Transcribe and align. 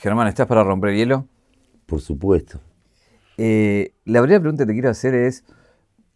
Germán, 0.00 0.28
¿estás 0.28 0.46
para 0.46 0.64
romper 0.64 0.94
hielo? 0.94 1.26
Por 1.84 2.00
supuesto. 2.00 2.58
Eh, 3.36 3.92
la 4.06 4.22
primera 4.22 4.40
pregunta 4.40 4.64
que 4.64 4.68
te 4.68 4.72
quiero 4.72 4.88
hacer 4.88 5.14
es, 5.14 5.44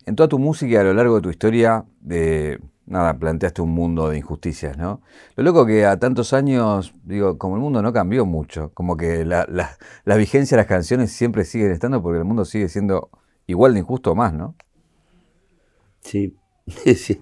en 0.06 0.16
toda 0.16 0.26
tu 0.26 0.38
música 0.38 0.80
a 0.80 0.84
lo 0.84 0.94
largo 0.94 1.16
de 1.16 1.20
tu 1.20 1.28
historia, 1.28 1.84
de, 2.00 2.58
nada, 2.86 3.18
planteaste 3.18 3.60
un 3.60 3.72
mundo 3.72 4.08
de 4.08 4.16
injusticias, 4.16 4.78
¿no? 4.78 5.02
Lo 5.36 5.44
loco 5.44 5.66
que 5.66 5.84
a 5.84 5.98
tantos 5.98 6.32
años, 6.32 6.94
digo, 7.04 7.36
como 7.36 7.56
el 7.56 7.60
mundo 7.60 7.82
no 7.82 7.92
cambió 7.92 8.24
mucho, 8.24 8.70
como 8.72 8.96
que 8.96 9.26
la, 9.26 9.46
vigencia 10.16 10.56
de 10.56 10.62
las 10.62 10.66
canciones 10.66 11.12
siempre 11.12 11.44
siguen 11.44 11.70
estando 11.70 12.02
porque 12.02 12.20
el 12.20 12.24
mundo 12.24 12.46
sigue 12.46 12.70
siendo 12.70 13.10
igual 13.46 13.74
de 13.74 13.80
injusto 13.80 14.12
o 14.12 14.14
más, 14.14 14.32
¿no? 14.32 14.54
Sí, 16.00 16.38
es, 16.86 17.18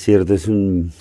cierto, 0.00 0.34
es 0.34 0.48
un... 0.48 0.92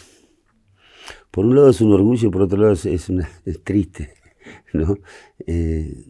Por 1.31 1.45
un 1.45 1.55
lado 1.55 1.71
es 1.71 1.81
un 1.81 1.91
orgullo, 1.91 2.29
por 2.29 2.43
otro 2.43 2.59
lado 2.59 2.73
es, 2.73 3.09
una, 3.09 3.27
es 3.45 3.63
triste, 3.63 4.13
¿no? 4.73 4.97
Eh, 5.45 6.05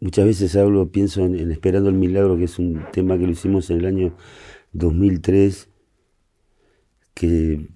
muchas 0.00 0.24
veces 0.24 0.56
hablo, 0.56 0.90
pienso 0.90 1.24
en, 1.24 1.50
Esperando 1.50 1.90
el 1.90 1.96
Milagro, 1.96 2.36
que 2.36 2.44
es 2.44 2.58
un 2.58 2.82
tema 2.92 3.18
que 3.18 3.26
lo 3.26 3.32
hicimos 3.32 3.70
en 3.70 3.78
el 3.78 3.86
año 3.86 4.16
2003, 4.72 5.68
que 7.14 7.68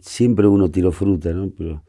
siempre 0.00 0.46
uno 0.46 0.70
tiró 0.70 0.92
fruta, 0.92 1.32
¿no? 1.32 1.50
Pero 1.56 1.84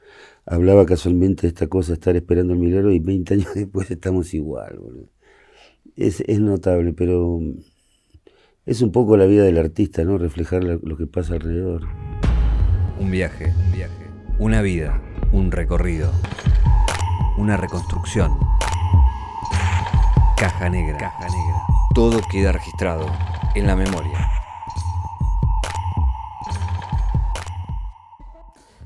hablaba 0.45 0.85
casualmente 0.85 1.43
de 1.43 1.49
esta 1.49 1.67
cosa, 1.67 1.93
estar 1.93 2.15
esperando 2.15 2.53
el 2.53 2.59
milagro, 2.59 2.91
y 2.91 2.99
20 2.99 3.33
años 3.33 3.47
después 3.55 3.91
estamos 3.91 4.33
igual, 4.33 4.79
Es, 5.95 6.21
es 6.21 6.39
notable, 6.39 6.93
pero 6.93 7.39
es 8.65 8.81
un 8.81 8.91
poco 8.91 9.17
la 9.17 9.25
vida 9.25 9.43
del 9.43 9.57
artista, 9.57 10.03
¿no? 10.03 10.17
Reflejar 10.17 10.63
lo 10.63 10.97
que 10.97 11.07
pasa 11.07 11.33
alrededor. 11.33 11.83
Un 12.99 13.11
viaje, 13.11 13.53
un 13.65 13.71
viaje, 13.71 14.06
una 14.39 14.61
vida, 14.61 15.01
un 15.31 15.51
recorrido, 15.51 16.11
una 17.37 17.57
reconstrucción. 17.57 18.37
Caja 20.37 20.69
negra, 20.69 20.97
caja 20.97 21.25
negra. 21.25 21.61
Todo 21.95 22.19
queda 22.31 22.51
registrado 22.51 23.07
en 23.55 23.65
la 23.65 23.75
memoria. 23.75 24.29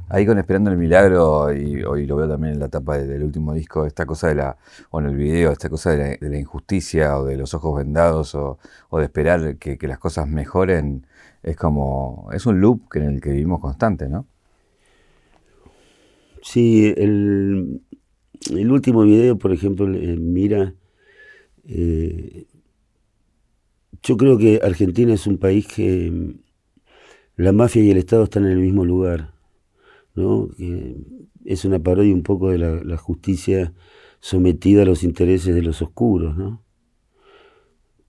Ahí 0.08 0.26
con 0.26 0.38
Esperando 0.38 0.72
el 0.72 0.78
Milagro, 0.78 1.54
y 1.54 1.84
hoy 1.84 2.06
lo 2.06 2.16
veo 2.16 2.30
también 2.30 2.54
en 2.54 2.60
la 2.60 2.70
tapa 2.70 2.98
del 2.98 3.24
último 3.24 3.54
disco, 3.54 3.86
esta 3.86 4.06
cosa 4.06 4.30
de 4.30 4.36
la, 4.36 4.58
o 4.90 5.00
en 5.00 5.08
el 5.08 5.16
video, 5.16 5.52
esta 5.52 5.70
cosa 5.70 5.92
de 5.92 6.18
la, 6.22 6.38
injusticia 6.38 7.18
o 7.18 7.26
de 7.26 7.36
los 7.38 7.54
ojos 7.54 7.78
vendados 7.78 8.36
o, 8.36 8.58
de 8.92 9.04
esperar 9.04 9.58
que, 9.58 9.78
las 9.88 10.00
cosas 10.00 10.28
mejoren, 10.28 11.06
es 11.44 11.58
como, 11.58 12.30
es 12.34 12.46
un 12.46 12.62
loop 12.62 12.96
en 12.96 13.04
el 13.04 13.22
que 13.22 13.32
vivimos 13.32 13.60
constante, 13.60 14.08
¿no? 14.08 14.28
Sí, 16.42 16.94
el, 16.98 17.82
último 18.70 19.04
video, 19.04 19.38
por 19.38 19.54
ejemplo, 19.54 19.88
Mira, 19.88 20.74
eh, 21.66 22.46
yo 24.04 24.18
creo 24.18 24.38
que 24.38 24.60
Argentina 24.64 25.14
es 25.14 25.28
un 25.28 25.38
país 25.38 25.68
que 25.68 26.10
mm, 26.12 26.34
la 27.38 27.52
mafia 27.52 27.84
y 27.84 27.92
el 27.92 27.98
Estado 27.98 28.24
están 28.24 28.46
en 28.46 28.52
el 28.52 28.60
mismo 28.60 28.86
lugar 28.86 29.34
¿no? 30.16 30.50
es 31.46 31.66
una 31.66 31.80
parodia 31.80 32.14
un 32.14 32.24
poco 32.24 32.50
de 32.50 32.58
la, 32.58 32.98
justicia 32.98 33.74
sometida 34.20 34.84
a 34.84 34.86
los 34.86 35.04
intereses 35.04 35.56
de 35.56 35.62
los 35.62 35.82
oscuros, 35.82 36.38
¿no? 36.38 36.64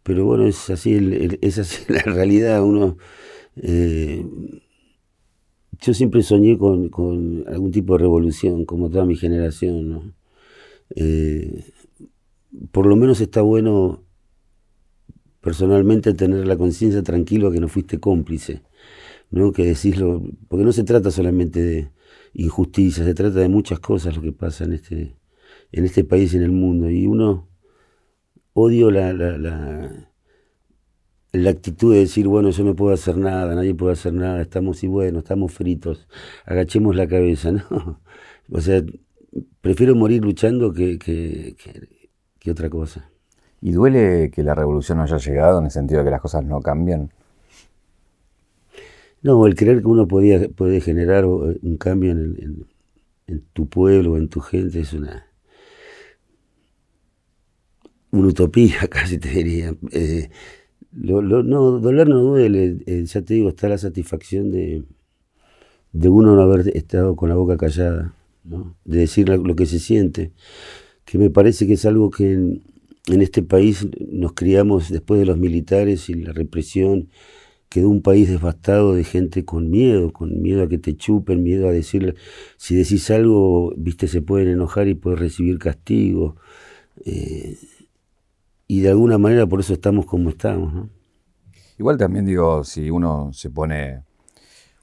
Pero 0.02 0.24
bueno, 0.24 0.46
es 0.46 0.68
así, 0.68 1.38
es 1.40 1.58
así 1.58 1.84
la 1.88 2.02
realidad. 2.02 2.62
Uno, 2.62 2.98
eh, 3.56 4.26
yo 5.82 5.94
siempre 5.94 6.22
soñé 6.22 6.56
con, 6.58 7.44
algún 7.48 7.70
tipo 7.70 7.94
de 7.94 8.02
revolución, 8.02 8.64
como 8.64 8.88
toda 8.88 9.04
mi 9.04 9.16
generación, 9.16 9.88
¿no? 9.88 10.14
Eh, 10.94 11.64
por 12.70 12.86
lo 12.86 12.96
menos 12.96 13.20
está 13.20 13.42
bueno 13.42 14.04
personalmente 15.40 16.14
tener 16.14 16.46
la 16.46 16.56
conciencia 16.56 17.02
tranquila 17.02 17.50
que 17.50 17.60
no 17.60 17.68
fuiste 17.68 17.98
cómplice. 17.98 18.62
¿no? 19.32 19.50
que 19.52 19.64
decirlo, 19.64 20.22
porque 20.48 20.64
no 20.64 20.72
se 20.72 20.84
trata 20.84 21.10
solamente 21.10 21.60
de 21.60 21.90
injusticia, 22.34 23.02
se 23.02 23.14
trata 23.14 23.40
de 23.40 23.48
muchas 23.48 23.80
cosas 23.80 24.14
lo 24.14 24.22
que 24.22 24.32
pasa 24.32 24.64
en 24.64 24.74
este, 24.74 25.16
en 25.72 25.84
este 25.84 26.04
país 26.04 26.32
y 26.32 26.36
en 26.36 26.42
el 26.44 26.52
mundo. 26.52 26.90
Y 26.90 27.06
uno 27.06 27.48
odio 28.52 28.90
la, 28.90 30.11
la 31.32 31.50
actitud 31.50 31.92
de 31.94 32.00
decir, 32.00 32.28
bueno, 32.28 32.50
yo 32.50 32.64
no 32.64 32.76
puedo 32.76 32.92
hacer 32.94 33.16
nada, 33.16 33.54
nadie 33.54 33.74
puede 33.74 33.94
hacer 33.94 34.12
nada, 34.12 34.42
estamos 34.42 34.82
y 34.84 34.86
bueno, 34.88 35.20
estamos 35.20 35.52
fritos, 35.52 36.08
agachemos 36.46 36.94
la 36.96 37.08
cabeza, 37.08 37.52
¿no? 37.70 38.00
O 38.50 38.60
sea, 38.60 38.82
prefiero 39.60 39.94
morir 39.94 40.22
luchando 40.24 40.72
que, 40.72 40.98
que, 40.98 41.56
que 42.38 42.50
otra 42.50 42.68
cosa. 42.70 43.10
¿Y 43.62 43.72
duele 43.72 44.30
que 44.30 44.42
la 44.42 44.54
revolución 44.54 44.98
no 44.98 45.04
haya 45.04 45.18
llegado 45.18 45.60
en 45.60 45.66
el 45.66 45.70
sentido 45.70 46.00
de 46.00 46.06
que 46.06 46.10
las 46.10 46.20
cosas 46.20 46.44
no 46.44 46.60
cambian? 46.60 47.12
No, 49.22 49.46
el 49.46 49.54
creer 49.54 49.80
que 49.82 49.86
uno 49.86 50.08
podía, 50.08 50.48
puede 50.48 50.80
generar 50.80 51.24
un 51.26 51.76
cambio 51.78 52.10
en, 52.10 52.66
tu 53.52 53.68
pueblo, 53.68 54.16
en 54.16 54.28
tu 54.28 54.40
gente, 54.40 54.80
es 54.80 54.92
una, 54.92 55.26
una 58.10 58.28
utopía, 58.28 58.86
casi 58.90 59.18
te 59.18 59.28
diría. 59.28 59.74
Eh, 59.92 60.30
no, 60.92 61.80
doler 61.80 62.08
no 62.08 62.20
duele, 62.20 62.76
eh, 62.86 63.04
ya 63.04 63.22
te 63.22 63.34
digo, 63.34 63.48
está 63.48 63.68
la 63.68 63.78
satisfacción 63.78 64.50
de, 64.50 64.84
de 65.92 66.08
uno 66.08 66.34
no 66.34 66.42
haber 66.42 66.76
estado 66.76 67.16
con 67.16 67.28
la 67.28 67.34
boca 67.34 67.56
callada, 67.56 68.14
de 68.44 68.98
decir 68.98 69.28
lo 69.28 69.56
que 69.56 69.66
se 69.66 69.78
siente, 69.78 70.32
que 71.04 71.18
me 71.18 71.30
parece 71.30 71.66
que 71.66 71.74
es 71.74 71.84
algo 71.86 72.10
que 72.10 72.32
en, 72.32 72.62
este 73.06 73.42
país 73.42 73.86
nos 74.10 74.32
criamos 74.32 74.90
después 74.90 75.20
de 75.20 75.26
los 75.26 75.38
militares 75.38 76.08
y 76.08 76.14
la 76.14 76.32
represión 76.32 77.08
quedó 77.68 77.88
un 77.88 78.02
país 78.02 78.28
devastado 78.28 78.94
de 78.94 79.04
gente 79.04 79.44
con 79.44 79.70
miedo, 79.70 80.12
con 80.12 80.42
miedo 80.42 80.62
a 80.62 80.68
que 80.68 80.78
te 80.78 80.94
chupen, 80.94 81.42
miedo 81.42 81.68
a 81.68 81.72
decirle, 81.72 82.14
si 82.58 82.74
decís 82.74 83.10
algo, 83.10 83.72
viste, 83.76 84.08
se 84.08 84.20
pueden 84.20 84.48
enojar 84.48 84.88
y 84.88 84.94
puedes 84.94 85.18
recibir 85.18 85.58
castigo. 85.58 86.36
Eh, 87.04 87.56
y 88.72 88.80
de 88.80 88.88
alguna 88.88 89.18
manera 89.18 89.46
por 89.46 89.60
eso 89.60 89.74
estamos 89.74 90.06
como 90.06 90.30
estamos. 90.30 90.72
¿no? 90.72 90.88
Igual 91.78 91.98
también 91.98 92.24
digo, 92.24 92.64
si 92.64 92.88
uno 92.88 93.30
se 93.34 93.50
pone 93.50 94.02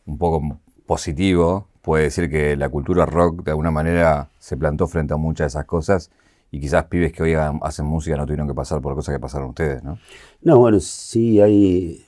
un 0.06 0.20
poco 0.20 0.60
positivo, 0.86 1.70
puede 1.82 2.04
decir 2.04 2.30
que 2.30 2.56
la 2.56 2.70
cultura 2.70 3.08
rock 3.08 3.44
de 3.44 3.50
alguna 3.50 3.72
manera 3.72 4.30
se 4.38 4.58
plantó 4.58 4.86
frente 4.86 5.16
a 5.16 5.18
muchas 5.18 5.46
de 5.46 5.48
esas 5.58 5.66
cosas 5.66 6.12
y 6.52 6.60
quizás 6.60 6.86
pibes 6.86 7.12
que 7.12 7.24
hoy 7.24 7.34
hacen 7.34 7.88
música 7.88 8.16
no 8.16 8.28
tuvieron 8.28 8.48
que 8.48 8.54
pasar 8.54 8.80
por 8.80 8.94
cosas 8.94 9.16
que 9.16 9.20
pasaron 9.20 9.50
ustedes, 9.50 9.84
¿no? 9.84 9.98
No, 10.44 10.60
bueno, 10.60 10.80
sí 10.80 11.42
hay 11.42 12.06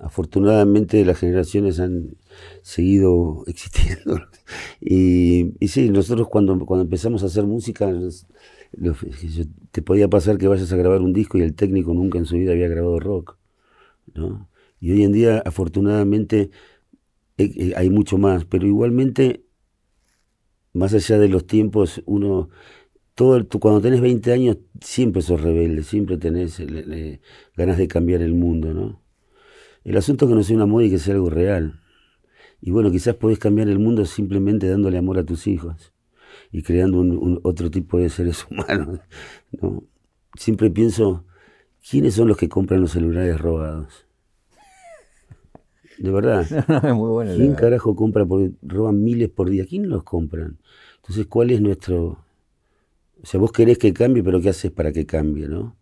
afortunadamente 0.00 1.04
las 1.04 1.18
generaciones 1.18 1.78
han 1.78 2.16
seguido 2.62 3.44
existiendo. 3.48 4.18
Y, 4.80 5.52
y 5.60 5.68
sí, 5.68 5.90
nosotros 5.90 6.28
cuando, 6.28 6.58
cuando 6.64 6.84
empezamos 6.84 7.22
a 7.22 7.26
hacer 7.26 7.44
música, 7.44 7.92
te 9.70 9.82
podía 9.82 10.08
pasar 10.08 10.38
que 10.38 10.48
vayas 10.48 10.72
a 10.72 10.76
grabar 10.76 11.02
un 11.02 11.12
disco 11.12 11.38
y 11.38 11.42
el 11.42 11.54
técnico 11.54 11.92
nunca 11.94 12.18
en 12.18 12.26
su 12.26 12.36
vida 12.36 12.52
había 12.52 12.68
grabado 12.68 12.98
rock. 13.00 13.36
¿no? 14.14 14.48
Y 14.80 14.92
hoy 14.92 15.04
en 15.04 15.12
día, 15.12 15.42
afortunadamente, 15.44 16.50
eh, 17.38 17.52
eh, 17.56 17.72
hay 17.76 17.90
mucho 17.90 18.18
más, 18.18 18.44
pero 18.44 18.66
igualmente, 18.66 19.44
más 20.72 20.94
allá 20.94 21.18
de 21.18 21.28
los 21.28 21.46
tiempos, 21.46 22.02
uno, 22.06 22.48
todo 23.14 23.46
cuando 23.60 23.80
tenés 23.80 24.00
20 24.00 24.32
años, 24.32 24.58
siempre 24.80 25.22
sos 25.22 25.40
rebelde, 25.40 25.82
siempre 25.82 26.16
tenés 26.18 26.60
ganas 27.56 27.78
de 27.78 27.88
cambiar 27.88 28.22
el 28.22 28.34
mundo, 28.34 28.72
¿no? 28.74 29.02
El 29.84 29.96
asunto 29.96 30.24
es 30.24 30.30
que 30.30 30.34
no 30.36 30.42
sea 30.42 30.56
una 30.56 30.66
moda 30.66 30.84
y 30.84 30.90
que 30.90 30.98
sea 30.98 31.14
algo 31.14 31.28
real. 31.28 31.80
Y 32.60 32.70
bueno, 32.70 32.90
quizás 32.90 33.16
podés 33.16 33.38
cambiar 33.38 33.68
el 33.68 33.78
mundo 33.80 34.06
simplemente 34.06 34.68
dándole 34.68 34.98
amor 34.98 35.18
a 35.18 35.24
tus 35.24 35.46
hijos 35.46 35.91
y 36.50 36.62
creando 36.62 37.00
un, 37.00 37.40
otro 37.42 37.70
tipo 37.70 37.98
de 37.98 38.08
seres 38.08 38.46
humanos. 38.50 39.00
¿no? 39.60 39.84
Siempre 40.36 40.70
pienso, 40.70 41.24
¿quiénes 41.88 42.14
son 42.14 42.28
los 42.28 42.36
que 42.36 42.48
compran 42.48 42.80
los 42.80 42.92
celulares 42.92 43.40
robados? 43.40 44.06
De 45.98 46.10
verdad. 46.10 46.46
¿Quién 47.36 47.54
carajo 47.54 47.94
compra? 47.94 48.26
Porque 48.26 48.52
roban 48.62 49.02
miles 49.04 49.28
por 49.30 49.50
día. 49.50 49.66
¿Quién 49.66 49.88
los 49.88 50.02
compran? 50.02 50.58
Entonces, 50.96 51.26
¿cuál 51.26 51.50
es 51.50 51.60
nuestro... 51.60 52.24
O 53.22 53.26
sea, 53.26 53.38
vos 53.38 53.52
querés 53.52 53.78
que 53.78 53.92
cambie, 53.92 54.22
pero 54.22 54.40
¿qué 54.40 54.48
haces 54.48 54.72
para 54.72 54.92
que 54.92 55.06
cambie, 55.06 55.46
no? 55.46 55.76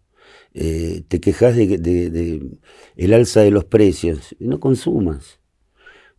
Eh, 0.52 1.04
te 1.08 1.20
quejas 1.20 1.56
de, 1.56 2.58
el 2.96 3.14
alza 3.14 3.40
de 3.40 3.50
los 3.50 3.64
precios, 3.64 4.36
no 4.40 4.60
consumas. 4.60 5.39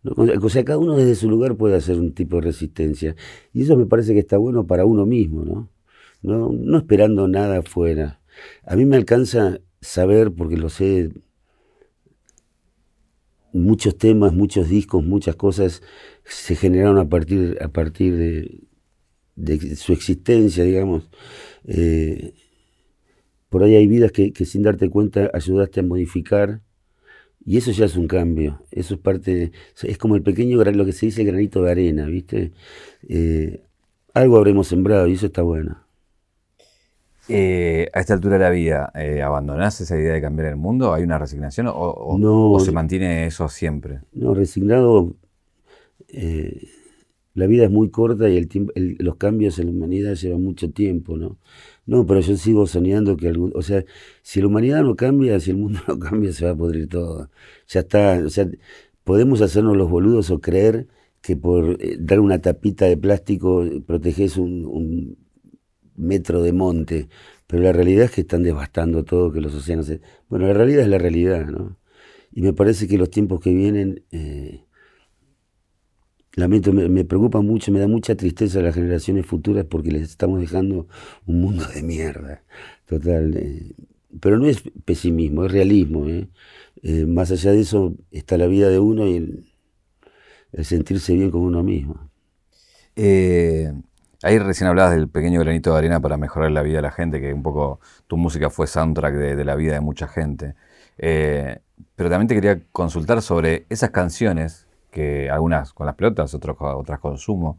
O 0.04 0.48
sea, 0.48 0.64
cada 0.64 0.78
uno 0.78 0.96
desde 0.96 1.14
su 1.14 1.30
lugar 1.30 1.56
puede 1.56 1.76
hacer 1.76 1.98
un 1.98 2.12
tipo 2.12 2.36
de 2.36 2.42
resistencia. 2.42 3.14
Y 3.52 3.62
eso 3.62 3.76
me 3.76 3.86
parece 3.86 4.14
que 4.14 4.20
está 4.20 4.36
bueno 4.38 4.66
para 4.66 4.84
uno 4.84 5.06
mismo, 5.06 5.44
¿no? 5.44 5.70
No, 6.22 6.52
no 6.52 6.78
esperando 6.78 7.28
nada 7.28 7.58
afuera. 7.58 8.20
A 8.64 8.76
mí 8.76 8.84
me 8.84 8.96
alcanza 8.96 9.60
saber, 9.80 10.32
porque 10.32 10.56
lo 10.56 10.68
sé, 10.68 11.10
muchos 13.52 13.96
temas, 13.98 14.32
muchos 14.32 14.68
discos, 14.68 15.04
muchas 15.04 15.36
cosas 15.36 15.82
se 16.24 16.56
generaron 16.56 16.98
a 16.98 17.08
partir, 17.08 17.58
a 17.60 17.68
partir 17.68 18.16
de, 19.36 19.76
su 19.76 19.92
existencia, 19.92 20.64
digamos. 20.64 21.08
Eh, 21.64 22.34
por 23.48 23.62
ahí 23.62 23.74
hay 23.76 23.86
vidas 23.86 24.12
que, 24.12 24.32
sin 24.44 24.62
darte 24.62 24.88
cuenta 24.88 25.30
ayudaste 25.34 25.80
a 25.80 25.82
modificar 25.82 26.62
y 27.44 27.56
eso 27.56 27.70
ya 27.72 27.86
es 27.86 27.96
un 27.96 28.06
cambio. 28.06 28.62
Eso 28.70 28.94
es 28.94 29.00
parte, 29.00 29.52
es 29.82 29.98
como 29.98 30.16
el 30.16 30.22
pequeño, 30.22 30.62
lo 30.62 30.84
que 30.84 30.92
se 30.92 31.06
dice 31.06 31.24
granito 31.24 31.62
de 31.62 31.70
arena, 31.70 32.06
¿viste? 32.06 32.52
Eh, 33.08 33.62
algo 34.14 34.36
habremos 34.36 34.68
sembrado 34.68 35.06
y 35.08 35.14
eso 35.14 35.26
está 35.26 35.42
bueno. 35.42 35.78
Eh, 37.28 37.88
a 37.92 38.00
esta 38.00 38.14
altura 38.14 38.34
de 38.34 38.44
la 38.44 38.50
vida, 38.50 38.92
eh, 38.94 39.22
¿abandonás 39.22 39.80
esa 39.80 39.96
idea 39.96 40.12
de 40.12 40.20
cambiar 40.20 40.48
el 40.48 40.56
mundo? 40.56 40.92
¿Hay 40.92 41.04
una 41.04 41.18
resignación 41.18 41.68
o, 41.72 42.60
se 42.60 42.72
mantiene 42.72 43.26
eso 43.26 43.48
siempre? 43.48 44.00
No, 44.12 44.34
resignado. 44.34 45.14
Eh, 46.08 46.68
la 47.34 47.46
vida 47.46 47.64
es 47.64 47.70
muy 47.70 47.90
corta 47.90 48.28
y 48.28 48.36
el, 48.36 48.96
los 48.98 49.16
cambios 49.16 49.58
en 49.58 49.66
la 49.66 49.72
humanidad 49.72 50.14
llevan 50.14 50.42
mucho 50.42 50.70
tiempo, 50.72 51.16
¿no? 51.16 51.38
No, 51.86 52.06
pero 52.06 52.20
yo 52.20 52.36
sigo 52.36 52.66
soñando 52.66 53.16
que 53.16 53.28
algún. 53.28 53.52
O 53.54 53.62
sea, 53.62 53.84
si 54.22 54.40
la 54.40 54.46
humanidad 54.48 54.82
no 54.82 54.96
cambia, 54.96 55.40
si 55.40 55.50
el 55.50 55.56
mundo 55.58 55.80
no 55.88 55.98
cambia, 55.98 56.32
se 56.32 56.44
va 56.44 56.52
a 56.52 56.56
pudrir 56.56 56.88
todo. 56.88 57.30
Ya 57.68 57.80
está. 57.80 58.20
O 58.24 58.30
sea, 58.30 58.48
podemos 59.04 59.40
hacernos 59.42 59.76
los 59.76 59.90
boludos 59.90 60.30
o 60.30 60.40
creer 60.40 60.88
que 61.20 61.36
por 61.36 61.78
dar 61.98 62.20
una 62.20 62.40
tapita 62.40 62.86
de 62.86 62.96
plástico 62.96 63.64
proteges 63.86 64.36
un 64.38 65.16
metro 65.96 66.42
de 66.42 66.52
monte, 66.52 67.08
pero 67.46 67.62
la 67.62 67.72
realidad 67.72 68.06
es 68.06 68.10
que 68.12 68.22
están 68.22 68.42
devastando 68.42 69.04
todo, 69.04 69.32
que 69.32 69.40
los 69.40 69.54
océanos... 69.54 69.90
Bueno, 70.28 70.46
la 70.46 70.54
realidad 70.54 70.82
es 70.82 70.88
la 70.88 70.98
realidad, 70.98 71.46
¿no? 71.46 71.78
Y 72.32 72.42
me 72.42 72.52
parece 72.52 72.88
que 72.88 72.98
los 72.98 73.10
tiempos 73.10 73.40
que 73.40 73.52
vienen, 73.54 74.04
eh, 74.10 74.64
lamento, 76.34 76.72
me, 76.72 77.04
preocupa 77.04 77.40
mucho, 77.40 77.72
me 77.72 77.80
da 77.80 77.88
mucha 77.88 78.14
tristeza 78.16 78.60
a 78.60 78.62
las 78.62 78.74
generaciones 78.74 79.26
futuras 79.26 79.66
porque 79.66 79.90
les 79.90 80.02
estamos 80.02 80.40
dejando 80.40 80.86
un 81.26 81.40
mundo 81.40 81.64
de 81.74 81.82
mierda, 81.82 82.42
total. 82.86 83.36
Eh, 83.36 83.72
pero 84.20 84.38
no 84.38 84.46
es 84.46 84.62
pesimismo, 84.84 85.44
es 85.46 85.52
realismo. 85.52 86.08
¿eh? 86.08 86.28
más 87.06 87.30
allá 87.30 87.52
de 87.52 87.60
eso 87.60 87.94
está 88.10 88.36
la 88.38 88.46
vida 88.46 88.68
de 88.68 88.78
uno 88.78 89.06
y 89.06 89.16
el, 89.16 90.64
sentirse 90.64 91.14
bien 91.14 91.30
con 91.30 91.42
uno 91.42 91.62
mismo. 91.62 92.10
Eh, 92.96 93.72
Ahí 94.22 94.38
recién 94.38 94.68
hablabas 94.68 94.94
del 94.94 95.08
pequeño 95.08 95.40
granito 95.40 95.72
de 95.72 95.78
arena 95.78 96.00
para 96.00 96.16
mejorar 96.16 96.52
la 96.52 96.62
vida 96.62 96.76
de 96.76 96.82
la 96.82 96.92
gente, 96.92 97.20
que 97.20 97.32
un 97.34 97.42
poco 97.42 97.80
tu 98.06 98.16
música 98.16 98.50
fue 98.50 98.68
soundtrack 98.68 99.14
de, 99.14 99.44
la 99.44 99.56
vida 99.56 99.74
de 99.74 99.80
mucha 99.80 100.06
gente. 100.06 100.54
Eh, 100.96 101.58
pero 101.96 102.08
también 102.08 102.28
te 102.28 102.36
quería 102.36 102.62
consultar 102.70 103.20
sobre 103.20 103.66
esas 103.68 103.90
canciones, 103.90 104.68
que 104.92 105.30
algunas 105.30 105.72
con 105.72 105.86
las 105.86 105.96
pelotas, 105.96 106.34
otras, 106.34 106.56
otras 106.60 107.00
con 107.00 107.18
sumo, 107.18 107.58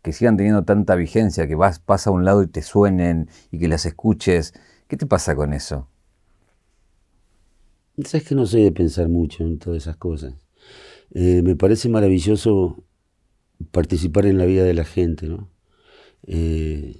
que 0.00 0.12
sigan 0.12 0.36
teniendo 0.36 0.64
tanta 0.64 0.94
vigencia, 0.94 1.46
que 1.46 1.56
vas, 1.56 1.82
a 2.06 2.10
un 2.10 2.24
lado 2.24 2.42
y 2.42 2.46
te 2.46 2.62
suenen 2.62 3.28
y 3.50 3.58
que 3.58 3.68
las 3.68 3.84
escuches. 3.84 4.54
¿Qué 4.88 4.96
te 4.96 5.04
pasa 5.06 5.34
con 5.34 5.52
eso? 5.52 5.88
Sabes 8.02 8.26
que 8.26 8.34
no 8.34 8.46
soy 8.46 8.62
de 8.62 8.72
pensar 8.72 9.08
mucho 9.08 9.44
en 9.44 9.58
todas 9.58 9.82
esas 9.82 9.96
cosas. 9.96 10.34
Eh, 11.12 11.42
me 11.42 11.56
parece 11.56 11.88
maravilloso 11.88 12.84
participar 13.70 14.26
en 14.26 14.38
la 14.38 14.46
vida 14.46 14.64
de 14.64 14.74
la 14.74 14.84
gente, 14.84 15.26
¿no? 15.26 15.50
Eh, 16.26 16.96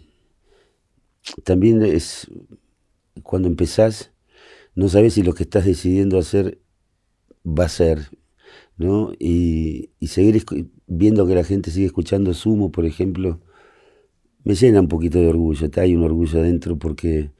también 1.45 1.83
es 1.83 2.31
cuando 3.23 3.49
empezás, 3.49 4.13
no 4.75 4.89
sabes 4.89 5.15
si 5.15 5.23
lo 5.23 5.33
que 5.35 5.45
estás 5.45 5.65
decidiendo 5.65 6.19
hacer 6.19 6.59
va 7.47 7.65
a 7.65 7.69
ser, 7.69 8.11
¿no? 8.77 9.13
Y, 9.19 9.91
seguir 10.07 10.45
viendo 10.87 11.27
que 11.27 11.35
la 11.35 11.45
gente 11.45 11.71
sigue 11.71 11.87
escuchando 11.87 12.35
Sumo, 12.35 12.71
por 12.71 12.87
ejemplo, 12.87 13.41
me 14.45 14.55
llena 14.55 14.81
un 14.81 14.89
poquito 14.89 15.19
de 15.19 15.29
orgullo. 15.29 15.69
Hay 15.77 15.97
un 15.97 16.05
orgullo 16.05 16.41
adentro 16.41 16.79
porque 16.79 17.33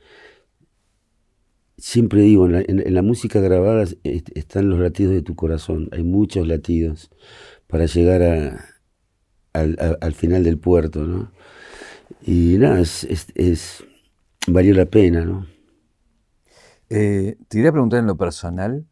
siempre 1.77 2.23
digo, 2.23 2.49
en 2.49 2.95
la, 2.95 3.03
música 3.03 3.41
grabada 3.41 3.85
están 4.03 4.71
los 4.71 4.81
latidos 4.81 5.13
de 5.13 5.23
tu 5.23 5.35
corazón. 5.35 5.89
Hay 5.93 6.03
muchos 6.03 6.47
latidos 6.47 7.11
para 7.67 7.87
llegar 7.87 8.23
a, 8.23 8.65
al 9.53 10.15
final 10.15 10.45
del 10.45 10.59
puerto, 10.59 11.05
¿no? 11.05 11.31
Y 12.23 12.57
nada, 12.59 12.81
es, 12.81 13.07
es, 13.35 13.85
valió 14.47 14.75
la 14.75 14.87
pena, 14.87 15.25
¿no? 15.25 15.47
Eh, 16.91 17.37
te 17.49 17.59
quería 17.59 17.73
preguntar 17.73 18.01
en 18.01 18.07
lo 18.07 18.17
personal, 18.17 18.87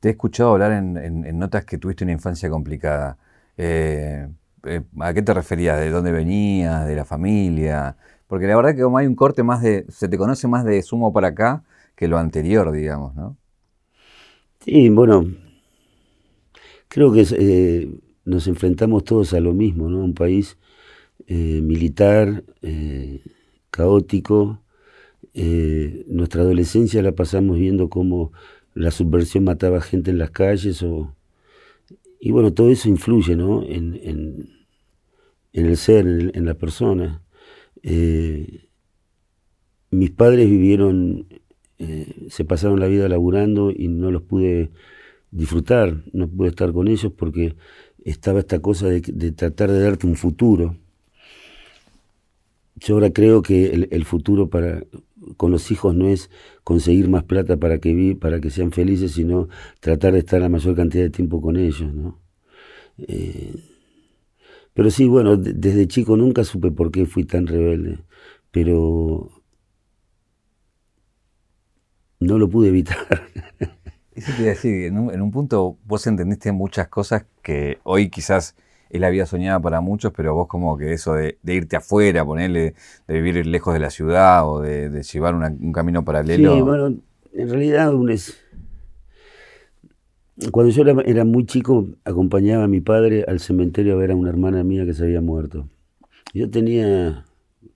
te 0.00 0.08
he 0.08 0.10
escuchado 0.12 0.52
hablar 0.52 0.72
en, 0.72 1.38
notas 1.38 1.64
que 1.64 1.78
tuviste 1.78 2.04
una 2.04 2.12
infancia 2.12 2.50
complicada. 2.50 3.18
Eh, 3.56 4.28
eh, 4.64 4.82
¿A 5.00 5.14
qué 5.14 5.22
te 5.22 5.34
referías? 5.34 5.78
¿De 5.78 5.90
dónde 5.90 6.12
venías? 6.12 6.86
¿De 6.86 6.96
la 6.96 7.04
familia? 7.04 7.96
Porque 8.26 8.46
la 8.46 8.56
verdad 8.56 8.74
que 8.74 8.82
como 8.82 8.98
hay 8.98 9.06
un 9.06 9.14
corte 9.14 9.42
más 9.42 9.62
de, 9.62 9.86
se 9.88 10.08
te 10.08 10.18
conoce 10.18 10.48
más 10.48 10.64
de 10.64 10.82
sumo 10.82 11.12
para 11.12 11.28
acá 11.28 11.62
que 11.96 12.08
lo 12.08 12.18
anterior, 12.18 12.72
digamos, 12.72 13.14
¿no? 13.14 13.36
Sí, 14.60 14.88
bueno, 14.90 15.26
creo 16.88 17.12
que 17.12 18.00
nos 18.24 18.46
enfrentamos 18.46 19.04
todos 19.04 19.32
a 19.34 19.40
lo 19.40 19.52
mismo, 19.52 19.88
¿no? 19.88 19.98
Un 19.98 20.14
país 20.14 20.56
eh, 21.26 21.60
militar, 21.62 22.44
eh, 22.62 23.22
caótico. 23.70 24.62
Eh, 25.34 26.04
nuestra 26.08 26.42
adolescencia 26.42 27.02
la 27.02 27.12
pasamos 27.12 27.58
viendo 27.58 27.88
cómo 27.88 28.32
la 28.74 28.90
subversión 28.90 29.44
mataba 29.44 29.80
gente 29.80 30.10
en 30.10 30.18
las 30.18 30.30
calles. 30.30 30.82
O, 30.82 31.14
y 32.20 32.30
bueno, 32.30 32.52
todo 32.52 32.70
eso 32.70 32.88
influye 32.88 33.36
¿no? 33.36 33.62
en, 33.62 33.98
en, 34.02 34.48
el 35.52 35.76
ser, 35.76 36.06
en, 36.06 36.44
la 36.44 36.54
persona. 36.54 37.22
mis 39.90 40.10
padres 40.10 40.48
vivieron, 40.48 41.26
se 42.28 42.44
pasaron 42.44 42.80
la 42.80 42.86
vida 42.86 43.08
laburando 43.08 43.70
y 43.70 43.88
no 43.88 44.10
los 44.10 44.22
pude 44.22 44.70
disfrutar, 45.30 46.02
no 46.12 46.28
pude 46.28 46.48
estar 46.48 46.72
con 46.72 46.88
ellos 46.88 47.12
porque 47.16 47.56
estaba 48.04 48.40
esta 48.40 48.60
cosa 48.60 48.88
de 48.88 49.32
tratar 49.32 49.70
de 49.70 49.80
darte 49.80 50.06
un 50.06 50.16
futuro 50.16 50.76
yo 52.80 52.94
ahora 52.94 53.10
creo 53.12 53.42
que 53.42 53.66
el, 53.90 54.04
futuro 54.04 54.48
para 54.48 54.82
con 55.36 55.50
los 55.50 55.70
hijos 55.70 55.94
no 55.94 56.08
es 56.08 56.30
conseguir 56.64 57.08
más 57.08 57.24
plata 57.24 57.56
para 57.56 57.78
que 57.78 57.94
vi, 57.94 58.14
para 58.14 58.40
que 58.40 58.50
sean 58.50 58.72
felices, 58.72 59.12
sino 59.12 59.48
tratar 59.80 60.12
de 60.14 60.20
estar 60.20 60.40
la 60.40 60.48
mayor 60.48 60.76
cantidad 60.76 61.04
de 61.04 61.10
tiempo 61.10 61.40
con 61.40 61.56
ellos, 61.56 61.92
¿no? 61.94 62.18
Eh, 62.98 63.54
pero 64.74 64.90
sí, 64.90 65.06
bueno, 65.06 65.36
desde 65.36 65.88
chico 65.88 66.16
nunca 66.16 66.44
supe 66.44 66.70
por 66.70 66.90
qué 66.90 67.06
fui 67.06 67.24
tan 67.24 67.46
rebelde, 67.46 67.98
pero 68.50 69.30
no 72.20 72.38
lo 72.38 72.48
pude 72.48 72.68
evitar. 72.68 72.98
Eso 74.14 74.42
decir, 74.42 74.84
en 74.84 75.22
un 75.22 75.30
punto 75.30 75.78
vos 75.84 76.06
entendiste 76.06 76.52
muchas 76.52 76.88
cosas 76.88 77.24
que 77.42 77.78
hoy 77.84 78.10
quizás 78.10 78.54
es 78.90 79.00
la 79.00 79.08
vida 79.08 79.24
soñada 79.24 79.60
para 79.60 79.80
muchos, 79.80 80.12
pero 80.14 80.34
vos 80.34 80.48
como 80.48 80.76
que 80.76 80.92
eso 80.92 81.14
de, 81.14 81.38
irte 81.44 81.76
afuera, 81.76 82.24
ponerle, 82.24 82.74
de 83.06 83.20
vivir 83.20 83.46
lejos 83.46 83.72
de 83.72 83.80
la 83.80 83.90
ciudad 83.90 84.48
o 84.48 84.60
de, 84.60 85.02
llevar 85.02 85.34
un 85.34 85.72
camino 85.72 86.04
paralelo. 86.04 86.54
Sí, 86.54 86.60
bueno, 86.60 86.96
en 87.32 87.48
realidad 87.48 87.92
cuando 90.50 90.72
yo 90.72 90.82
era, 90.82 91.24
muy 91.24 91.44
chico 91.44 91.88
acompañaba 92.04 92.64
a 92.64 92.68
mi 92.68 92.80
padre 92.80 93.24
al 93.28 93.40
cementerio 93.40 93.94
a 93.94 93.96
ver 93.96 94.10
a 94.10 94.16
una 94.16 94.30
hermana 94.30 94.64
mía 94.64 94.86
que 94.86 94.94
se 94.94 95.04
había 95.04 95.20
muerto. 95.20 95.68
Yo 96.32 96.48
tenía 96.48 97.26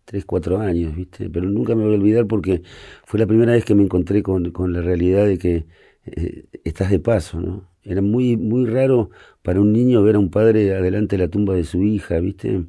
3, 0.06 0.24
4 0.24 0.60
años, 0.60 0.96
¿viste? 0.96 1.28
Pero 1.28 1.48
nunca 1.50 1.74
me 1.74 1.84
voy 1.84 1.94
a 1.94 1.98
olvidar 1.98 2.26
porque 2.26 2.62
fue 3.04 3.20
la 3.20 3.26
primera 3.26 3.52
vez 3.52 3.64
que 3.64 3.74
me 3.74 3.82
encontré 3.82 4.22
con, 4.22 4.52
la 4.72 4.80
realidad 4.80 5.26
de 5.26 5.38
que 5.38 5.66
eh, 6.06 6.46
estás 6.64 6.90
de 6.90 7.00
paso, 7.00 7.40
¿no? 7.40 7.73
Era 7.84 8.02
muy, 8.02 8.36
muy 8.36 8.66
raro 8.66 9.10
para 9.42 9.60
un 9.60 9.72
niño 9.72 10.02
ver 10.02 10.16
a 10.16 10.18
un 10.18 10.30
padre 10.30 10.74
adelante 10.74 11.16
de 11.16 11.24
la 11.24 11.30
tumba 11.30 11.54
de 11.54 11.64
su 11.64 11.82
hija, 11.82 12.18
¿viste? 12.18 12.64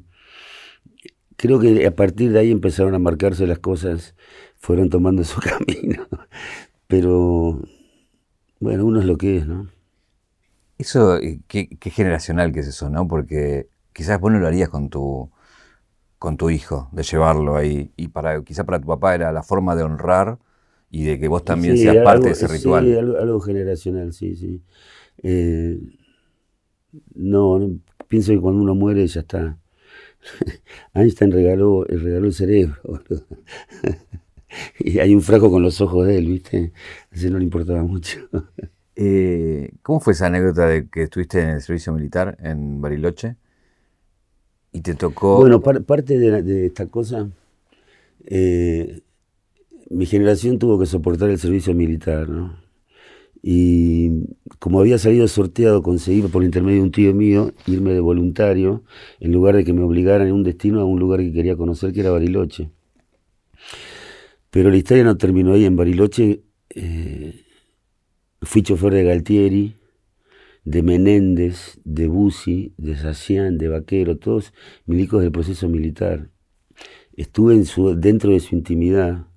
Creo 1.36 1.58
que 1.58 1.86
a 1.86 1.94
partir 1.94 2.32
de 2.32 2.38
ahí 2.38 2.50
empezaron 2.50 2.94
a 2.94 2.98
marcarse 2.98 3.46
las 3.46 3.58
cosas, 3.58 4.14
fueron 4.56 4.90
tomando 4.90 5.24
su 5.24 5.40
camino. 5.66 6.06
Pero, 6.86 7.60
bueno, 8.60 8.84
uno 8.84 9.00
es 9.00 9.06
lo 9.06 9.16
que 9.16 9.38
es, 9.38 9.46
¿no? 9.46 9.68
Eso, 10.78 11.16
eh, 11.16 11.40
qué, 11.48 11.68
generacional 11.80 12.52
que 12.52 12.60
es 12.60 12.68
eso, 12.68 12.90
¿no? 12.90 13.08
Porque 13.08 13.68
quizás 13.92 14.20
vos 14.20 14.30
no 14.30 14.38
lo 14.38 14.46
harías 14.46 14.68
con 14.68 14.90
tu, 14.90 15.30
con 16.18 16.36
tu 16.36 16.50
hijo, 16.50 16.88
de 16.92 17.02
llevarlo 17.02 17.56
ahí. 17.56 17.92
Y 17.96 18.08
para 18.08 18.42
quizás 18.42 18.66
para 18.66 18.80
tu 18.80 18.86
papá 18.86 19.14
era 19.14 19.32
la 19.32 19.42
forma 19.42 19.74
de 19.74 19.82
honrar 19.82 20.38
y 20.90 21.04
de 21.04 21.18
que 21.18 21.28
vos 21.28 21.44
también 21.44 21.76
seas 21.78 22.04
parte 22.04 22.26
de 22.26 22.32
ese 22.32 22.46
ritual. 22.46 22.84
Sí, 22.84 22.94
algo, 22.94 23.40
generacional, 23.40 24.12
sí, 24.12 24.36
sí. 24.36 24.62
Eh, 25.22 25.78
no, 27.14 27.78
pienso 28.08 28.32
que 28.32 28.40
cuando 28.40 28.62
uno 28.62 28.74
muere 28.74 29.06
ya 29.06 29.20
está. 29.20 29.58
Einstein 30.94 31.32
regaló, 31.32 31.84
regaló 31.84 32.26
el 32.26 32.32
cerebro. 32.32 32.76
y 34.78 34.98
hay 34.98 35.14
un 35.14 35.22
fraco 35.22 35.50
con 35.50 35.62
los 35.62 35.80
ojos 35.80 36.06
de 36.06 36.18
él, 36.18 36.26
¿viste? 36.26 36.72
Así 37.10 37.30
no 37.30 37.38
le 37.38 37.44
importaba 37.44 37.82
mucho. 37.82 38.20
Eh, 38.98 39.72
¿Cómo 39.82 40.00
fue 40.00 40.14
esa 40.14 40.28
anécdota 40.28 40.66
de 40.66 40.88
que 40.88 41.02
estuviste 41.02 41.42
en 41.42 41.50
el 41.50 41.60
servicio 41.60 41.92
militar 41.92 42.38
en 42.40 42.80
Bariloche? 42.80 43.36
Y 44.72 44.80
te 44.80 44.94
tocó... 44.94 45.36
Bueno, 45.36 45.60
parte 45.60 46.18
de, 46.18 46.64
esta 46.64 46.86
cosa, 46.86 47.28
eh, 48.24 49.02
mi 49.90 50.06
generación 50.06 50.58
tuvo 50.58 50.78
que 50.78 50.86
soportar 50.86 51.28
el 51.28 51.38
servicio 51.38 51.74
militar, 51.74 52.26
¿no? 52.26 52.56
Y 53.48 54.24
como 54.58 54.80
había 54.80 54.98
salido 54.98 55.28
sorteado, 55.28 55.80
conseguí 55.80 56.20
por 56.22 56.42
intermedio 56.42 56.78
de 56.78 56.82
un 56.82 56.90
tío 56.90 57.14
mío 57.14 57.52
irme 57.68 57.92
de 57.92 58.00
voluntario, 58.00 58.82
en 59.20 59.30
lugar 59.30 59.54
de 59.54 59.62
que 59.62 59.72
me 59.72 59.84
obligaran 59.84 60.26
en 60.26 60.32
un 60.34 60.42
destino 60.42 60.80
a 60.80 60.84
un 60.84 60.98
lugar 60.98 61.20
que 61.20 61.32
quería 61.32 61.54
conocer, 61.54 61.92
que 61.92 62.00
era 62.00 62.10
Bariloche. 62.10 62.72
Pero 64.50 64.68
la 64.68 64.76
historia 64.76 65.04
no 65.04 65.16
terminó 65.16 65.52
ahí. 65.52 65.64
En 65.64 65.76
Bariloche 65.76 66.42
eh, 66.70 67.44
fui 68.42 68.62
chofer 68.62 68.92
de 68.92 69.04
Galtieri, 69.04 69.76
de 70.64 70.82
Menéndez, 70.82 71.78
de 71.84 72.08
Bussi, 72.08 72.74
de 72.78 72.96
Sacián, 72.96 73.58
de 73.58 73.68
Vaquero, 73.68 74.18
todos 74.18 74.52
milicos 74.86 75.22
del 75.22 75.30
proceso 75.30 75.68
militar. 75.68 76.30
Estuve 77.16 77.62
dentro 77.94 78.32
de 78.32 78.40
su 78.40 78.56
intimidad 78.56 79.28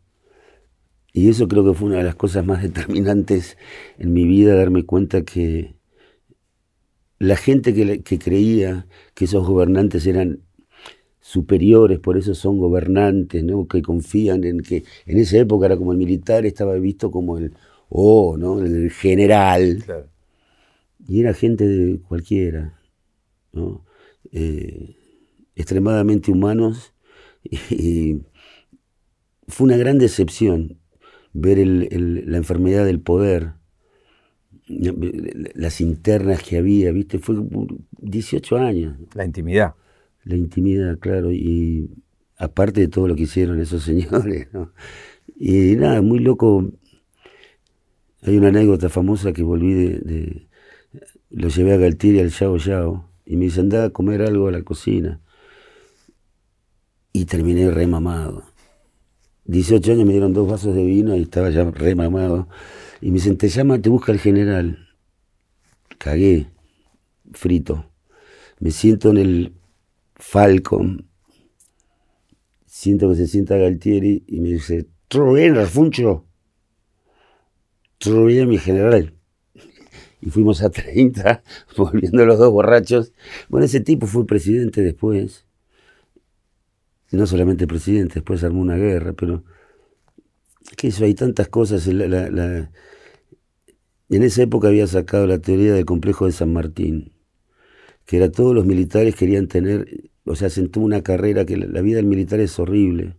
y 1.13 1.29
eso 1.29 1.47
creo 1.47 1.65
que 1.65 1.73
fue 1.73 1.89
una 1.89 1.97
de 1.97 2.03
las 2.03 2.15
cosas 2.15 2.45
más 2.45 2.61
determinantes 2.61 3.57
en 3.97 4.13
mi 4.13 4.25
vida, 4.25 4.55
darme 4.55 4.83
cuenta 4.83 5.23
que 5.23 5.75
la 7.17 7.35
gente 7.35 7.73
que, 7.73 8.19
creía 8.19 8.87
que 9.13 9.25
esos 9.25 9.45
gobernantes 9.45 10.05
eran 10.07 10.41
superiores, 11.19 11.99
por 11.99 12.17
eso 12.17 12.33
son 12.33 12.57
gobernantes, 12.59 13.43
¿no? 13.43 13.67
que 13.67 13.81
confían 13.81 14.43
en 14.45 14.61
que 14.61 14.83
en 15.05 15.17
esa 15.17 15.37
época 15.37 15.65
era 15.65 15.77
como 15.77 15.91
el 15.91 15.97
militar, 15.97 16.45
estaba 16.45 16.75
visto 16.75 17.11
como 17.11 17.37
el, 17.37 17.53
oh, 17.89 18.37
¿no? 18.37 18.59
el 18.61 18.89
general. 18.91 19.83
Y 21.07 21.21
era 21.21 21.33
gente 21.33 21.67
de 21.67 21.99
cualquiera, 22.01 22.79
¿no? 23.51 23.83
Eh, 24.31 24.95
extremadamente 25.55 26.31
humanos 26.31 26.93
y 27.43 28.21
fue 29.47 29.65
una 29.65 29.77
gran 29.77 29.97
decepción 29.97 30.77
ver 31.33 31.57
la 31.65 32.37
enfermedad 32.37 32.85
del 32.85 32.99
poder, 32.99 33.53
las 34.67 35.81
internas 35.81 36.43
que 36.43 36.57
había, 36.57 36.91
¿viste? 36.91 37.19
Fue 37.19 37.35
18 37.99 38.57
años. 38.57 38.97
La 39.13 39.25
intimidad. 39.25 39.75
La 40.23 40.35
intimidad, 40.35 40.99
claro, 40.99 41.31
y 41.31 41.89
aparte 42.37 42.81
de 42.81 42.87
todo 42.87 43.07
lo 43.07 43.15
que 43.15 43.23
hicieron 43.23 43.59
esos 43.59 43.83
señores, 43.85 44.47
¿no? 44.53 44.71
Y 45.35 45.75
nada, 45.75 46.01
muy 46.01 46.19
loco. 46.19 46.69
Hay 48.21 48.37
una 48.37 48.49
anécdota 48.49 48.89
famosa 48.89 49.31
que 49.31 49.43
volví 49.43 49.73
de. 49.73 50.47
lo 51.29 51.47
llevé 51.47 51.73
a 51.73 51.77
Galtieri 51.77 52.19
al 52.19 52.29
Yao 52.29 52.57
Yao 52.57 53.09
y 53.25 53.37
me 53.37 53.45
dice, 53.45 53.61
anda 53.61 53.85
a 53.85 53.89
comer 53.91 54.21
algo 54.21 54.47
a 54.47 54.51
la 54.51 54.63
cocina. 54.63 55.21
Y 57.13 57.25
terminé 57.25 57.71
remamado. 57.71 58.43
18 59.49 59.93
años 59.93 60.05
me 60.05 60.11
dieron 60.11 60.31
dos 60.31 60.47
vasos 60.47 60.75
de 60.75 60.83
vino 60.83 61.15
y 61.15 61.23
estaba 61.23 61.49
ya 61.49 61.63
remamado. 61.71 62.47
Y 63.01 63.07
me 63.07 63.15
dicen, 63.15 63.35
te 63.35 63.49
llama, 63.49 63.81
te 63.81 63.89
busca 63.89 64.11
el 64.11 64.19
general. 64.19 64.89
Cagué, 65.97 66.51
frito. 67.31 67.89
Me 68.59 68.69
siento 68.69 69.09
en 69.09 69.17
el 69.17 69.53
Falcon. 70.13 71.09
Siento 72.67 73.09
que 73.09 73.15
se 73.15 73.27
sienta 73.27 73.57
Galtieri 73.57 74.23
y 74.27 74.39
me 74.39 74.49
dice, 74.49 74.87
¿todo 75.07 75.33
bien, 75.33 75.55
Rafuncho? 75.55 76.25
¿Todo 77.97 78.25
mi 78.25 78.57
general? 78.59 79.15
Y 80.21 80.29
fuimos 80.29 80.61
a 80.61 80.69
30, 80.69 81.41
volviendo 81.77 82.23
los 82.23 82.37
dos 82.37 82.51
borrachos. 82.51 83.13
Bueno, 83.49 83.65
ese 83.65 83.79
tipo 83.79 84.05
fue 84.05 84.27
presidente 84.27 84.83
después 84.83 85.48
no 87.17 87.25
solamente 87.25 87.67
presidente, 87.67 88.15
después 88.15 88.43
armó 88.43 88.61
una 88.61 88.77
guerra, 88.77 89.13
pero 89.13 89.43
que 90.77 90.87
eso, 90.89 91.05
hay 91.05 91.15
tantas 91.15 91.49
cosas. 91.49 91.87
en 91.87 92.69
esa 94.09 94.43
época 94.43 94.67
había 94.67 94.87
sacado 94.87 95.27
la 95.27 95.39
teoría 95.39 95.73
del 95.73 95.85
complejo 95.85 96.25
de 96.25 96.31
San 96.31 96.53
Martín, 96.53 97.13
que 98.05 98.17
era 98.17 98.31
todos 98.31 98.53
los 98.55 98.65
militares 98.65 99.15
querían 99.15 99.47
tener, 99.47 100.11
o 100.25 100.35
sea, 100.35 100.49
sentó 100.49 100.79
una 100.81 101.01
carrera 101.01 101.45
que 101.45 101.57
la, 101.57 101.81
vida 101.81 101.97
del 101.97 102.05
militar 102.05 102.39
es 102.39 102.59
horrible, 102.59 103.15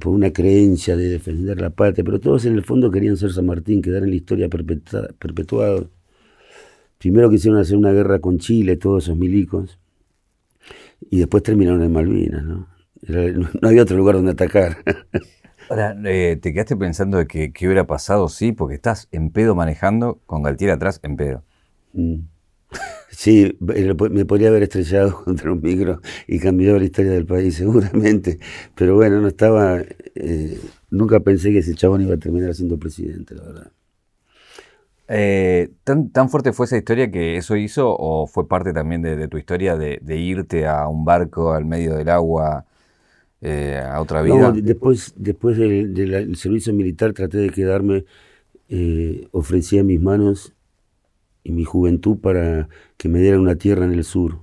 por 0.00 0.14
una 0.14 0.32
creencia 0.32 0.96
de 0.96 1.08
defender 1.08 1.60
la 1.60 1.70
patria, 1.70 2.04
pero 2.04 2.20
todos 2.20 2.44
en 2.46 2.54
el 2.54 2.62
fondo 2.62 2.90
querían 2.90 3.16
ser 3.16 3.32
San 3.32 3.46
Martín, 3.46 3.82
quedar 3.82 4.04
en 4.04 4.10
la 4.10 4.16
historia 4.16 4.48
perpetuado. 4.48 5.90
Primero 6.98 7.28
quisieron 7.30 7.60
hacer 7.60 7.76
una 7.76 7.92
guerra 7.92 8.20
con 8.20 8.38
Chile, 8.38 8.76
todos 8.76 9.04
esos 9.04 9.18
milicos 9.18 9.78
y 11.10 11.18
después 11.18 11.42
terminaron 11.42 11.82
en 11.82 11.92
Malvinas, 11.92 12.44
¿no? 12.44 12.68
no 13.08 13.68
había 13.68 13.82
otro 13.82 13.96
lugar 13.96 14.16
donde 14.16 14.32
atacar. 14.32 14.78
Ahora, 15.68 15.96
eh, 16.04 16.38
¿te 16.40 16.52
quedaste 16.52 16.76
pensando 16.76 17.18
de 17.18 17.26
que 17.26 17.52
qué 17.52 17.66
hubiera 17.66 17.86
pasado? 17.86 18.28
Sí, 18.28 18.52
porque 18.52 18.76
estás 18.76 19.08
en 19.10 19.30
pedo 19.30 19.54
manejando 19.54 20.20
con 20.26 20.42
Galtier 20.42 20.70
atrás 20.70 21.00
en 21.02 21.16
pedo. 21.16 21.44
Mm. 21.92 22.20
Sí, 23.08 23.56
me 23.60 24.26
podría 24.26 24.48
haber 24.48 24.64
estrellado 24.64 25.24
contra 25.24 25.50
un 25.50 25.62
micro 25.62 26.02
y 26.26 26.38
cambiado 26.38 26.78
la 26.78 26.84
historia 26.84 27.12
del 27.12 27.24
país, 27.24 27.54
seguramente. 27.54 28.40
Pero 28.74 28.94
bueno, 28.94 29.22
no 29.22 29.28
estaba. 29.28 29.80
Eh, 30.14 30.60
nunca 30.90 31.20
pensé 31.20 31.50
que 31.50 31.58
ese 31.58 31.74
chabón 31.74 32.02
iba 32.02 32.14
a 32.14 32.18
terminar 32.18 32.54
siendo 32.54 32.78
presidente, 32.78 33.34
la 33.34 33.44
verdad. 33.44 33.72
Eh, 35.08 35.70
¿tan, 35.84 36.10
¿Tan 36.10 36.28
fuerte 36.28 36.52
fue 36.52 36.66
esa 36.66 36.76
historia 36.76 37.10
que 37.10 37.36
eso 37.36 37.56
hizo 37.56 37.94
o 37.96 38.26
fue 38.26 38.48
parte 38.48 38.72
también 38.72 39.02
de, 39.02 39.28
tu 39.28 39.38
historia 39.38 39.76
de, 39.76 40.00
irte 40.16 40.66
a 40.66 40.88
un 40.88 41.04
barco 41.04 41.52
al 41.52 41.64
medio 41.64 41.94
del 41.94 42.08
agua 42.08 42.64
eh, 43.40 43.80
a 43.84 44.00
otra 44.00 44.22
vida? 44.22 44.52
después, 44.52 45.14
después 45.16 45.56
del, 45.56 46.36
servicio 46.36 46.72
militar 46.74 47.12
traté 47.12 47.38
de 47.38 47.50
quedarme, 47.50 48.04
eh, 48.68 49.28
ofrecía 49.30 49.84
mis 49.84 50.00
manos 50.00 50.54
y 51.44 51.52
mi 51.52 51.64
juventud 51.64 52.18
para 52.18 52.68
que 52.96 53.08
me 53.08 53.20
dieran 53.20 53.40
una 53.40 53.56
tierra 53.56 53.84
en 53.84 53.92
el 53.92 54.04
sur. 54.04 54.40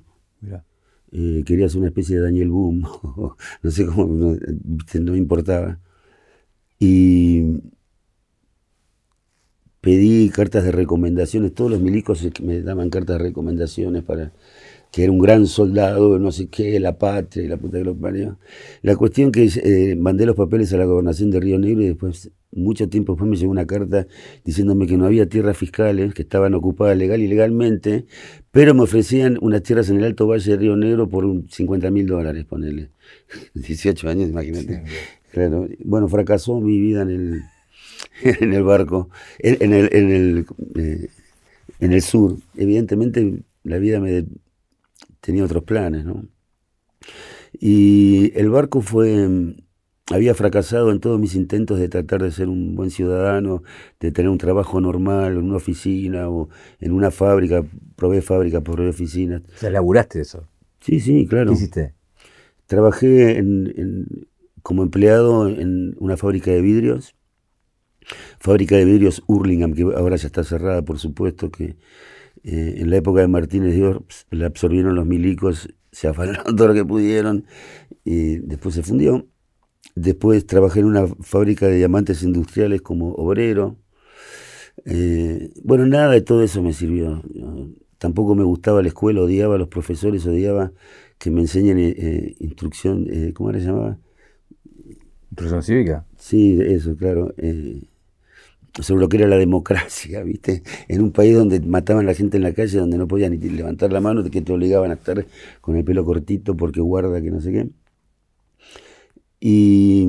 Eh, 1.16 1.44
quería 1.46 1.70
ser 1.70 1.78
una 1.78 1.90
especie 1.90 2.16
de 2.16 2.24
Daniel 2.24 2.50
Boom, 2.50 2.82
no 3.62 3.72
sé 3.72 3.86
cómo, 3.86 4.08
no, 4.08 4.36
no 4.36 5.12
me 5.12 5.18
importaba. 5.20 5.80
Y 6.80 7.62
pedí 9.84 10.30
cartas 10.30 10.64
de 10.64 10.72
recomendaciones, 10.72 11.54
todos 11.54 11.70
los 11.70 11.82
milicos 11.82 12.26
me 12.42 12.62
daban 12.62 12.90
cartas 12.90 13.18
de 13.18 13.24
recomendaciones 13.24 14.02
para 14.02 14.32
que 14.94 15.04
era 15.04 15.12
un 15.12 15.20
gran 15.20 15.46
soldado, 15.46 16.18
no 16.20 16.32
sé 16.32 16.48
qué, 16.48 16.80
la 16.80 16.98
patria, 16.98 17.50
la 17.50 17.58
puta 17.58 17.80
que 17.80 17.84
lo 17.84 17.94
parió. 17.94 18.38
La 18.82 18.96
cuestión 18.96 19.34
que 19.34 19.50
eh, 19.62 19.98
mandé 19.98 20.26
los 20.26 20.38
papeles 20.38 20.72
a 20.72 20.78
la 20.78 20.86
gobernación 20.86 21.32
de 21.32 21.42
Río 21.42 21.60
Negro 21.60 21.82
y 21.82 21.88
después, 21.88 22.32
mucho 22.54 22.88
tiempo 22.88 23.12
después 23.12 23.30
me 23.30 23.36
llegó 23.36 23.52
una 23.52 23.68
carta 23.68 24.08
diciéndome 24.46 24.88
que 24.88 24.96
no 24.96 25.06
había 25.06 25.28
tierras 25.28 25.58
fiscales, 25.58 26.14
que 26.14 26.22
estaban 26.22 26.54
ocupadas 26.54 26.98
legal 26.98 27.22
y 27.22 27.28
legalmente, 27.28 28.06
pero 28.52 28.74
me 28.74 28.84
ofrecían 28.84 29.38
unas 29.42 29.64
tierras 29.64 29.90
en 29.90 29.98
el 29.98 30.06
Alto 30.06 30.28
Valle 30.28 30.50
de 30.50 30.58
Río 30.58 30.78
Negro 30.78 31.10
por 31.10 31.26
50 31.50 31.92
mil 31.92 32.06
dólares, 32.06 32.46
ponele. 32.46 32.90
18 33.54 34.08
años, 34.08 34.30
imagínate. 34.30 34.84
Claro. 35.34 35.68
Bueno, 35.84 36.08
fracasó 36.08 36.62
mi 36.62 36.80
vida 36.80 37.02
en 37.02 37.10
el 37.10 37.42
en 38.22 38.54
el 38.54 38.64
barco, 38.64 39.10
en, 39.40 39.74
el, 39.74 39.90
en, 39.92 40.12
el, 40.12 40.46
eh, 40.76 41.10
en 41.80 41.94
el 41.94 42.02
sur. 42.02 42.38
Evidentemente 42.56 43.44
la 43.64 43.78
vida 43.78 44.00
me 44.00 44.26
tenía 45.22 45.46
otros 45.46 45.64
planes, 45.64 46.06
¿no? 46.06 46.26
Y 47.54 48.32
el 48.36 48.50
barco 48.50 48.82
fue, 48.82 49.56
había 50.08 50.34
fracasado 50.34 50.92
en 50.92 51.00
todos 51.00 51.20
mis 51.20 51.36
intentos 51.36 51.80
de 51.80 51.88
tratar 51.88 52.24
de 52.24 52.32
ser 52.32 52.50
un 52.50 52.76
buen 52.76 52.90
ciudadano, 52.90 53.64
de 54.00 54.12
tener 54.12 54.30
un 54.30 54.38
trabajo 54.38 54.82
normal 54.82 55.34
en 55.34 55.44
una 55.44 55.58
oficina 55.58 56.30
o 56.30 56.50
en 56.80 56.92
una 56.92 57.12
fábrica, 57.12 57.64
probé 57.96 58.22
fábrica, 58.22 58.62
probé 58.62 58.90
oficinas. 58.90 59.42
O 59.56 59.60
sea, 59.60 59.70
laburaste 59.70 60.22
eso. 60.22 60.48
Sí, 60.80 61.00
sí, 61.00 61.28
claro. 61.28 61.52
¿Qué 61.52 61.58
hiciste? 61.58 61.94
Trabajé 62.66 63.44
como 64.64 64.84
empleado 64.84 65.48
en 65.48 65.96
una 66.00 66.18
fábrica 66.18 66.52
de 66.52 66.62
vidrios 66.62 67.16
Fábrica 68.40 68.76
de 68.76 68.86
vidrios 68.86 69.24
Hurlingham, 69.28 69.74
que 69.74 69.84
ahora 69.84 70.16
ya 70.16 70.28
está 70.28 70.44
cerrada, 70.44 70.84
por 70.84 71.00
supuesto, 71.00 71.52
que 71.52 71.78
eh, 72.44 72.76
en 72.80 72.90
la 72.90 72.98
época 72.98 73.22
de 73.22 73.28
Martínez 73.28 73.74
Dios 73.74 73.98
la 74.30 74.48
absorbieron 74.48 74.96
los 74.96 75.06
milicos, 75.06 75.70
se 75.92 76.08
afanaron 76.08 76.44
todo 76.56 76.68
lo 76.68 76.74
que 76.74 76.86
pudieron 76.86 77.46
y 78.04 78.38
después 78.38 78.76
se 78.76 78.84
fundió. 78.84 79.28
Después 79.96 80.46
trabajé 80.48 80.80
en 80.80 80.88
una 80.88 81.08
fábrica 81.22 81.68
de 81.68 81.78
diamantes 81.78 82.24
industriales 82.24 82.82
como 82.82 83.14
obrero. 83.14 83.78
Eh, 84.86 85.52
bueno, 85.64 85.86
nada 85.86 86.12
de 86.12 86.22
todo 86.22 86.44
eso 86.44 86.62
me 86.62 86.74
sirvió. 86.74 87.22
Tampoco 88.00 88.36
me 88.36 88.44
gustaba 88.44 88.82
la 88.82 88.88
escuela, 88.88 89.22
odiaba 89.22 89.56
a 89.56 89.58
los 89.58 89.68
profesores, 89.68 90.26
odiaba 90.26 90.74
que 91.20 91.32
me 91.32 91.42
enseñen 91.42 91.78
eh, 91.80 92.36
instrucción, 92.40 93.08
¿cómo 93.34 93.54
se 93.54 93.60
llamaba? 93.60 93.98
¿Instrucción 95.30 95.64
cívica? 95.64 96.06
Sí, 96.18 96.60
eso, 96.60 96.98
claro 96.98 97.34
sobre 98.82 99.02
lo 99.02 99.10
que 99.10 99.18
era 99.18 99.28
la 99.28 99.38
democracia, 99.38 100.24
¿viste? 100.24 100.64
En 100.88 101.02
un 101.02 101.12
país 101.12 101.36
donde 101.36 101.60
mataban 101.62 102.06
a 102.06 102.08
la 102.08 102.16
gente 102.16 102.38
en 102.38 102.44
la 102.44 102.54
calle, 102.54 102.80
donde 102.80 102.98
no 102.98 103.08
podían 103.08 103.32
ni 103.32 103.38
levantar 103.38 103.92
la 103.94 104.02
mano, 104.02 104.24
que 104.24 104.42
te 104.42 104.52
obligaban 104.54 104.92
a 104.92 104.96
estar 104.96 105.26
con 105.62 105.76
el 105.78 105.84
pelo 105.84 106.04
cortito 106.06 106.56
porque 106.58 106.82
guarda 106.82 107.22
que 107.22 107.32
no 107.32 107.40
sé 107.42 107.52
qué. 107.52 107.70
Y 109.40 110.08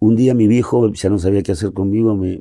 un 0.00 0.16
día 0.16 0.34
mi 0.34 0.46
viejo, 0.46 0.92
ya 0.92 1.08
no 1.08 1.18
sabía 1.18 1.42
qué 1.42 1.52
hacer 1.52 1.72
conmigo, 1.72 2.16
me, 2.16 2.38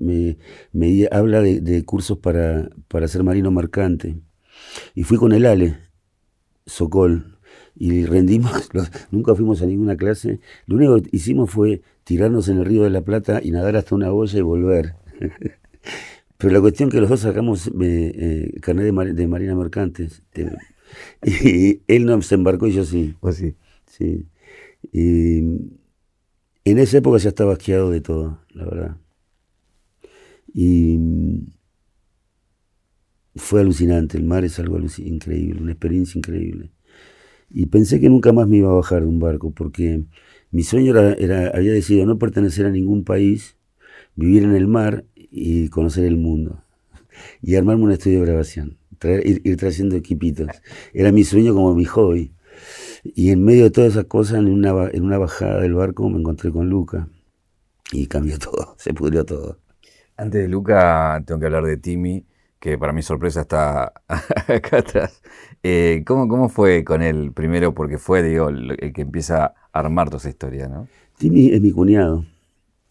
me, 0.74 1.08
habla 1.12 1.42
de, 1.42 1.86
cursos 1.86 2.18
para, 2.18 2.70
para 2.88 3.08
ser 3.08 3.24
marino 3.24 3.52
mercante. 3.52 4.18
Y 4.96 5.04
fui 5.04 5.18
con 5.18 5.34
el 5.34 5.46
Ale, 5.46 5.78
Socol, 6.66 7.38
y 7.76 8.06
rendimos, 8.06 8.70
nunca 9.12 9.36
fuimos 9.36 9.62
a 9.62 9.66
ninguna 9.66 9.96
clase. 9.96 10.40
Lo 10.66 10.76
único 10.76 11.02
que 11.02 11.10
hicimos 11.16 11.50
fue 11.50 11.82
tirarnos 12.08 12.48
en 12.48 12.60
el 12.60 12.66
río 12.66 12.84
de 12.84 12.90
la 12.90 13.02
Plata 13.02 13.42
y 13.44 13.52
nadar 13.52 13.76
hasta 13.76 13.94
una 13.94 14.10
boya 14.10 14.40
y 14.40 14.42
volver. 14.42 14.96
Pero 16.38 16.54
la 16.54 16.62
cuestión 16.62 16.90
que 16.90 17.02
los 17.02 17.10
dos 17.10 17.20
sacamos 17.20 17.68
eh, 17.68 17.72
eh 17.82 18.60
carnet 18.62 18.86
de, 19.14 19.28
marina 19.28 19.56
mercantes. 19.56 20.24
Eh, 20.34 20.50
y 21.44 21.82
él 21.94 22.06
no 22.06 22.22
se 22.22 22.36
embarcó 22.36 22.68
y 22.68 22.72
yo 22.72 22.86
sí. 22.86 23.16
Pues 23.20 23.36
sí. 23.36 23.56
Sí. 23.88 24.26
Y 24.94 25.40
en 26.64 26.80
esa 26.80 27.00
época 27.00 27.18
ya 27.18 27.30
estaba 27.30 27.54
asqueado 27.54 27.92
de 27.92 28.00
todo, 28.00 28.40
la 28.52 28.64
verdad. 28.64 28.98
Y 30.54 30.98
fue 33.36 33.60
alucinante, 33.62 34.18
el 34.18 34.24
mar 34.24 34.46
es 34.46 34.60
algo 34.60 34.80
increíble, 34.80 35.62
una 35.62 35.74
experiencia 35.74 36.18
increíble. 36.18 36.72
Y 37.50 37.66
pensé 37.66 38.00
que 38.00 38.10
nunca 38.10 38.32
más 38.32 38.48
me 38.48 38.58
iba 38.58 38.72
a 38.72 38.76
bajar 38.76 39.02
de 39.02 39.08
un 39.08 39.20
barco, 39.20 39.52
porque 39.52 40.06
mi 40.52 40.64
sueño 40.64 40.98
era, 40.98 41.52
había 41.54 41.74
decidido 41.74 42.06
no 42.06 42.18
pertenecer 42.18 42.66
a 42.66 42.70
ningún 42.70 43.04
país, 43.04 43.58
vivir 44.16 44.44
en 44.44 44.56
el 44.56 44.68
mar 44.68 45.06
y 45.16 45.70
conocer 45.70 46.06
el 46.06 46.18
mundo. 46.18 46.64
Y 47.42 47.56
armarme 47.56 47.84
un 47.86 47.92
estudio 47.92 48.20
de 48.20 48.28
grabación, 48.28 48.78
ir, 49.02 49.42
ir 49.44 49.58
trayendo 49.58 49.96
equipitos. 49.96 50.50
Era 50.94 51.12
mi 51.12 51.24
sueño 51.24 51.54
como 51.54 51.74
mi 51.74 51.86
hobby. 51.86 52.32
Y 53.04 53.32
en 53.32 53.44
medio 53.44 53.66
de 53.66 53.72
todas 53.72 53.94
esas 53.94 54.06
cosas, 54.06 54.40
en 54.40 54.48
una, 54.48 54.90
en 54.92 55.04
una 55.04 55.18
bajada 55.18 55.62
del 55.62 55.74
barco, 55.74 56.10
me 56.10 56.20
encontré 56.20 56.52
con 56.52 56.70
Luca 56.70 57.08
y 57.92 58.08
cambió 58.08 58.38
todo, 58.40 58.76
se 58.78 58.94
pudrió 58.94 59.26
todo. 59.26 59.60
Antes 60.16 60.42
de 60.42 60.48
Luca, 60.48 61.24
tengo 61.26 61.40
que 61.40 61.46
hablar 61.46 61.66
de 61.66 61.78
Timmy, 61.78 62.26
que 62.60 62.78
para 62.78 62.94
mi 62.94 63.02
sorpresa 63.02 63.42
está 63.42 63.94
acá 64.48 64.78
atrás. 64.78 65.22
Eh, 65.64 66.04
¿cómo, 66.06 66.28
¿Cómo 66.28 66.50
fue 66.50 66.84
con 66.84 67.02
él 67.02 67.32
primero? 67.34 67.74
Porque 67.74 67.98
fue, 67.98 68.24
digo, 68.24 68.50
el 68.50 68.94
que 68.94 69.02
empieza 69.02 69.54
armar 69.80 70.10
toda 70.10 70.20
esa 70.20 70.30
historia, 70.30 70.68
¿no? 70.68 70.88
Timmy 71.18 71.52
es 71.52 71.62
mi 71.62 71.72
cuñado. 71.72 72.26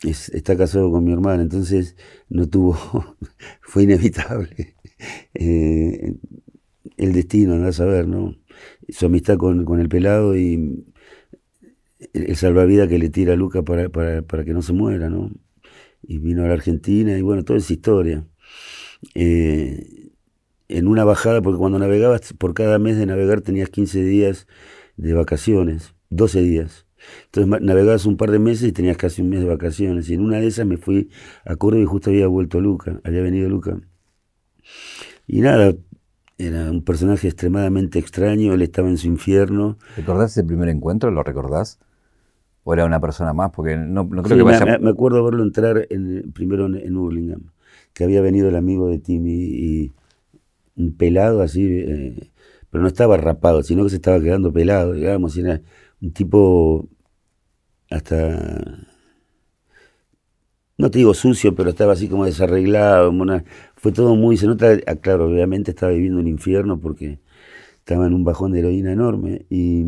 está 0.03 0.57
casado 0.57 0.91
con 0.91 1.05
mi 1.05 1.13
hermana, 1.13 1.43
entonces 1.43 1.97
no 2.29 2.49
tuvo, 2.49 2.77
fue 3.63 3.85
inevitable. 3.85 4.75
Eh, 5.35 6.15
el 6.97 7.13
destino, 7.13 7.59
no 7.59 7.69
a 7.69 7.73
saber, 7.73 8.09
¿no? 8.09 8.35
su 8.89 9.07
amistad 9.07 9.37
con, 9.37 9.81
el 9.81 9.89
pelado 9.89 10.37
y 10.37 10.85
el 12.13 12.37
salvavidas 12.37 12.89
que 12.89 12.99
le 12.99 13.11
tira 13.11 13.35
a 13.35 13.37
Luca 13.37 13.63
para, 13.63 13.89
para, 13.89 14.45
que 14.45 14.53
no 14.53 14.63
se 14.63 14.73
muera, 14.73 15.11
¿no? 15.11 15.31
Y 16.03 16.19
vino 16.19 16.45
a 16.45 16.49
la 16.49 16.55
Argentina 16.55 17.19
y 17.19 17.23
bueno, 17.23 17.45
toda 17.45 17.59
esa 17.59 17.73
historia. 17.73 18.27
Eh, 19.15 20.13
en 20.69 20.89
una 20.89 21.05
bajada, 21.05 21.43
porque 21.43 21.59
cuando 21.59 21.79
navegabas, 21.79 22.33
por 22.33 22.55
cada 22.55 22.79
mes 22.79 22.97
de 22.97 23.07
navegar 23.07 23.41
tenías 23.41 23.71
15 23.71 24.03
días 24.03 24.47
de 24.97 25.13
vacaciones, 25.13 25.95
12 26.11 26.41
días. 26.43 26.87
Entonces 27.27 27.63
navegabas 27.63 28.07
un 28.07 28.17
par 28.17 28.31
de 28.31 28.39
meses 28.39 28.69
y 28.69 28.73
tenías 28.73 28.97
casi 28.97 29.23
un 29.23 29.31
mes 29.31 29.41
de 29.41 29.47
vacaciones. 29.47 30.09
Y 30.09 30.15
en 30.15 30.23
una 30.23 30.39
de 30.39 30.47
esas 30.47 30.67
me 30.67 30.77
fui 30.77 31.11
a 31.45 31.57
Córdoba 31.57 31.83
y 31.83 31.87
justo 31.87 32.11
había 32.11 32.27
vuelto 32.27 32.61
Luca, 32.61 33.01
había 33.05 33.23
venido 33.23 33.49
Luca. 33.49 33.79
Y 35.27 35.41
nada, 35.41 35.75
era 36.39 36.71
un 36.71 36.83
personaje 36.83 37.29
extremadamente 37.29 37.99
extraño, 37.99 38.55
él 38.55 38.63
estaba 38.63 38.89
en 38.89 38.99
su 38.99 39.07
infierno. 39.07 39.79
¿Recordás 39.97 40.33
ese 40.33 40.45
primer 40.45 40.69
encuentro? 40.69 41.11
¿Lo 41.11 41.23
recordás? 41.23 41.79
¿O 42.65 42.75
era 42.75 42.85
una 42.85 43.01
persona 43.01 43.33
más? 43.33 43.51
Porque 43.53 43.77
no, 43.77 44.09
creo 44.09 44.37
que 44.37 44.43
vaya... 44.43 44.79
me, 44.79 44.91
acuerdo 44.91 45.25
verlo 45.25 45.43
entrar 45.43 45.87
en, 45.89 46.33
primero 46.33 46.67
en, 46.67 46.77
en, 46.77 46.97
Hurlingham, 46.97 47.53
que 47.93 48.05
había 48.05 48.21
venido 48.21 48.49
el 48.49 48.57
amigo 48.57 48.89
de 48.89 48.99
Timmy 48.99 49.33
y 49.33 49.93
un 50.77 50.97
pelado 50.97 51.43
así, 51.43 51.65
eh, 51.67 52.31
pero 52.71 52.83
no 52.83 52.89
estaba 52.89 53.17
rapado, 53.17 53.63
sino 53.63 53.85
que 53.85 53.91
se 53.91 53.97
estaba 53.97 54.21
quedando 54.21 54.53
pelado, 54.53 54.93
digamos, 54.93 55.37
y 55.37 55.41
era 55.41 55.63
un 56.07 56.13
tipo 56.13 56.89
hasta 57.91 58.87
no 60.79 60.91
te 60.91 60.99
digo 60.99 61.15
sucio, 61.15 61.55
pero 61.55 61.71
estaba 61.71 61.95
así 61.95 62.09
como 62.09 62.27
desarreglado, 62.27 63.13
fue 63.77 63.93
todo 63.93 64.15
muy, 64.15 64.37
se 64.37 64.47
nota, 64.47 64.77
ah, 64.87 64.97
claro, 64.97 65.27
obviamente 65.27 65.71
estaba 65.71 65.93
viviendo 65.93 66.21
un 66.21 66.29
infierno 66.29 66.79
porque 66.81 67.21
estaba 67.79 68.07
en 68.07 68.15
un 68.15 68.25
bajón 68.25 68.53
de 68.53 68.61
heroína 68.61 68.93
enorme 68.93 69.47
y 69.51 69.85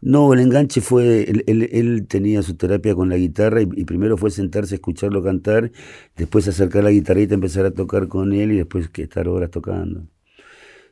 no, 0.00 0.32
el 0.34 0.40
enganche 0.40 0.80
fue, 0.80 1.24
él, 1.46 2.06
tenía 2.08 2.42
su 2.42 2.56
terapia 2.56 2.94
con 2.94 3.08
la 3.08 3.16
guitarra 3.16 3.62
y, 3.62 3.66
primero 3.84 4.16
fue 4.18 4.30
sentarse 4.30 4.74
a 4.74 4.76
escucharlo 4.76 5.22
cantar, 5.22 5.72
después 6.16 6.46
acercar 6.46 6.84
la 6.84 6.90
guitarrita, 6.90 7.34
empezar 7.34 7.64
a 7.66 7.72
tocar 7.72 8.08
con 8.08 8.32
él 8.34 8.52
y 8.52 8.56
después 8.58 8.90
estar 8.94 9.28
horas 9.28 9.50
tocando. 9.50 10.06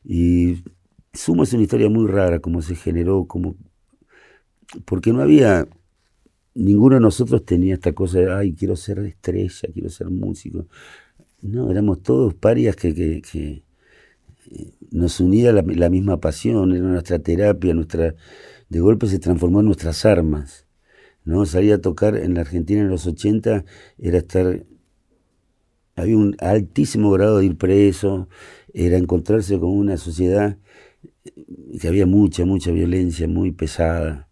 Y 0.05 0.63
Sumo 1.15 1.43
es 1.43 1.53
una 1.53 1.63
historia 1.63 1.91
muy 1.91 2.07
rara, 2.07 2.41
cómo 2.41 2.63
se 2.63 2.75
generó, 2.75 3.27
como 3.27 3.57
porque 4.87 5.13
no 5.13 5.21
había 5.21 5.69
ninguno 6.55 6.97
de 6.97 7.01
nosotros 7.01 7.45
tenía 7.45 7.75
esta 7.75 7.93
cosa 7.93 8.19
de, 8.19 8.33
ay, 8.33 8.55
quiero 8.55 8.77
ser 8.77 8.99
estrella, 9.01 9.69
quiero 9.73 9.91
ser 9.91 10.11
músico. 10.11 10.67
No, 11.43 11.71
éramos 11.71 12.03
todos 12.03 12.35
parias 12.35 12.77
que, 12.77 12.95
que, 12.95 13.65
eh, 14.51 14.73
nos 14.91 15.21
unía 15.21 15.53
la, 15.53 15.91
misma 15.91 16.21
pasión, 16.21 16.75
era 16.75 16.87
nuestra 16.87 17.19
terapia, 17.19 17.75
nuestra, 17.75 18.15
de 18.69 18.81
golpe 18.81 19.07
se 19.07 19.19
transformó 19.19 19.61
en 19.61 19.67
nuestras 19.67 20.05
armas. 20.05 20.67
¿no? 21.25 21.45
Salir 21.47 21.75
a 21.75 21.81
tocar 21.81 22.17
en 22.17 22.35
la 22.35 22.41
Argentina 22.41 22.81
en 22.81 22.89
los 22.89 23.07
80 23.07 23.65
era 23.99 24.19
estar, 24.19 24.65
había 25.97 26.17
un 26.17 26.37
altísimo 26.41 27.11
grado 27.11 27.39
de 27.39 27.47
ir 27.47 27.57
preso, 27.57 28.29
era 28.73 28.97
encontrarse 28.97 29.59
con 29.59 29.71
una 29.71 29.97
sociedad 29.97 30.59
que 31.81 31.89
había 31.89 32.07
mucha, 32.07 32.45
mucha 32.45 32.71
violencia 32.71 33.29
muy 33.29 33.53
pesada 33.53 34.29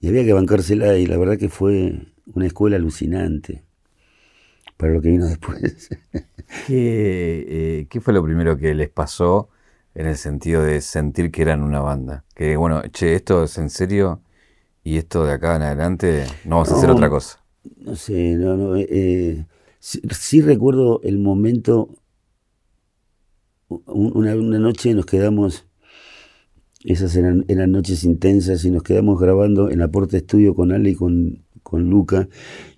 y 0.00 0.08
había 0.08 0.24
que 0.24 0.32
bancársela 0.32 0.96
y 0.96 1.06
la 1.06 1.16
verdad 1.16 1.38
que 1.38 1.48
fue 1.48 2.06
una 2.34 2.46
escuela 2.46 2.76
alucinante 2.76 3.64
para 4.76 4.92
lo 4.92 5.00
que 5.00 5.10
vino 5.10 5.26
después. 5.28 5.88
¿Qué, 6.66 7.86
eh, 7.90 8.00
fue 8.00 8.14
lo 8.14 8.22
primero 8.22 8.56
que 8.56 8.74
les 8.74 8.88
pasó 8.88 9.48
en 9.94 10.06
el 10.06 10.16
sentido 10.16 10.62
de 10.62 10.80
sentir 10.80 11.30
que 11.30 11.42
eran 11.42 11.62
una 11.62 11.80
banda? 11.80 12.24
Que 12.34 12.56
bueno, 12.56 12.82
che, 12.92 13.14
esto 13.14 13.44
es 13.44 13.58
en 13.58 13.70
serio 13.70 14.22
y 14.84 14.96
esto 14.96 15.24
de 15.24 15.32
acá 15.32 15.56
en 15.56 15.62
adelante 15.62 16.24
no 16.44 16.56
vamos 16.56 16.72
a 16.72 16.76
hacer 16.76 16.90
otra 16.90 17.10
cosa. 17.10 17.44
No 17.76 17.96
sé, 17.96 18.34
no, 18.36 18.56
no. 18.56 18.76
Eh, 18.76 18.86
eh 18.90 19.46
sí, 19.80 20.40
recuerdo 20.40 21.00
el 21.02 21.18
momento, 21.18 21.90
una, 23.68 24.34
una 24.34 24.58
noche 24.58 24.94
nos 24.94 25.06
quedamos 25.06 25.67
esas 26.92 27.14
eran, 27.16 27.44
noches 27.70 28.02
intensas 28.04 28.64
y 28.64 28.70
nos 28.70 28.82
quedamos 28.82 29.20
grabando 29.20 29.70
en 29.70 29.82
Aporte 29.82 30.16
Estudio 30.16 30.54
con 30.54 30.72
Ale 30.72 30.90
y 30.90 30.94
con, 30.94 31.44
con 31.62 31.90
Luca. 31.90 32.28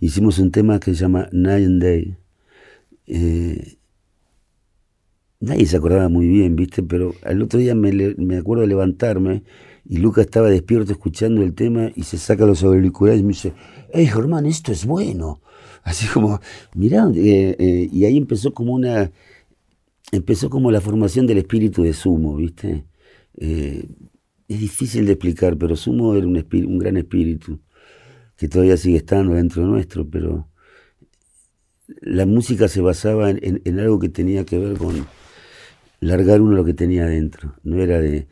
Hicimos 0.00 0.40
un 0.40 0.50
tema 0.50 0.80
que 0.80 0.94
se 0.94 1.00
llama 1.00 1.28
Night 1.30 1.64
and 1.64 1.80
Day. 1.80 2.16
Eh, 3.06 3.76
nadie 5.38 5.64
se 5.66 5.76
acordaba 5.76 6.08
muy 6.08 6.26
bien, 6.26 6.56
¿viste? 6.56 6.82
Pero 6.82 7.14
al 7.22 7.40
otro 7.40 7.60
día 7.60 7.76
me, 7.76 7.92
me, 7.92 8.36
acuerdo 8.36 8.62
de 8.62 8.68
levantarme 8.68 9.44
y 9.84 9.98
Luca 9.98 10.22
estaba 10.22 10.50
despierto 10.50 10.90
escuchando 10.90 11.44
el 11.44 11.54
tema 11.54 11.92
y 11.94 12.02
se 12.02 12.18
saca 12.18 12.44
los 12.46 12.64
auriculares 12.64 13.20
y 13.20 13.22
me 13.22 13.28
dice, 13.28 13.52
hey 13.92 14.06
Germán, 14.06 14.44
esto 14.44 14.72
es 14.72 14.86
bueno. 14.86 15.40
Así 15.84 16.08
como, 16.08 16.40
mirá, 16.74 17.08
eh, 17.14 17.54
eh, 17.58 17.88
y 17.92 18.04
ahí 18.06 18.16
empezó 18.16 18.52
como 18.52 18.74
una, 18.74 19.12
empezó 20.10 20.50
como 20.50 20.72
la 20.72 20.80
formación 20.80 21.28
del 21.28 21.38
espíritu 21.38 21.84
de 21.84 21.92
Sumo, 21.92 22.34
¿viste? 22.34 22.89
Eh, 23.36 23.88
es 24.48 24.60
difícil 24.60 25.06
de 25.06 25.12
explicar, 25.12 25.56
pero 25.56 25.76
Sumo 25.76 26.14
era 26.16 26.26
un, 26.26 26.78
gran 26.78 26.96
espíritu 26.96 27.60
que 28.36 28.48
todavía 28.48 28.76
sigue 28.76 28.96
estando 28.96 29.34
dentro 29.34 29.64
nuestro, 29.64 30.08
pero 30.08 30.48
la 32.00 32.26
música 32.26 32.68
se 32.68 32.80
basaba 32.80 33.30
en, 33.30 33.78
algo 33.80 33.98
que 33.98 34.08
tenía 34.08 34.44
que 34.44 34.58
ver 34.58 34.76
con 34.76 35.06
largar 36.00 36.40
uno 36.40 36.56
lo 36.56 36.64
que 36.64 36.74
tenía 36.74 37.04
adentro. 37.04 37.54
No 37.62 37.80
era 37.80 38.00
de, 38.00 38.26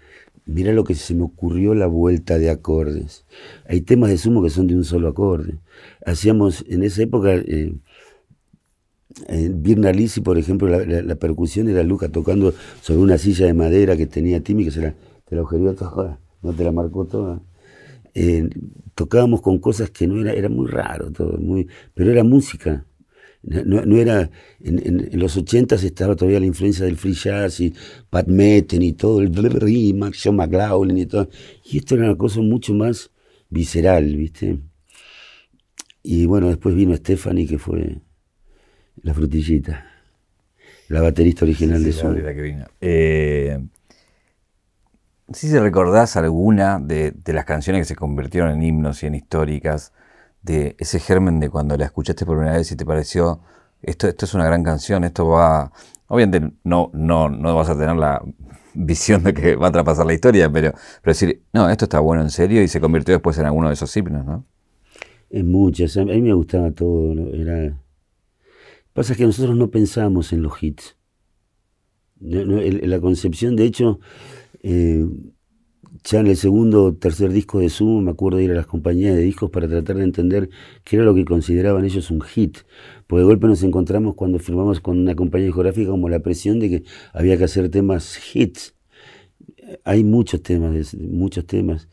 mira 0.47 0.73
lo 0.73 0.85
que 0.85 0.95
se 0.95 1.15
me 1.15 1.23
ocurrió 1.23 1.75
la 1.75 1.87
vuelta 1.87 2.39
de 2.39 2.51
acordes. 2.51 3.25
Hay 3.67 3.83
temas 3.83 4.11
de 4.11 4.19
Sumo 4.19 4.43
que 4.43 4.51
son 4.51 4.67
de 4.67 4.77
un 4.77 4.85
solo 4.85 5.09
acorde. 5.09 5.59
Hacíamos 6.05 6.65
en 6.69 6.83
esa 6.83 7.03
época... 7.03 7.35
Eh, 7.35 7.75
en 9.27 9.63
Birna 9.63 9.93
Lisi, 9.93 10.21
por 10.21 10.39
ejemplo, 10.39 10.69
la, 10.69 11.15
percusión 11.17 11.69
era 11.69 11.83
Luca 11.83 12.09
tocando 12.09 12.53
sobre 12.83 13.01
una 13.01 13.19
silla 13.19 13.47
de 13.47 13.55
madera 13.55 13.97
que 13.97 14.07
tenía 14.07 14.43
Timmy, 14.43 14.65
que 14.65 14.71
se 14.71 14.83
la, 14.83 14.95
te 15.25 15.37
la 15.37 15.45
toda, 15.75 16.21
no 16.43 16.53
te 16.53 16.65
la 16.65 16.73
marcó 16.73 17.07
toda. 17.07 17.41
eh, 18.15 18.49
tocábamos 18.95 19.43
con 19.43 19.59
cosas 19.59 19.91
que 19.91 20.07
no 20.07 20.21
era, 20.21 20.33
era 20.33 20.49
muy 20.49 20.67
raro 20.67 21.13
todo, 21.13 21.39
muy, 21.39 21.69
pero 21.95 22.11
era 22.13 22.25
música. 22.25 22.85
No, 23.43 23.97
era, 23.97 24.31
en, 24.61 25.11
los 25.13 25.37
ochentas 25.37 25.85
estaba 25.85 26.17
todavía 26.17 26.41
la 26.41 26.47
influencia 26.47 26.85
del 26.85 26.97
free 26.97 27.15
jazz 27.15 27.61
y 27.61 27.73
Pat 28.11 28.27
Metheny 28.27 28.89
y 28.89 28.93
todo, 28.95 29.21
el 29.21 29.31
Max 29.95 30.21
John 30.25 30.37
McLaughlin 30.37 30.99
y 30.99 31.07
todo. 31.07 31.29
Y 31.65 31.79
esto 31.79 31.95
era 31.95 32.07
una 32.07 32.17
cosa 32.19 32.41
mucho 32.41 32.75
más 32.75 33.11
visceral, 33.49 34.17
¿viste? 34.17 34.59
Y 36.03 36.27
bueno, 36.27 36.49
después 36.49 36.75
vino 36.75 36.97
Stephanie, 36.97 37.47
que 37.47 37.59
fue 37.59 38.01
la 39.03 39.15
frutillita, 39.15 39.85
la 40.89 41.03
baterista 41.03 41.45
original 41.45 41.83
de 41.83 41.93
su. 41.93 42.07
Eh, 42.81 43.59
si 45.33 45.59
recordás 45.59 46.17
alguna 46.17 46.79
de, 46.79 47.15
las 47.27 47.45
canciones 47.45 47.83
que 47.83 47.85
se 47.85 47.97
convirtieron 47.97 48.51
en 48.51 48.63
himnos 48.63 49.03
y 49.03 49.07
en 49.07 49.15
históricas, 49.15 49.93
de 50.43 50.77
ese 50.79 51.01
germen 51.01 51.41
de 51.41 51.51
cuando 51.51 51.77
la 51.77 51.85
escuchaste 51.85 52.25
por 52.25 52.37
primera 52.37 52.57
vez 52.57 52.71
y 52.73 52.77
te 52.77 52.87
pareció, 52.87 53.41
esto, 53.83 54.09
esto 54.09 54.25
es 54.25 54.35
una 54.35 54.47
gran 54.47 54.63
canción, 54.63 55.05
esto 55.05 55.27
va... 55.27 55.73
Obviamente 56.07 56.53
no, 56.65 56.91
no, 56.95 57.29
no 57.29 57.55
vas 57.55 57.69
a 57.69 57.79
tener 57.79 57.97
la 57.97 58.23
visión 58.73 59.23
de 59.25 59.35
que 59.35 59.57
va 59.57 59.69
a 59.69 59.73
traspasar 59.73 60.07
la 60.07 60.15
historia, 60.15 60.51
pero, 60.51 60.73
pero 61.03 61.13
decir, 61.13 61.43
no, 61.53 61.69
esto 61.69 61.85
está 61.85 62.01
bueno 62.01 62.23
en 62.23 62.31
serio 62.31 62.63
y 62.63 62.69
se 62.69 62.81
convirtió 62.81 63.13
después 63.13 63.37
en 63.39 63.47
alguno 63.47 63.69
de 63.69 63.75
esos 63.75 63.95
himnos, 63.95 64.25
¿no? 64.25 64.45
En 65.31 65.51
muchas, 65.51 65.95
a 65.99 66.05
mí 66.05 66.23
me 66.23 66.33
gustaba 66.33 66.71
todo, 66.71 67.13
era... 67.35 67.77
Pasa 68.99 69.15
que 69.15 69.25
nosotros 69.25 69.57
no 69.57 69.71
pensamos 69.71 70.33
en 70.33 70.43
los 70.43 70.61
hits. 70.61 70.97
la 72.19 73.01
concepción, 73.01 73.55
de 73.55 73.65
hecho, 73.65 74.01
eh, 74.65 75.07
ya 76.03 76.19
en 76.19 76.27
el 76.27 76.37
segundo 76.37 76.87
o 76.87 76.95
tercer 76.95 77.31
disco 77.31 77.61
de 77.61 77.69
Sumo 77.69 78.01
me 78.01 78.11
acuerdo 78.11 78.39
de 78.39 78.45
ir 78.47 78.51
a 78.51 78.55
las 78.55 78.67
compañías 78.67 79.15
de 79.15 79.23
discos 79.23 79.51
para 79.51 79.69
tratar 79.69 79.99
de 79.99 80.03
entender 80.03 80.51
qué 80.83 80.97
era 80.97 81.05
lo 81.05 81.15
que 81.15 81.25
consideraban 81.25 81.85
ellos 81.85 82.11
un 82.11 82.23
hit. 82.23 82.59
Porque 83.07 83.21
de 83.21 83.27
golpe 83.27 83.47
nos 83.47 83.63
encontramos 83.63 84.17
cuando 84.17 84.41
firmamos 84.41 84.81
con 84.81 84.99
una 84.99 85.15
compañía 85.15 85.47
discográfica 85.47 85.93
como 85.93 86.09
la 86.09 86.19
presión 86.19 86.59
de 86.59 86.69
que 86.69 86.83
había 87.13 87.39
que 87.39 87.45
hacer 87.45 87.69
temas 87.69 88.19
hits. 88.35 88.75
Hay 89.85 90.03
muchos 90.03 90.43
temas, 90.43 90.97
muchos 90.97 91.47
temas. 91.47 91.89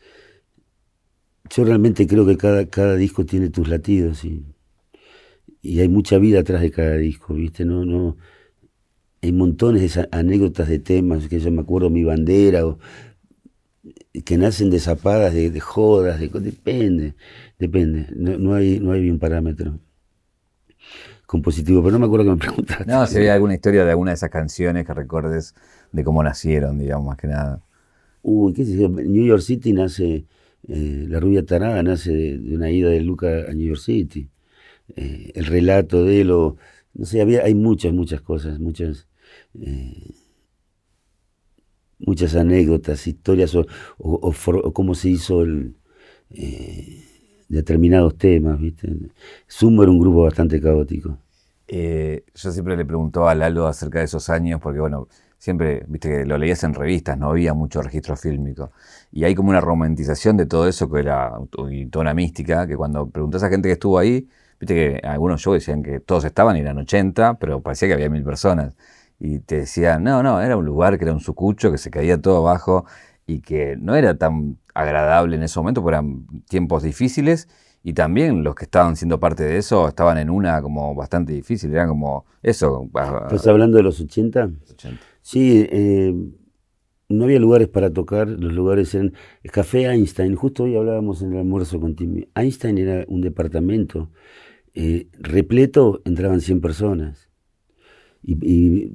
Yo 1.50 1.62
realmente 1.62 2.04
creo 2.08 2.26
que 2.26 2.36
cada, 2.36 2.66
cada 2.66 2.96
disco 2.96 3.24
tiene 3.24 3.48
tus 3.48 3.68
latidos 3.68 4.24
y, 4.24 4.55
y 5.66 5.80
hay 5.80 5.88
mucha 5.88 6.18
vida 6.18 6.40
atrás 6.40 6.62
de 6.62 6.70
cada 6.70 6.96
disco, 6.96 7.34
¿viste? 7.34 7.64
No, 7.64 7.84
no, 7.84 8.16
hay 9.22 9.32
montones 9.32 9.94
de 9.94 10.08
anécdotas 10.12 10.68
de 10.68 10.78
temas, 10.78 11.28
que 11.28 11.40
yo 11.40 11.50
me 11.50 11.62
acuerdo 11.62 11.90
mi 11.90 12.04
bandera, 12.04 12.66
o, 12.66 12.78
que 14.24 14.38
nacen 14.38 14.70
de 14.70 14.78
zapadas, 14.78 15.34
de, 15.34 15.60
jodas, 15.60 16.20
de, 16.20 16.28
depende, 16.28 17.14
depende, 17.58 18.06
no, 18.14 18.54
hay, 18.54 18.80
no 18.80 18.92
hay 18.92 19.10
un 19.10 19.18
parámetro 19.18 19.78
compositivo, 21.26 21.82
pero 21.82 21.92
no 21.92 21.98
me 21.98 22.06
acuerdo 22.06 22.24
que 22.24 22.30
me 22.30 22.36
preguntaste. 22.46 22.86
No, 22.86 23.06
si 23.06 23.18
había 23.18 23.34
alguna 23.34 23.54
historia 23.54 23.84
de 23.84 23.90
alguna 23.90 24.12
de 24.12 24.16
esas 24.16 24.30
canciones 24.30 24.86
que 24.86 24.94
recuerdes 24.94 25.54
de 25.92 26.04
cómo 26.04 26.22
nacieron, 26.22 26.78
digamos, 26.78 27.06
más 27.06 27.16
que 27.16 27.26
nada. 27.26 27.60
Uy, 28.22 28.52
qué 28.52 28.64
sé 28.64 28.76
yo, 28.76 28.88
New 28.88 29.24
York 29.24 29.42
City 29.42 29.72
nace, 29.72 30.26
eh, 30.68 31.06
La 31.08 31.20
Rubia 31.20 31.44
Tarada 31.44 31.82
nace 31.82 32.12
de, 32.12 32.54
una 32.54 32.70
ida 32.70 32.90
de 32.90 33.00
Luca 33.00 33.28
a 33.48 33.52
New 33.52 33.66
York 33.66 33.80
City. 33.80 34.28
Eh, 34.94 35.32
el 35.34 35.46
relato 35.46 36.04
de 36.04 36.20
él, 36.20 36.30
o, 36.30 36.56
no 36.94 37.04
sé, 37.06 37.20
había, 37.20 37.42
hay 37.44 37.54
muchas, 37.54 37.92
muchas 37.92 38.20
cosas, 38.20 38.58
muchas, 38.60 39.08
eh, 39.60 40.14
muchas 41.98 42.34
anécdotas, 42.36 43.06
historias 43.06 43.54
o, 43.54 43.66
cómo 44.72 44.94
se 44.94 45.10
hizo 45.10 45.42
el, 45.42 45.76
eh, 46.30 47.04
determinados 47.48 48.16
temas, 48.18 48.60
¿viste? 48.60 48.88
Sumo 49.46 49.82
era 49.82 49.92
un 49.92 49.98
grupo 49.98 50.22
bastante 50.22 50.60
caótico. 50.60 51.18
Yo 51.68 52.52
siempre 52.52 52.76
le 52.76 52.84
preguntaba 52.84 53.32
a 53.32 53.34
Lalo 53.34 53.66
acerca 53.66 53.98
de 53.98 54.04
esos 54.04 54.30
años, 54.30 54.60
porque 54.60 54.80
bueno, 54.80 55.08
siempre, 55.38 55.84
viste 55.88 56.08
que 56.08 56.24
lo 56.24 56.38
leías 56.38 56.62
en 56.64 56.74
revistas, 56.74 57.18
no 57.18 57.30
había 57.30 57.54
mucho 57.54 57.82
registro 57.82 58.16
fílmico. 58.16 58.72
Y 59.12 59.24
hay 59.24 59.34
como 59.34 59.50
una 59.50 59.60
romantización 59.60 60.36
de 60.36 60.46
todo 60.46 60.68
eso 60.68 60.90
que 60.90 61.00
era 61.00 61.32
y 61.70 61.88
una 61.96 62.14
mística, 62.14 62.66
que 62.66 62.76
cuando 62.76 63.08
preguntas 63.10 63.42
a 63.42 63.48
gente 63.48 63.68
que 63.68 63.74
estuvo 63.74 63.98
ahí, 63.98 64.28
viste 64.60 64.74
que 64.74 65.06
algunos 65.06 65.40
shows 65.40 65.56
decían 65.56 65.82
que 65.82 66.00
todos 66.00 66.24
estaban 66.24 66.56
y 66.56 66.60
eran 66.60 66.78
80, 66.78 67.38
pero 67.38 67.60
parecía 67.60 67.88
que 67.88 67.94
había 67.94 68.10
mil 68.10 68.24
personas 68.24 68.74
y 69.18 69.38
te 69.40 69.58
decían, 69.58 70.04
no, 70.04 70.22
no, 70.22 70.40
era 70.40 70.56
un 70.56 70.64
lugar 70.64 70.98
que 70.98 71.04
era 71.04 71.12
un 71.12 71.20
sucucho, 71.20 71.70
que 71.70 71.78
se 71.78 71.90
caía 71.90 72.20
todo 72.20 72.46
abajo 72.46 72.84
y 73.26 73.40
que 73.40 73.76
no 73.76 73.94
era 73.96 74.16
tan 74.16 74.58
agradable 74.74 75.36
en 75.36 75.42
ese 75.42 75.58
momento, 75.58 75.82
porque 75.82 75.96
eran 75.96 76.26
tiempos 76.48 76.82
difíciles 76.82 77.48
y 77.82 77.92
también 77.92 78.42
los 78.42 78.54
que 78.54 78.64
estaban 78.64 78.96
siendo 78.96 79.20
parte 79.20 79.44
de 79.44 79.56
eso 79.56 79.88
estaban 79.88 80.18
en 80.18 80.28
una 80.28 80.60
como 80.60 80.94
bastante 80.94 81.32
difícil, 81.32 81.72
eran 81.72 81.88
como 81.88 82.26
eso. 82.42 82.88
¿Estás 82.94 83.46
hablando 83.46 83.76
de 83.76 83.84
los 83.84 84.00
80? 84.00 84.50
Sí, 85.22 85.66
eh, 85.70 86.14
no 87.08 87.24
había 87.24 87.38
lugares 87.38 87.68
para 87.68 87.92
tocar, 87.92 88.28
los 88.28 88.52
lugares 88.52 88.94
eran... 88.94 89.12
El 89.42 89.50
Café 89.50 89.86
Einstein, 89.86 90.34
justo 90.34 90.64
hoy 90.64 90.76
hablábamos 90.76 91.22
en 91.22 91.32
el 91.32 91.38
almuerzo 91.38 91.80
con 91.80 91.94
Timmy, 91.94 92.28
Einstein 92.34 92.78
era 92.78 93.04
un 93.08 93.20
departamento, 93.20 94.10
eh, 94.76 95.08
repleto 95.18 96.02
entraban 96.04 96.40
100 96.40 96.60
personas. 96.60 97.28
y, 98.22 98.92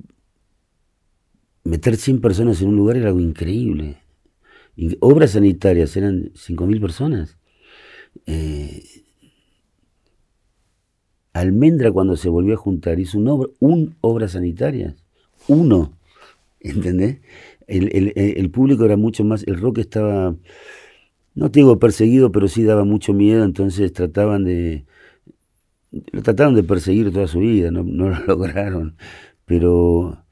meter 1.64 1.96
100 1.96 2.22
personas 2.22 2.62
en 2.62 2.70
un 2.70 2.76
lugar 2.76 2.98
era 2.98 3.10
algo 3.10 3.20
increíble. 3.20 3.98
obras 5.00 5.32
sanitarias 5.32 5.96
eran 5.98 6.32
5.000 6.34 6.80
personas. 6.82 7.38
Eh, 8.26 8.84
Almendra 11.34 11.92
cuando 11.92 12.18
se 12.18 12.30
volvió 12.30 12.56
a 12.56 12.58
juntar 12.58 13.00
hizo 13.00 13.18
un 13.18 13.28
obra, 13.28 13.50
un 13.60 13.96
obras 14.02 14.34
sanitarias. 14.34 14.96
Uno. 15.48 15.98
¿Entendés? 16.60 17.20
El, 17.68 18.52
público 18.52 18.86
era 18.86 18.98
mucho 18.98 19.24
más, 19.24 19.44
el 19.48 19.60
rock 19.60 19.80
estaba, 19.80 20.36
no 21.36 21.52
te 21.52 21.62
digo 21.62 21.80
perseguido, 21.80 22.32
pero 22.32 22.48
sí 22.50 22.64
daba 22.64 22.84
mucho 22.84 23.14
miedo, 23.14 23.46
entonces 23.46 23.94
trataban 23.94 24.44
de, 24.44 24.84
lo 25.92 26.22
trataron 26.22 26.56
de 26.56 26.64
perseguir 26.64 27.12
toda 27.12 27.28
su 27.28 27.40
vida, 27.40 27.72
no, 27.72 27.84
no 27.84 28.10
lo 28.10 28.20
lograron, 28.28 28.96
pero 29.46 30.24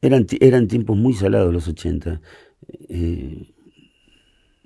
eran, 0.00 0.26
eran 0.40 0.68
tiempos 0.68 0.96
muy 0.96 1.14
salados 1.14 1.52
los 1.52 1.68
80, 1.68 2.20
eh, 2.88 3.54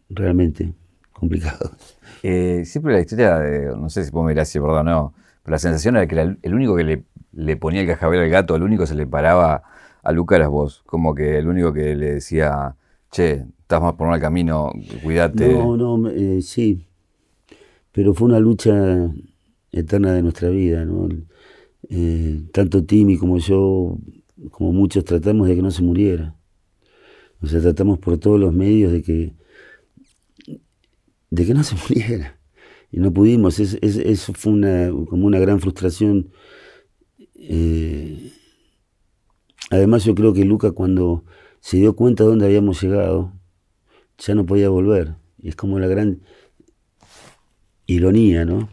realmente 0.09 0.73
complicados. 1.13 1.99
Eh, 2.23 2.63
siempre 2.65 2.95
la 2.95 3.01
historia, 3.01 3.39
de, 3.39 3.77
no 3.77 3.91
sé 3.91 4.05
si 4.05 4.11
puedo 4.11 4.27
mirar 4.27 4.43
así, 4.43 4.59
perdón, 4.59 4.87
no, 4.87 5.15
pero 5.43 5.53
la 5.53 5.59
sensación 5.59 5.97
era 5.97 6.07
que 6.07 6.37
el 6.43 6.55
único 6.55 6.77
que 6.77 7.05
le, 7.33 7.57
ponía 7.57 7.83
el 7.83 7.87
cajabel 7.87 8.21
al 8.21 8.31
gato, 8.31 8.57
el 8.57 8.63
único 8.63 8.85
que 8.85 8.89
se 8.89 8.95
le 8.95 9.07
paraba 9.07 9.63
a 10.03 10.13
Luca 10.13 10.37
eras 10.37 10.49
vos, 10.49 10.83
como 10.87 11.15
que 11.15 11.39
el 11.39 11.47
único 11.47 11.73
que 11.73 11.95
le 11.95 12.15
decía, 12.15 12.77
che, 13.11 13.47
estás 13.61 13.83
más 13.83 13.95
por 13.95 14.09
mal 14.09 14.21
camino, 14.21 14.73
cuídate. 15.03 15.53
No, 15.53 15.77
no, 15.77 16.09
eh, 16.09 16.41
sí, 16.41 16.87
pero 17.93 18.15
fue 18.15 18.29
una 18.29 18.39
lucha 18.39 19.11
eterna 19.79 20.13
de 20.13 20.23
nuestra 20.23 20.49
vida, 20.51 20.85
¿no? 20.85 21.09
tanto 22.53 22.85
Timmy 22.85 23.17
como 23.17 23.39
yo 23.39 23.99
como 24.51 24.73
muchos 24.73 25.05
tratamos 25.05 25.49
de 25.49 25.57
que 25.57 25.63
no 25.63 25.71
se 25.71 25.83
muriera. 25.83 26.37
O 27.41 27.47
sea, 27.47 27.61
tratamos 27.61 27.99
por 27.99 28.19
todos 28.19 28.41
los 28.41 28.53
medios 28.53 28.93
de 28.93 29.03
que, 29.03 29.35
de 31.31 31.47
que 31.47 31.55
no 31.55 31.63
se 31.63 31.77
muriera. 31.89 32.39
Y 32.91 32.99
no 32.99 33.13
pudimos, 33.13 33.59
eso 33.59 34.33
fue 34.35 34.53
una, 34.53 34.91
como 35.09 35.27
una 35.27 35.39
gran 35.39 35.61
frustración. 35.61 36.31
Eh, 37.35 38.33
además 39.71 40.05
yo 40.05 40.15
creo 40.15 40.33
que 40.33 40.45
Luca 40.45 40.73
cuando 40.73 41.25
se 41.61 41.79
dio 41.79 41.97
cuenta 41.97 42.25
de 42.25 42.31
dónde 42.31 42.47
habíamos 42.47 42.81
llegado, 42.81 43.33
ya 44.19 44.35
no 44.35 44.47
podía 44.47 44.69
volver. 44.69 45.17
Y 45.39 45.49
es 45.49 45.57
como 45.57 45.79
la 45.79 45.89
gran 45.89 46.23
ironía, 47.87 48.45
¿no? 48.45 48.69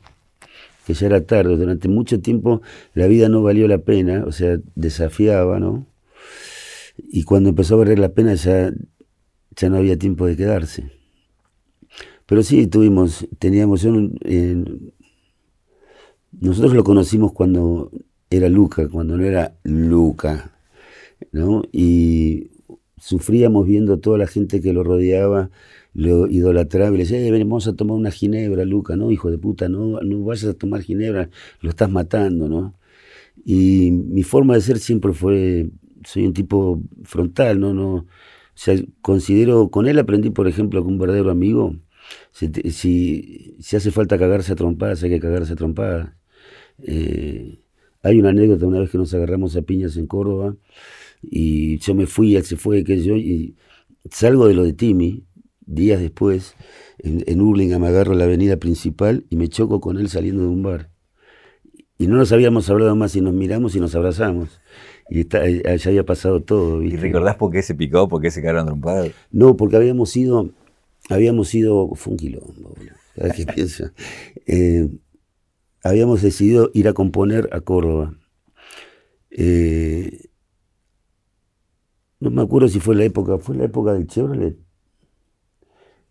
Que 0.86 0.93
ya 0.93 1.08
era 1.08 1.26
tarde, 1.26 1.56
durante 1.58 1.88
mucho 1.88 2.19
tiempo 2.22 2.62
la 2.93 3.08
vida 3.08 3.30
no 3.30 3.41
valió 3.41 3.67
la 3.67 3.80
pena, 3.80 4.24
o 4.26 4.32
sea, 4.32 4.60
desafiaba, 4.76 5.60
¿no? 5.60 5.88
Y 6.98 7.24
cuando 7.24 7.50
empezó 7.50 7.76
a 7.76 7.78
valer 7.80 8.00
la 8.00 8.13
pena 8.13 8.36
ya, 8.36 8.72
ya 9.56 9.69
no 9.69 9.78
había 9.78 9.98
tiempo 9.98 10.26
de 10.26 10.36
quedarse. 10.36 10.91
Pero 12.26 12.43
sí, 12.43 12.67
tuvimos, 12.67 13.28
teníamos, 13.39 13.86
nosotros 16.32 16.74
lo 16.74 16.84
conocimos 16.84 17.34
cuando 17.34 17.91
era 18.30 18.50
Luca, 18.50 18.88
cuando 18.89 19.17
no 19.17 19.26
era 19.26 19.56
Luca, 19.63 20.52
¿no? 21.32 21.63
Y 21.72 22.52
sufríamos 22.98 23.67
viendo 23.67 24.00
toda 24.00 24.17
la 24.17 24.28
gente 24.28 24.62
que 24.62 24.74
lo 24.74 24.84
rodeaba 24.84 25.50
lo 25.93 26.27
idolatraba 26.27 26.89
y 26.95 26.97
le 26.97 27.03
decía, 27.03 27.19
eh, 27.19 27.43
vamos 27.43 27.67
a 27.67 27.75
tomar 27.75 27.97
una 27.97 28.12
ginebra, 28.12 28.65
Luca, 28.65 28.95
no, 28.95 29.12
hijo 29.12 29.32
de 29.32 29.38
puta, 29.38 29.69
no, 29.69 29.99
no 30.01 30.23
vayas 30.23 30.45
a 30.45 30.53
tomar 30.53 30.82
ginebra, 30.82 31.29
lo 31.62 31.69
estás 31.69 31.89
matando, 31.91 32.49
¿no? 32.49 32.75
Y 33.45 33.91
mi 33.91 34.23
forma 34.23 34.56
de 34.56 34.62
ser 34.62 34.79
siempre 34.79 35.13
fue, 35.13 35.69
soy 36.06 36.25
un 36.25 36.34
tipo 36.34 36.82
frontal, 37.03 37.60
¿no? 37.60 37.73
no 37.73 38.06
o 38.56 38.60
sea, 38.60 38.75
considero, 39.01 39.69
con 39.69 39.88
él 39.88 39.99
aprendí, 39.99 40.29
por 40.29 40.47
ejemplo, 40.47 40.84
que 40.84 40.88
un 40.89 40.99
verdadero 40.99 41.32
amigo 41.32 41.75
Si, 42.32 42.49
si, 42.71 43.75
hace 43.75 43.91
falta 43.91 44.17
cagarse 44.19 44.53
a 44.53 44.56
trompadas, 44.56 45.03
hay 45.03 45.10
que 45.12 45.19
cagarse 45.19 45.53
a 45.53 45.56
trompadas. 45.56 46.13
Eh, 46.79 47.60
hay 48.03 48.19
una 48.19 48.29
anécdota 48.29 48.67
una 48.67 48.79
vez 48.79 48.91
que 48.91 48.97
nos 48.97 49.13
agarramos 49.13 49.56
a 49.56 49.63
piñas 49.63 49.97
en 49.97 50.08
Córdoba 50.08 50.56
y 51.23 51.79
yo 51.79 51.95
me 51.95 52.08
fui, 52.08 52.36
él 52.36 52.43
se 52.45 52.58
fue, 52.58 52.84
que 52.84 53.01
yo, 53.01 53.15
y 53.17 53.56
salgo 54.12 54.47
de 54.47 54.56
lo 54.56 54.63
de 54.63 54.73
Timmy, 54.73 55.23
días 55.65 55.99
después, 55.99 56.56
en, 56.99 57.23
en 57.28 57.41
Hurlingham 57.41 57.82
me 57.82 57.88
agarro 57.88 58.13
la 58.13 58.26
avenida 58.26 58.58
principal 58.58 59.26
y 59.30 59.38
me 59.38 59.47
choco 59.47 59.82
con 59.82 59.97
él 59.97 60.10
saliendo 60.10 60.43
de 60.43 60.49
un 60.49 60.63
bar. 60.63 60.89
Y 61.97 62.08
no 62.08 62.17
nos 62.17 62.32
habíamos 62.32 62.69
hablado 62.69 62.95
más 62.95 63.15
y 63.15 63.21
nos 63.21 63.34
miramos 63.34 63.76
y 63.76 63.80
nos 63.80 63.95
abrazamos. 63.95 64.62
Y 65.10 65.21
está, 65.21 65.47
eh, 65.47 65.62
ya 65.78 65.89
había 65.89 66.06
pasado 66.06 66.41
todo. 66.41 66.82
¿Y 66.82 66.95
recordás 66.95 67.36
por 67.36 67.52
qué 67.52 67.62
se 67.62 67.76
picó, 67.76 68.08
por 68.08 68.21
qué 68.21 68.32
se 68.32 68.41
quedaron 68.41 68.65
trompados? 68.65 69.12
No, 69.32 69.56
porque 69.56 69.76
habíamos 69.76 70.15
ido, 70.17 70.49
habíamos 71.10 71.54
ido, 71.54 71.89
fue 71.95 72.12
un 72.12 72.17
quilombo, 72.17 72.76
¿sabes 73.15 73.34
qué 73.34 73.45
piensa? 73.54 73.93
Eh, 74.47 74.89
habíamos 75.84 76.21
decidido 76.21 76.71
ir 76.73 76.88
a 76.88 76.93
componer 76.93 77.49
a 77.52 77.62
Córdoba. 77.62 78.15
Eh, 79.30 80.30
no 82.19 82.32
me 82.32 82.41
acuerdo 82.41 82.67
si 82.69 82.80
fue 82.80 82.95
la 82.95 83.04
época, 83.04 83.38
fue 83.38 83.56
la 83.56 83.65
época 83.65 83.93
del 83.93 84.08
Chevrolet. 84.08 84.58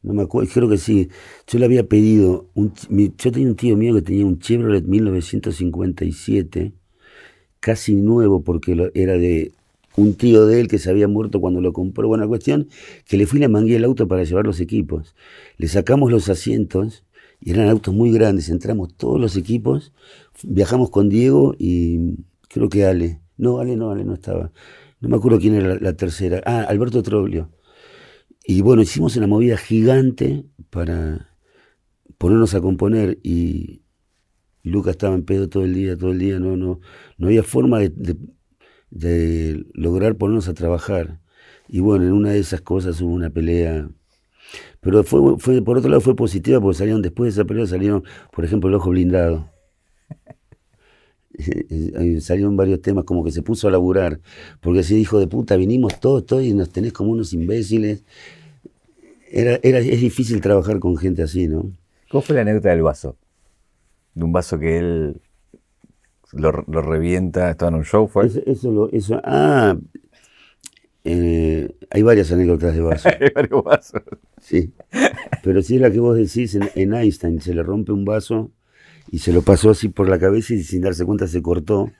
No 0.02 0.14
me 0.14 0.22
acuerdo, 0.22 0.50
creo 0.52 0.68
que 0.68 0.78
sí. 0.78 1.08
Yo 1.46 1.58
le 1.58 1.64
había 1.66 1.86
pedido, 1.86 2.48
yo 2.54 3.32
tenía 3.32 3.48
un 3.48 3.56
tío 3.56 3.76
mío 3.76 3.94
que 3.94 4.02
tenía 4.02 4.26
un 4.26 4.38
Chevrolet 4.40 4.84
1957, 4.84 6.72
casi 7.60 7.94
nuevo 7.96 8.42
porque 8.42 8.90
era 8.94 9.16
de 9.16 9.52
un 9.96 10.14
tío 10.14 10.46
de 10.46 10.60
él 10.60 10.68
que 10.68 10.78
se 10.78 10.90
había 10.90 11.08
muerto 11.08 11.40
cuando 11.40 11.60
lo 11.60 11.72
compró. 11.72 12.08
Buena 12.08 12.26
cuestión, 12.26 12.68
que 13.06 13.16
le 13.16 13.26
fui 13.26 13.38
y 13.38 13.42
le 13.42 13.48
mangué 13.48 13.76
el 13.76 13.84
auto 13.84 14.08
para 14.08 14.24
llevar 14.24 14.44
los 14.44 14.60
equipos. 14.60 15.14
Le 15.58 15.68
sacamos 15.68 16.10
los 16.10 16.28
asientos 16.28 17.04
y 17.40 17.52
eran 17.52 17.68
autos 17.68 17.94
muy 17.94 18.10
grandes. 18.12 18.48
Entramos 18.48 18.94
todos 18.96 19.20
los 19.20 19.36
equipos, 19.36 19.92
viajamos 20.42 20.90
con 20.90 21.08
Diego 21.08 21.54
y 21.58 22.16
creo 22.48 22.68
que 22.68 22.84
Ale. 22.86 23.20
No, 23.36 23.58
Ale 23.58 23.76
no, 23.76 23.90
Ale 23.90 24.04
no 24.04 24.14
estaba. 24.14 24.52
No 25.00 25.08
me 25.08 25.16
acuerdo 25.16 25.40
quién 25.40 25.54
era 25.54 25.76
la, 25.80 25.92
tercera. 25.94 26.42
Ah, 26.46 26.62
Alberto 26.68 27.02
Troglio. 27.02 27.50
Y 28.44 28.62
bueno, 28.62 28.82
hicimos 28.82 29.16
una 29.16 29.26
movida 29.26 29.56
gigante 29.56 30.44
para 30.70 31.36
ponernos 32.18 32.54
a 32.54 32.60
componer 32.60 33.18
y 33.22 33.82
Lucas 34.62 34.92
estaba 34.92 35.14
en 35.14 35.24
pedo 35.24 35.48
todo 35.48 35.64
el 35.64 35.74
día, 35.74 35.96
todo 35.96 36.12
el 36.12 36.18
día, 36.18 36.38
no, 36.38 36.56
no, 36.56 36.80
no 37.18 37.26
había 37.26 37.42
forma 37.42 37.78
de, 37.78 38.16
de, 38.90 39.66
lograr 39.74 40.16
ponernos 40.16 40.48
a 40.48 40.54
trabajar. 40.54 41.20
Y 41.68 41.80
bueno, 41.80 42.04
en 42.04 42.12
una 42.12 42.30
de 42.30 42.38
esas 42.40 42.60
cosas 42.60 43.00
hubo 43.00 43.12
una 43.12 43.30
pelea. 43.30 43.90
Pero 44.80 45.04
fue, 45.04 45.38
fue, 45.38 45.62
por 45.62 45.78
otro 45.78 45.90
lado 45.90 46.00
fue 46.00 46.16
positiva 46.16 46.60
porque 46.60 46.78
salieron, 46.78 47.02
después 47.02 47.34
de 47.34 47.40
esa 47.40 47.46
pelea 47.46 47.66
salieron, 47.66 48.04
por 48.32 48.44
ejemplo, 48.44 48.68
el 48.68 48.76
ojo 48.76 48.90
blindado. 48.90 49.50
salieron 52.20 52.56
varios 52.56 52.80
temas 52.82 53.04
como 53.04 53.24
que 53.24 53.30
se 53.30 53.42
puso 53.42 53.68
a 53.68 53.70
laburar, 53.70 54.20
porque 54.60 54.82
se 54.82 54.94
dijo 54.94 55.18
de 55.18 55.26
puta, 55.26 55.56
vinimos 55.56 56.00
todos, 56.00 56.26
todos 56.26 56.44
y 56.44 56.54
nos 56.54 56.70
tenés 56.70 56.92
como 56.92 57.10
unos 57.10 57.32
imbéciles. 57.32 58.04
Era, 59.30 59.58
era, 59.62 59.78
es 59.78 60.00
difícil 60.00 60.40
trabajar 60.40 60.78
con 60.78 60.96
gente 60.96 61.22
así, 61.22 61.48
¿no? 61.48 61.72
¿Cómo 62.10 62.22
fue 62.22 62.34
la 62.36 62.42
anécdota 62.42 62.70
del 62.70 62.82
vaso? 62.82 63.16
De 64.14 64.24
un 64.24 64.32
vaso 64.32 64.58
que 64.58 64.78
él 64.78 65.20
lo, 66.32 66.52
revienta, 66.52 67.50
estaba 67.50 67.70
en 67.70 67.76
un 67.76 67.84
show, 67.84 68.08
¿fue? 68.08 68.26
Eso, 68.26 68.70
lo, 68.70 68.90
eso, 68.90 69.20
ah, 69.24 69.76
eh, 71.04 71.74
hay 71.90 72.02
varias 72.02 72.30
anécdotas 72.32 72.74
de 72.74 72.80
vaso. 72.80 73.08
hay 73.20 73.30
varios 73.34 73.64
vasos. 73.64 74.02
Sí, 74.40 74.72
pero 75.42 75.62
si 75.62 75.76
es 75.76 75.80
la 75.80 75.90
que 75.90 76.00
vos 76.00 76.16
decís, 76.16 76.54
en, 76.54 76.68
en 76.74 76.94
Einstein 76.94 77.40
se 77.40 77.54
le 77.54 77.62
rompe 77.62 77.92
un 77.92 78.04
vaso 78.04 78.50
y 79.12 79.18
se 79.18 79.32
lo 79.32 79.42
pasó 79.42 79.70
así 79.70 79.88
por 79.88 80.08
la 80.08 80.18
cabeza 80.18 80.54
y 80.54 80.64
sin 80.64 80.80
darse 80.80 81.04
cuenta 81.04 81.28
se 81.28 81.42
cortó 81.42 81.92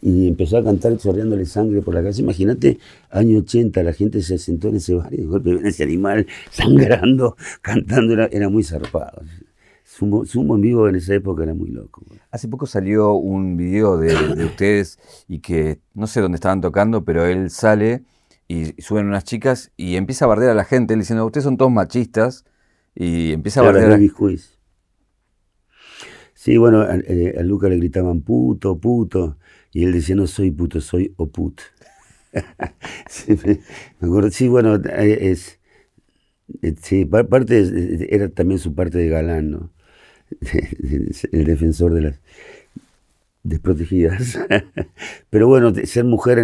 y 0.00 0.28
empezó 0.28 0.56
a 0.56 0.62
cantar 0.62 0.96
chorreándole 0.96 1.46
sangre 1.46 1.82
por 1.82 1.94
la 1.94 2.00
cabeza. 2.00 2.20
Imagínate, 2.20 2.78
año 3.10 3.38
80, 3.40 3.82
la 3.82 3.92
gente 3.92 4.22
se 4.22 4.38
sentó 4.38 4.68
en 4.68 4.76
ese 4.76 4.94
bar 4.94 5.12
y 5.12 5.16
de 5.16 5.24
golpe 5.24 5.52
ven 5.52 5.66
ese 5.66 5.82
animal 5.82 6.26
sangrando, 6.50 7.36
cantando, 7.60 8.12
era, 8.12 8.48
muy 8.48 8.62
zarpado. 8.62 9.22
Sumo, 9.82 10.24
sumo, 10.24 10.54
en 10.54 10.60
vivo 10.60 10.88
en 10.88 10.94
esa 10.94 11.14
época 11.14 11.42
era 11.42 11.54
muy 11.54 11.70
loco. 11.70 12.02
Hace 12.30 12.46
poco 12.46 12.66
salió 12.66 13.14
un 13.14 13.56
video 13.56 13.98
de, 13.98 14.14
ustedes 14.44 14.98
y 15.26 15.40
que 15.40 15.80
no 15.92 16.06
sé 16.06 16.20
dónde 16.20 16.36
estaban 16.36 16.60
tocando, 16.60 17.04
pero 17.04 17.26
él 17.26 17.50
sale 17.50 18.04
y 18.46 18.80
suben 18.80 19.06
unas 19.06 19.24
chicas 19.24 19.72
y 19.76 19.96
empieza 19.96 20.26
a 20.26 20.28
bardear 20.28 20.52
a 20.52 20.54
la 20.54 20.64
gente, 20.64 20.94
él 20.94 21.00
diciendo, 21.00 21.26
ustedes 21.26 21.44
son 21.44 21.56
todos 21.56 21.72
machistas 21.72 22.44
y 22.94 23.32
empieza 23.32 23.60
a 23.60 23.64
bardear 23.64 23.92
a... 23.92 23.98
Sí, 26.44 26.58
bueno, 26.58 26.84
eh, 26.84 27.36
a, 27.38 27.42
Luca 27.42 27.70
le 27.70 27.78
gritaban 27.78 28.20
puto, 28.20 28.76
puto, 28.76 29.38
y 29.72 29.84
él 29.84 29.92
decía, 29.92 30.14
no 30.14 30.26
soy 30.26 30.50
puto, 30.50 30.78
soy 30.82 31.14
oput. 31.16 31.58
sí, 33.08 33.34
me 33.98 34.08
acuerdo, 34.08 34.30
sí, 34.30 34.48
bueno, 34.48 34.74
eh, 34.74 35.30
es, 35.30 35.58
eh, 36.60 36.74
sí, 36.82 37.06
parte, 37.06 37.64
era 38.10 38.28
también 38.28 38.58
su 38.58 38.74
parte 38.74 38.98
de 38.98 39.08
galán, 39.08 39.52
¿no? 39.52 39.72
El 41.32 41.44
defensor 41.46 41.94
de 41.94 42.02
las 42.02 42.20
desprotegidas. 43.42 44.38
Pero 45.30 45.48
bueno, 45.48 45.72
ser 45.74 46.04
mujer, 46.04 46.40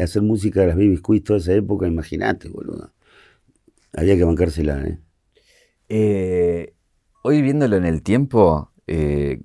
hacer 0.00 0.22
música 0.22 0.62
de 0.62 0.68
las 0.68 0.76
Baby 0.76 0.96
Squeeze 0.96 1.22
toda 1.22 1.38
esa 1.38 1.52
época, 1.52 1.86
imagínate, 1.86 2.48
boludo. 2.48 2.92
Había 3.92 4.16
que 4.16 4.24
bancársela, 4.24 4.98
¿eh? 5.90 6.72
Hoy 7.22 7.42
viéndolo 7.42 7.76
en 7.76 7.84
el 7.84 8.02
tiempo, 8.02 8.70
eh, 8.86 9.40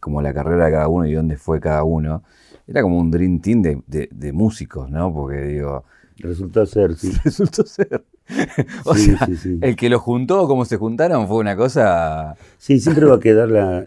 como 0.00 0.22
la 0.22 0.34
carrera 0.34 0.66
de 0.66 0.72
cada 0.72 0.88
uno 0.88 1.06
y 1.06 1.12
dónde 1.12 1.36
fue 1.36 1.60
cada 1.60 1.84
uno, 1.84 2.22
era 2.66 2.82
como 2.82 2.98
un 2.98 3.10
dream 3.10 3.40
team 3.40 3.62
de, 3.62 4.32
músicos, 4.32 4.90
¿no? 4.90 5.12
Porque 5.12 5.42
digo... 5.42 5.84
Resultó 6.16 6.64
ser, 6.66 6.94
sí. 6.94 7.12
Resultó 7.24 7.64
ser. 7.64 8.04
o 8.84 8.94
sea, 8.94 9.28
el 9.60 9.76
que 9.76 9.90
lo 9.90 9.98
juntó, 9.98 10.46
como 10.46 10.64
se 10.64 10.76
juntaron, 10.76 11.28
fue 11.28 11.38
una 11.38 11.56
cosa... 11.56 12.36
Sí, 12.58 12.80
siempre 12.80 13.04
va 13.06 13.16
a 13.16 13.20
quedar 13.20 13.48
la... 13.48 13.84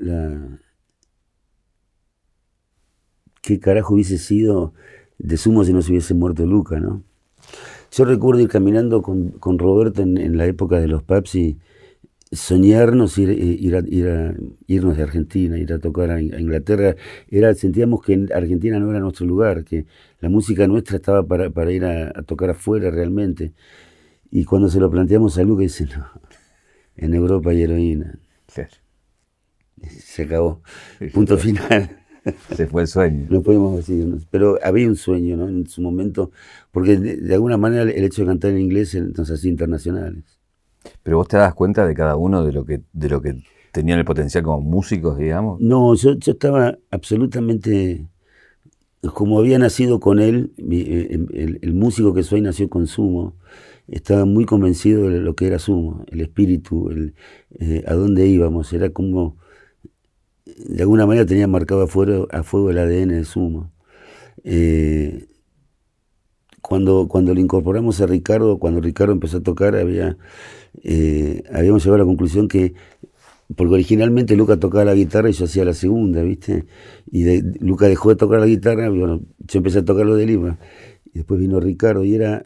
¿Qué 3.42 3.60
carajo 3.60 3.94
hubiese 3.94 4.18
sido 4.18 4.74
de 5.18 5.38
sumo 5.38 5.64
si 5.64 5.74
no 5.74 5.82
se 5.82 5.92
hubiese 5.92 6.14
muerto 6.14 6.46
Luca, 6.46 6.80
no? 6.80 7.04
Yo 7.92 8.06
recuerdo 8.06 8.42
ir 8.42 8.50
caminando 8.50 9.02
con, 9.02 9.58
Roberto 9.58 10.02
en, 10.02 10.38
la 10.38 10.46
época 10.46 10.80
de 10.80 10.88
los 10.88 11.04
Pepsi 11.04 11.58
soñarnos 12.32 13.18
ir, 13.18 13.30
ir, 13.30 13.76
a, 13.76 14.36
irnos 14.68 14.98
de 14.98 15.04
Argentina, 15.04 15.58
ir 15.58 15.74
a 15.74 15.80
tocar 15.80 16.12
a, 16.12 16.22
Inglaterra, 16.22 16.96
era, 17.30 17.54
sentíamos 17.54 18.04
que 18.04 18.28
Argentina 18.34 18.80
no 18.80 18.90
era 18.90 19.00
nuestro 19.00 19.26
lugar, 19.26 19.64
que 19.64 19.86
la 20.20 20.30
música 20.30 20.68
nuestra 20.68 20.98
estaba 20.98 21.26
para, 21.26 21.72
ir 21.72 21.86
a, 21.86 22.12
tocar 22.24 22.52
afuera 22.52 22.90
realmente. 22.92 23.54
Y 24.32 24.44
cuando 24.44 24.70
se 24.70 24.80
lo 24.80 24.90
planteamos 24.90 25.38
a 25.38 25.44
Luca, 25.44 25.62
dice, 25.62 25.86
no, 25.86 26.06
en 26.96 27.14
Europa 27.14 27.52
hay 27.52 27.64
heroína. 27.64 28.20
Se 29.88 30.24
acabó. 30.24 30.62
Punto 31.14 31.38
final. 31.38 31.98
Se 32.56 32.68
fue 32.68 32.82
el 32.82 32.88
sueño. 32.88 33.28
No 33.30 33.42
podemos 33.42 33.78
decir, 33.78 34.06
pero 34.32 34.60
había 34.62 34.88
un 34.88 34.96
sueño 34.96 35.38
¿no? 35.38 35.48
en 35.48 35.68
su 35.68 35.82
momento, 35.82 36.32
porque 36.72 36.98
de, 36.98 37.34
alguna 37.34 37.58
manera 37.58 37.84
el 37.84 38.04
hecho 38.04 38.24
de 38.24 38.28
cantar 38.28 38.52
en 38.52 38.60
inglés 38.60 38.96
nos 38.96 39.30
hacía 39.32 39.50
internacionales. 39.50 40.37
Pero 41.04 41.18
vos 41.18 41.28
te 41.28 41.38
das 41.38 41.54
cuenta 41.54 41.86
de 41.86 41.94
cada 41.94 42.16
uno 42.16 42.44
de 42.44 42.52
lo 42.52 42.66
que, 42.66 42.82
de 42.94 43.10
lo 43.10 43.22
que 43.22 43.42
tenían 43.72 44.00
el 44.00 44.06
potencial 44.06 44.44
como 44.44 44.62
músicos, 44.62 45.18
digamos. 45.18 45.60
No, 45.60 45.94
yo, 45.96 46.14
yo 46.14 46.32
estaba 46.32 46.78
absolutamente 46.92 48.08
como 49.14 49.40
había 49.40 49.60
nacido 49.60 50.00
con 50.00 50.20
él, 50.20 50.54
eh, 50.58 51.60
el, 51.62 51.74
músico 51.74 52.14
que 52.14 52.24
soy 52.24 52.42
nació 52.42 52.70
con 52.70 52.88
Sumo, 52.88 53.36
estaba 53.88 54.26
muy 54.26 54.46
convencido 54.46 55.10
de 55.10 55.20
lo 55.20 55.36
que 55.36 55.48
era 55.48 55.60
Sumo, 55.60 56.04
el 56.08 56.22
espíritu, 56.22 56.90
el, 56.90 57.14
eh, 57.60 57.84
a 57.88 57.94
dónde 57.94 58.28
íbamos, 58.28 58.74
era 58.74 58.90
como, 58.90 59.38
de 60.46 60.82
alguna 60.82 61.06
manera 61.06 61.26
tenía 61.26 61.48
marcado 61.48 61.84
a 61.84 61.88
fuego, 61.88 62.28
a 62.32 62.44
fuego 62.44 62.70
el 62.72 62.80
ADN 62.80 63.10
de 63.10 63.26
Sumo. 63.26 63.72
Eh, 64.44 65.28
cuando, 66.68 67.08
cuando 67.08 67.34
le 67.34 67.40
incorporamos 67.40 68.02
a 68.02 68.08
Ricardo, 68.08 68.60
cuando 68.60 68.82
Ricardo 68.82 69.14
empezó 69.14 69.38
a 69.38 69.44
tocar, 69.44 69.76
había 69.76 70.18
eh, 70.84 71.44
habíamos 71.54 71.84
llegado 71.84 71.96
a 71.96 72.00
la 72.00 72.06
conclusión 72.06 72.48
que, 72.48 72.74
porque 73.56 73.74
originalmente 73.74 74.36
Luca 74.36 74.58
tocaba 74.58 74.86
la 74.86 74.94
guitarra 74.94 75.30
y 75.30 75.34
yo 75.34 75.46
hacía 75.46 75.64
la 75.64 75.74
segunda, 75.74 76.22
¿viste? 76.24 76.66
Y 77.10 77.42
Luca 77.62 77.88
dejó 77.88 78.10
de 78.10 78.18
tocar 78.18 78.42
la 78.42 78.48
guitarra, 78.48 78.90
bueno, 78.90 79.22
yo 79.40 79.58
empecé 79.60 79.80
a 79.80 79.86
tocar 79.86 80.06
lo 80.06 80.16
de 80.16 80.26
Lima. 80.26 80.60
Y 81.06 81.20
después 81.20 81.40
vino 81.40 81.60
Ricardo 81.60 82.04
y 82.04 82.16
era, 82.16 82.44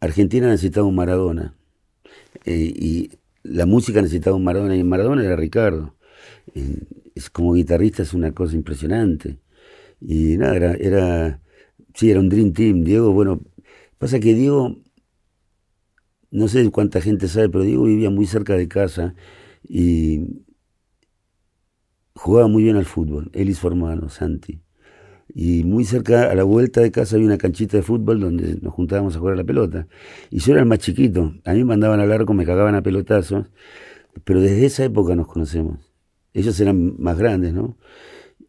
Argentina 0.00 0.48
necesitaba 0.48 0.86
un 0.86 0.96
Maradona. 0.96 1.54
Eh, 2.44 2.72
y 2.74 3.10
la 3.44 3.66
música 3.66 4.02
necesitaba 4.02 4.36
un 4.36 4.44
Maradona 4.44 4.76
y 4.76 4.82
Maradona 4.82 5.24
era 5.24 5.36
Ricardo. 5.36 5.94
es, 7.14 7.30
como 7.30 7.54
guitarrista 7.54 8.02
es 8.02 8.12
una 8.12 8.32
cosa 8.32 8.56
impresionante. 8.56 9.38
Y 10.00 10.36
nada, 10.36 10.56
era, 10.56 10.74
era, 10.74 11.40
sí, 11.94 12.10
era 12.10 12.20
un 12.20 12.28
Dream 12.28 12.52
Team. 12.52 12.82
Diego, 12.84 13.12
bueno, 13.12 13.40
pasa 13.98 14.20
que 14.20 14.34
Diego 14.34 14.76
no 16.30 16.48
sé 16.48 16.70
cuánta 16.70 17.00
gente 17.00 17.28
sabe, 17.28 17.48
pero 17.48 17.64
Diego 17.64 17.84
vivía 17.84 18.10
muy 18.10 18.26
cerca 18.26 18.54
de 18.54 18.68
casa 18.68 19.14
y 19.66 20.44
jugaba 22.14 22.48
muy 22.48 22.64
bien 22.64 22.76
al 22.76 22.84
fútbol, 22.84 23.30
él 23.32 23.48
y 23.48 23.54
Santi. 24.08 24.60
Y 25.34 25.62
muy 25.64 25.84
cerca, 25.84 26.30
a 26.30 26.34
la 26.34 26.42
vuelta 26.44 26.80
de 26.80 26.90
casa, 26.90 27.16
había 27.16 27.26
una 27.26 27.38
canchita 27.38 27.76
de 27.76 27.82
fútbol 27.82 28.20
donde 28.20 28.56
nos 28.62 28.72
juntábamos 28.74 29.14
a 29.14 29.18
jugar 29.18 29.34
a 29.34 29.36
la 29.36 29.44
pelota. 29.44 29.86
Y 30.30 30.38
yo 30.38 30.52
era 30.52 30.62
el 30.62 30.66
más 30.66 30.78
chiquito. 30.78 31.34
A 31.44 31.52
mí 31.52 31.58
me 31.58 31.66
mandaban 31.66 32.00
al 32.00 32.10
arco, 32.10 32.32
me 32.34 32.46
cagaban 32.46 32.74
a 32.74 32.82
pelotazos. 32.82 33.46
Pero 34.24 34.40
desde 34.40 34.66
esa 34.66 34.84
época 34.84 35.14
nos 35.16 35.28
conocemos. 35.28 35.78
Ellos 36.32 36.58
eran 36.60 36.94
más 36.98 37.18
grandes, 37.18 37.52
¿no? 37.52 37.76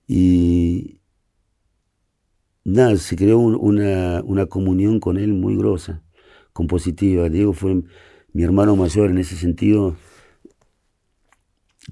Y 0.08 0.99
nada, 2.74 2.96
se 2.98 3.16
creó 3.16 3.40
una, 3.40 4.22
una 4.24 4.46
comunión 4.48 5.00
con 5.00 5.18
él 5.18 5.34
muy 5.34 5.56
grosa, 5.58 6.04
compositiva. 6.54 7.30
Diego 7.30 7.54
fue 7.54 7.82
mi 8.34 8.44
hermano 8.44 8.76
mayor 8.76 9.10
en 9.10 9.18
ese 9.18 9.36
sentido. 9.36 9.96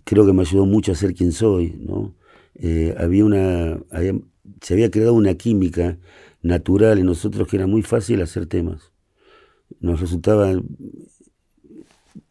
Creo 0.03 0.25
que 0.25 0.33
me 0.33 0.41
ayudó 0.41 0.65
mucho 0.65 0.91
a 0.91 0.95
ser 0.95 1.13
quien 1.13 1.31
soy, 1.31 1.75
¿no? 1.79 2.15
Eh, 2.55 2.95
había 2.97 3.25
una, 3.25 3.79
se 4.61 4.73
había 4.73 4.89
creado 4.89 5.13
una 5.13 5.35
química 5.35 5.99
natural 6.41 6.97
en 6.99 7.05
nosotros 7.05 7.47
que 7.47 7.57
era 7.57 7.67
muy 7.67 7.81
fácil 7.81 8.21
hacer 8.21 8.47
temas. 8.47 8.91
Nos 9.79 9.99
resultaba 9.99 10.53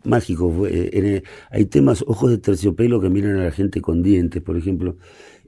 mágico. 0.05 0.67
Eh, 0.67 1.23
hay 1.51 1.67
temas, 1.67 2.03
ojos 2.07 2.31
de 2.31 2.39
terciopelo 2.39 3.01
que 3.01 3.11
miran 3.11 3.37
a 3.39 3.45
la 3.45 3.51
gente 3.51 3.81
con 3.81 4.03
dientes, 4.03 4.43
por 4.43 4.57
ejemplo. 4.57 4.97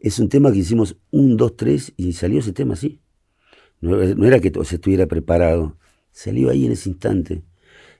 Es 0.01 0.19
un 0.19 0.29
tema 0.29 0.53
que 0.53 0.59
hicimos 0.59 0.97
un, 1.11 1.37
dos, 1.37 1.57
tres 1.57 1.93
y 1.97 2.13
salió 2.13 2.41
ese 2.41 2.53
tema 2.53 2.75
así. 2.75 3.01
No, 3.81 4.01
era 4.01 4.41
que 4.41 4.53
se 4.65 4.77
estuviera 4.77 5.07
preparado, 5.07 5.77
salió 6.11 6.51
ahí 6.51 6.67
en 6.67 6.73
ese 6.73 6.89
instante. 6.89 7.43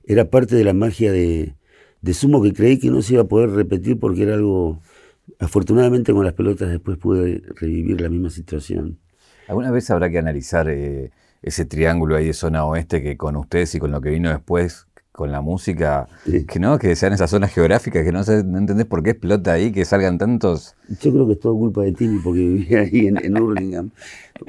Era 0.05 0.31
parte 0.31 0.57
de 0.57 0.65
la 0.65 0.75
magia 0.75 1.13
de, 1.13 1.55
de 2.01 2.15
Sumo 2.15 2.43
que 2.43 2.53
creí 2.53 2.79
que 2.79 2.91
no 2.91 3.03
se 3.03 3.15
iba 3.15 3.23
a 3.23 3.29
poder 3.29 3.51
repetir 3.51 3.99
porque 3.99 4.23
era 4.23 4.35
algo 4.35 4.81
Afortunadamente 5.39 6.13
con 6.13 6.25
las 6.25 6.35
pelotas 6.35 6.69
después 6.71 6.97
pude 6.97 7.43
revivir 7.55 8.01
la 8.01 8.09
misma 8.09 8.31
situación. 8.31 8.99
¿Alguna 9.47 9.71
vez 9.71 9.91
habrá 9.91 10.11
que 10.11 10.19
analizar 10.19 10.69
eh, 10.69 11.11
ese 11.43 11.65
triángulo 11.65 12.17
ahí 12.17 12.27
de 12.27 12.33
zona 12.33 12.65
oeste 12.65 13.03
que 13.03 13.17
con 13.17 13.37
ustedes 13.37 13.75
y 13.75 13.79
con 13.79 13.91
lo 13.91 14.01
que 14.01 14.11
vino 14.11 14.31
después 14.31 14.87
con 15.19 15.33
la 15.33 15.41
música, 15.41 16.07
que 16.47 16.61
no, 16.61 16.79
que 16.79 16.95
sean 16.95 17.13
esas 17.13 17.29
zonas 17.29 17.53
geográficas, 17.53 18.05
que 18.05 18.13
no, 18.13 18.23
no 18.23 18.59
entendés 18.59 18.87
por 18.87 19.03
qué 19.03 19.11
explota 19.11 19.53
ahí, 19.53 19.73
que 19.73 19.85
salgan 19.85 20.17
tantos... 20.17 20.77
Yo 21.01 21.11
creo 21.13 21.27
que 21.27 21.33
es 21.33 21.41
todo 21.41 21.57
culpa 21.57 21.83
de 21.83 21.91
Timmy, 21.91 22.21
porque 22.23 22.39
vivía 22.39 22.83
ahí 22.83 23.09
en, 23.09 23.17
en 23.17 23.37
Hurlingham. 23.37 23.91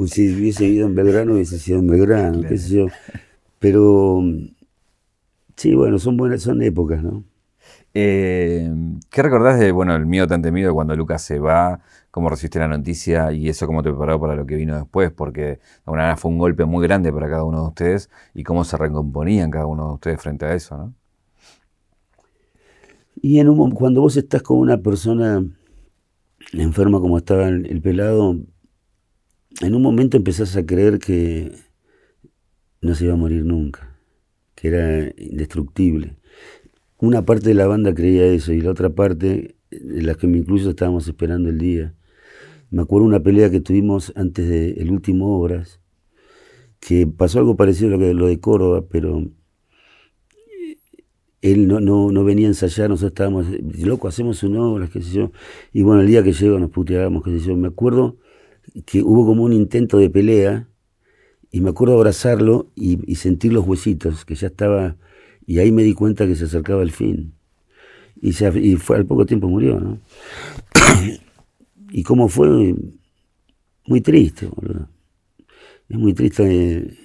si 0.05 0.31
hubiese 0.31 0.65
vivido 0.65 0.85
en 0.85 0.93
Belgrano, 0.93 1.33
hubiese 1.33 1.57
sido 1.57 1.79
en 1.79 1.87
Belgrano, 1.87 2.47
qué 2.47 2.59
sé 2.59 2.75
yo. 2.75 2.85
Pero 3.57 4.21
sí, 5.55 5.73
bueno, 5.73 5.97
son 5.97 6.17
buenas, 6.17 6.43
son 6.43 6.61
épocas, 6.61 7.01
¿no? 7.01 7.23
Eh, 7.95 8.71
¿Qué 9.09 9.23
recordás 9.23 9.59
de, 9.59 9.71
bueno, 9.71 9.95
el 9.95 10.05
miedo 10.05 10.27
tan 10.27 10.43
temido 10.43 10.75
cuando 10.75 10.95
Lucas 10.95 11.23
se 11.23 11.39
va? 11.39 11.81
¿Cómo 12.11 12.29
recibiste 12.29 12.59
la 12.59 12.67
noticia 12.67 13.31
y 13.31 13.49
eso 13.49 13.67
cómo 13.67 13.83
te 13.83 13.89
preparó 13.89 14.19
para 14.19 14.35
lo 14.35 14.45
que 14.45 14.55
vino 14.55 14.75
después? 14.75 15.11
Porque 15.11 15.41
de 15.41 15.59
alguna 15.85 16.03
manera 16.03 16.17
fue 16.17 16.31
un 16.31 16.37
golpe 16.37 16.65
muy 16.65 16.85
grande 16.85 17.13
para 17.13 17.29
cada 17.29 17.43
uno 17.43 17.61
de 17.61 17.67
ustedes 17.67 18.09
y 18.33 18.43
cómo 18.43 18.63
se 18.63 18.77
recomponían 18.77 19.51
cada 19.51 19.65
uno 19.67 19.87
de 19.87 19.93
ustedes 19.93 20.21
frente 20.21 20.45
a 20.45 20.55
eso, 20.55 20.77
¿no? 20.77 20.93
Y 23.21 23.39
en 23.39 23.49
un, 23.49 23.71
cuando 23.71 24.01
vos 24.01 24.15
estás 24.15 24.41
con 24.41 24.59
una 24.59 24.77
persona 24.77 25.43
enferma 26.53 26.99
como 26.99 27.17
estaba 27.17 27.49
el 27.49 27.81
pelado, 27.81 28.37
en 29.61 29.75
un 29.75 29.81
momento 29.81 30.15
empezás 30.15 30.55
a 30.55 30.65
creer 30.65 30.99
que 30.99 31.51
no 32.81 32.95
se 32.95 33.05
iba 33.05 33.13
a 33.13 33.17
morir 33.17 33.43
nunca, 33.43 33.97
que 34.55 34.69
era 34.69 35.13
indestructible 35.17 36.19
una 36.99 37.25
parte 37.25 37.49
de 37.49 37.55
la 37.55 37.67
banda 37.67 37.93
creía 37.93 38.25
eso 38.25 38.51
y 38.53 38.61
la 38.61 38.71
otra 38.71 38.89
parte, 38.89 39.55
en 39.71 40.05
la 40.05 40.15
que 40.15 40.27
incluso 40.27 40.71
estábamos 40.71 41.07
esperando 41.07 41.49
el 41.49 41.57
día. 41.57 41.93
Me 42.71 42.81
acuerdo 42.81 43.07
una 43.07 43.19
pelea 43.19 43.49
que 43.49 43.61
tuvimos 43.61 44.13
antes 44.15 44.47
del 44.47 44.91
último 44.91 45.39
Obras, 45.39 45.79
que 46.79 47.07
pasó 47.07 47.39
algo 47.39 47.55
parecido 47.55 47.89
a 47.89 47.91
lo, 47.91 47.99
que, 47.99 48.13
lo 48.13 48.27
de 48.27 48.39
Córdoba, 48.39 48.85
pero 48.89 49.23
él 51.41 51.67
no, 51.67 51.79
no, 51.79 52.23
venía 52.23 52.47
a 52.47 52.49
ensayar, 52.49 52.89
nosotros 52.89 53.11
estábamos, 53.11 53.47
loco, 53.85 54.07
hacemos 54.07 54.43
una 54.43 54.61
obra, 54.61 54.87
qué 54.87 55.01
sé 55.01 55.11
yo. 55.11 55.31
Y 55.73 55.83
bueno, 55.83 56.01
el 56.01 56.07
día 56.07 56.23
que 56.23 56.33
llegó 56.33 56.59
nos 56.59 56.69
puteábamos, 56.69 57.23
qué 57.23 57.39
sé 57.39 57.47
yo. 57.47 57.55
Me 57.55 57.69
acuerdo 57.69 58.17
que 58.85 59.01
hubo 59.01 59.25
como 59.25 59.43
un 59.43 59.53
intento 59.53 59.97
de 59.97 60.09
pelea 60.09 60.67
y 61.51 61.61
me 61.61 61.69
acuerdo 61.69 61.95
abrazarlo 61.95 62.71
y 62.75 63.15
sentir 63.15 63.53
los 63.53 63.65
huesitos, 63.65 64.25
que 64.25 64.35
ya 64.35 64.47
estaba 64.47 64.97
y 65.49 65.57
ahí 65.57 65.71
me 65.71 65.81
di 65.81 65.95
cuenta 65.95 66.27
que 66.27 66.35
se 66.35 66.43
acercaba 66.43 66.83
el 66.83 66.91
fin. 66.91 67.33
Y, 68.21 68.29
y 68.59 68.75
fue, 68.75 68.97
al 68.97 69.07
poco 69.07 69.25
tiempo 69.25 69.47
murió, 69.47 69.79
¿no? 69.79 69.97
Y 71.91 72.03
cómo 72.03 72.27
fue, 72.27 72.75
muy 73.85 74.01
triste, 74.01 74.45
boludo. 74.45 74.87
Es 75.89 75.97
muy 75.97 76.13
triste 76.13 76.43
eh, 76.45 76.97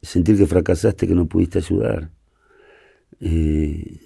sentir 0.00 0.36
que 0.36 0.46
fracasaste, 0.46 1.08
que 1.08 1.14
no 1.14 1.26
pudiste 1.26 1.58
ayudar. 1.58 2.12
Eh, 3.18 4.00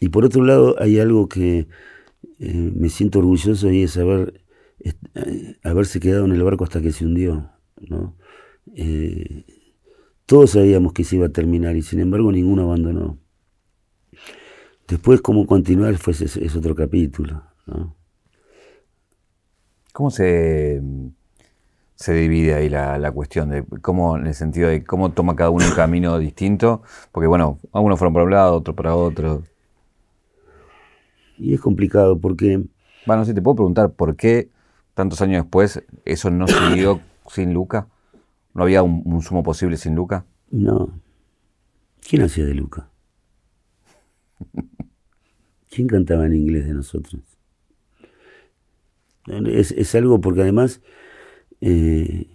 y 0.00 0.08
por 0.08 0.24
otro 0.24 0.44
lado, 0.44 0.76
hay 0.78 1.00
algo 1.00 1.28
que 1.28 1.66
eh, 2.38 2.72
me 2.74 2.88
siento 2.88 3.18
orgulloso 3.18 3.70
y 3.72 3.82
es 3.82 3.96
haber, 3.96 4.44
haberse 5.64 5.98
quedado 5.98 6.24
en 6.24 6.32
el 6.32 6.42
barco 6.44 6.64
hasta 6.64 6.80
que 6.80 6.92
se 6.92 7.04
hundió, 7.04 7.50
¿no? 7.80 8.16
Todos 10.26 10.52
sabíamos 10.52 10.92
que 10.92 11.02
se 11.02 11.16
iba 11.16 11.26
a 11.26 11.32
terminar 11.32 11.76
y 11.76 11.82
sin 11.82 11.98
embargo 11.98 12.30
ninguno 12.30 12.62
abandonó. 12.62 13.18
Después 14.86 15.20
cómo 15.20 15.46
continuar 15.46 15.96
fue 15.96 16.12
es, 16.12 16.56
otro 16.56 16.74
capítulo. 16.74 17.42
¿Cómo 19.92 20.10
se, 20.10 20.82
se 21.94 22.14
divide 22.14 22.54
ahí 22.54 22.68
la, 22.68 23.12
cuestión 23.12 23.50
de 23.50 23.64
cómo, 23.80 24.16
en 24.16 24.26
el 24.26 24.34
sentido 24.34 24.68
de 24.68 24.84
cómo 24.84 25.12
toma 25.12 25.36
cada 25.36 25.50
uno 25.50 25.66
un 25.66 25.74
camino 25.74 26.18
distinto? 26.18 26.82
Porque 27.12 27.26
bueno, 27.26 27.58
algunos 27.72 27.98
fueron 27.98 28.14
para 28.14 28.24
un 28.24 28.30
lado, 28.30 28.56
otros 28.56 28.74
para 28.74 28.96
otro. 28.96 29.42
Y 31.38 31.54
es 31.54 31.60
complicado 31.60 32.18
porque... 32.18 32.64
Bueno, 33.06 33.24
si 33.24 33.34
te 33.34 33.42
puedo 33.42 33.56
preguntar 33.56 33.92
por 33.92 34.16
qué 34.16 34.48
tantos 34.94 35.20
años 35.22 35.42
después 35.42 35.82
eso 36.04 36.30
no 36.30 36.46
siguió 36.46 37.00
sin 37.28 37.52
Luca. 37.52 37.88
¿No 38.54 38.62
había 38.62 38.82
un, 38.82 39.22
sumo 39.22 39.42
posible 39.42 39.76
sin 39.76 39.94
Luca? 39.94 40.24
No. 40.50 40.90
¿Quién 42.06 42.22
hacía 42.22 42.44
de 42.44 42.54
Luca? 42.54 42.88
¿Quién 45.70 45.88
cantaba 45.88 46.26
en 46.26 46.34
inglés 46.34 46.66
de 46.66 46.74
nosotros? 46.74 47.31
Es, 49.26 49.94
algo 49.94 50.20
porque 50.20 50.42
además 50.42 50.82
eh, 51.60 52.26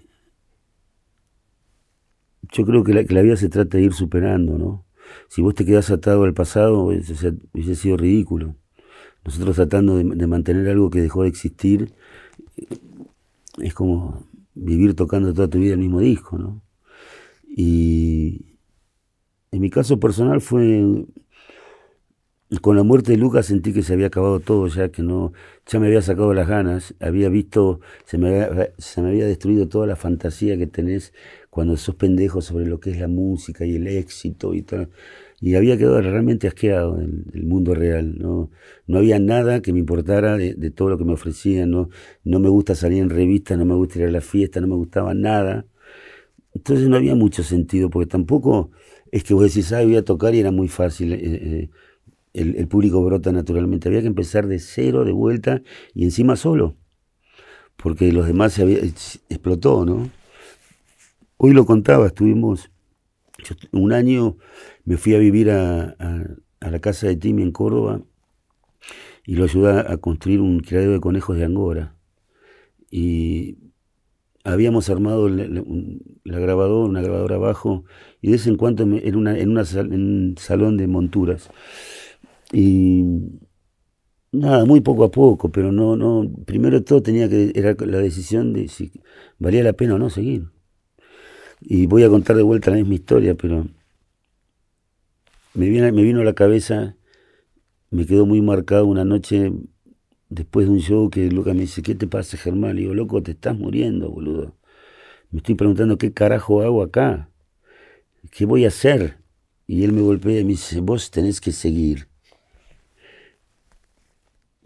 yo 2.52 2.66
creo 2.66 2.84
que 2.84 2.94
la, 2.94 3.22
vida 3.22 3.36
se 3.36 3.50
trata 3.50 3.78
de 3.78 3.84
ir 3.84 3.94
superando, 3.94 4.58
¿no? 4.58 4.86
Si 5.30 5.42
vos 5.42 5.56
te 5.56 5.66
quedás 5.66 5.90
atado 5.92 6.24
al 6.24 6.34
pasado, 6.34 6.86
hubiese, 6.86 7.76
sido 7.76 7.98
ridículo. 7.98 8.56
Nosotros 9.26 9.56
tratando 9.56 9.98
de 9.98 10.28
mantener 10.28 10.70
algo 10.70 10.90
que 10.90 11.02
dejó 11.02 11.24
de 11.24 11.30
existir, 11.30 11.94
es 13.62 13.74
como 13.74 14.28
vivir 14.54 14.96
tocando 14.96 15.34
toda 15.34 15.50
tu 15.50 15.60
vida 15.60 15.74
el 15.74 15.80
mismo 15.80 16.00
disco, 16.00 16.38
¿no? 16.38 16.62
Y 17.46 18.58
en 19.52 19.62
mi 19.62 19.70
caso 19.70 20.00
personal 20.00 20.42
fue 20.42 21.06
con 22.62 22.76
la 22.78 22.84
muerte 22.84 23.12
de 23.12 23.18
Lucas 23.18 23.48
sentí 23.48 23.74
que 23.74 23.84
se 23.84 23.94
había 23.94 24.08
acabado 24.08 24.40
todo 24.40 24.68
ya, 24.68 24.90
que 24.90 25.04
no, 25.04 25.34
ya 25.66 25.80
me 25.80 25.88
había 25.88 26.02
sacado 26.02 26.34
las 26.34 26.48
ganas, 26.48 26.96
había 27.00 27.30
visto, 27.30 27.82
se 28.06 28.18
me 28.18 28.44
había, 28.44 28.74
se 28.78 29.02
me 29.02 29.10
había 29.10 29.26
destruido 29.26 29.68
toda 29.68 29.88
la 29.88 29.96
fantasía 29.96 30.58
que 30.58 30.68
tenés 30.68 31.14
cuando 31.50 31.76
sos 31.78 31.96
pendejo 31.96 32.42
sobre 32.42 32.66
lo 32.66 32.80
que 32.80 32.92
es 32.92 33.00
la 33.00 33.08
música 33.08 33.66
y 33.66 33.76
el 33.76 33.88
éxito 33.88 34.54
y 34.54 34.62
todo 34.62 34.88
y 35.40 35.56
había 35.56 35.78
quedado 35.78 36.02
realmente 36.02 36.48
asqueado 36.48 36.96
del, 36.96 37.44
mundo 37.44 37.76
real. 37.76 38.18
¿no? 38.18 38.50
no 38.88 38.98
había 38.98 39.20
nada 39.20 39.62
que 39.62 39.72
me 39.74 39.80
importara 39.80 40.38
de, 40.38 40.72
todo 40.72 40.90
lo 40.90 40.98
que 40.98 41.06
me 41.06 41.14
ofrecían. 41.14 41.70
¿no? 41.72 41.90
no 42.24 42.40
me 42.40 42.50
gusta 42.50 42.76
salir 42.76 43.02
en 43.02 43.10
revistas, 43.10 43.58
no 43.58 43.66
me 43.66 43.76
gusta 43.76 44.00
ir 44.00 44.06
a 44.06 44.12
la 44.12 44.22
fiesta, 44.22 44.60
no 44.60 44.68
me 44.68 44.76
gustaba 44.76 45.14
nada. 45.14 45.66
Entonces 46.54 46.90
no 46.90 46.96
había 46.98 47.16
mucho 47.16 47.44
sentido, 47.44 47.90
porque 47.90 48.08
tampoco 48.08 48.72
es 49.12 49.24
que 49.24 49.34
vos 49.34 49.44
decís, 49.44 49.72
ah, 49.74 49.84
voy 49.84 49.96
a 49.96 50.04
tocar 50.04 50.34
y 50.34 50.40
era 50.40 50.52
muy 50.52 50.68
fácil. 50.68 51.14
Eh, 51.14 51.20
eh, 51.22 51.70
el, 52.38 52.68
público 52.68 53.04
brota 53.04 53.32
naturalmente. 53.32 53.90
Había 53.90 54.02
que 54.02 54.08
empezar 54.08 54.48
de 54.48 54.60
cero, 54.60 55.06
de 55.06 55.12
vuelta 55.12 55.62
y 55.94 56.04
encima 56.04 56.36
solo. 56.36 56.76
Porque 57.76 58.12
los 58.12 58.28
demás 58.28 58.54
se 58.54 58.64
había, 58.64 58.80
explotó, 58.80 59.86
¿no? 59.86 60.10
Hoy 61.38 61.54
lo 61.54 61.66
contaba, 61.66 62.08
estuvimos 62.08 62.72
un 63.72 63.94
año 63.94 64.38
me 64.86 64.98
fui 64.98 65.16
a 65.16 65.20
vivir 65.20 65.52
a, 65.52 65.96
la 66.60 66.80
casa 66.80 67.08
de 67.08 67.16
Timmy 67.16 67.44
en 67.44 67.52
Córdoba 67.52 68.02
y 69.26 69.36
lo 69.36 69.44
ayudé 69.44 69.80
a 69.80 69.98
construir 69.98 70.42
un 70.42 70.60
criadero 70.60 70.94
de 70.94 71.00
conejos 71.00 71.38
de 71.38 71.46
Angora. 71.46 71.96
Y 72.90 73.58
habíamos 74.44 74.90
armado 74.90 75.28
la, 75.28 76.40
grabadora, 76.40 76.90
una 76.90 77.02
grabadora 77.02 77.36
abajo, 77.36 77.84
y 78.22 78.28
de 78.28 78.34
vez 78.34 78.48
en 78.48 78.56
cuando 78.56 78.84
en, 78.84 79.16
una, 79.16 79.38
en, 79.38 79.50
una, 79.50 79.64
un 79.64 80.36
salón 80.38 80.78
de 80.78 80.88
monturas. 80.88 81.50
Y 82.52 83.04
nada, 84.32 84.66
muy 84.66 84.82
poco 84.82 85.04
a 85.04 85.12
poco, 85.12 85.50
pero 85.52 85.72
no, 85.72 85.96
no, 85.96 86.30
primero 86.46 86.84
todo 86.84 87.02
tenía 87.02 87.30
que, 87.30 87.52
era 87.56 87.76
la 87.80 88.00
decisión 88.00 88.54
de 88.54 88.68
si 88.68 88.92
valía 89.40 89.64
la 89.64 89.74
pena 89.74 89.96
o 89.96 90.00
no 90.00 90.10
seguir. 90.10 90.50
Y 91.62 91.88
voy 91.88 92.04
a 92.04 92.10
contar 92.10 92.36
de 92.36 92.44
vuelta 92.44 92.72
la 92.72 92.78
misma 92.78 92.96
historia, 92.96 93.36
pero 93.36 93.68
me, 95.54 95.70
viene, 95.70 95.92
me 95.92 96.04
vino 96.04 96.22
a 96.22 96.24
la 96.24 96.34
cabeza, 96.34 96.96
me 97.90 98.06
quedó 98.06 98.26
muy 98.26 98.42
marcado 98.42 98.86
una 98.86 99.04
noche 99.04 99.52
después 100.30 100.68
de 100.68 100.74
un 100.74 100.80
show 100.80 101.10
que 101.10 101.32
Luca 101.32 101.54
me 101.54 101.62
dice, 101.62 101.82
¿qué 101.82 101.96
te 101.96 102.08
pasa, 102.08 102.38
Germán? 102.38 102.76
Le 102.76 102.82
digo, 102.82 102.94
loco, 102.94 103.24
te 103.24 103.32
estás 103.32 103.58
muriendo, 103.58 104.10
boludo. 104.10 104.56
Me 105.32 105.40
estoy 105.40 105.56
preguntando 105.56 105.98
qué 105.98 106.14
carajo 106.14 106.62
hago 106.62 106.84
acá. 106.84 107.30
¿Qué 108.32 108.46
voy 108.46 108.66
a 108.66 108.70
hacer? 108.70 109.18
Y 109.66 109.84
él 109.84 109.94
me 109.94 110.02
golpea 110.02 110.40
y 110.40 110.44
me 110.44 110.52
dice, 110.52 110.80
vos 110.80 111.12
tenés 111.12 111.42
que 111.42 111.52
seguir. 111.52 112.07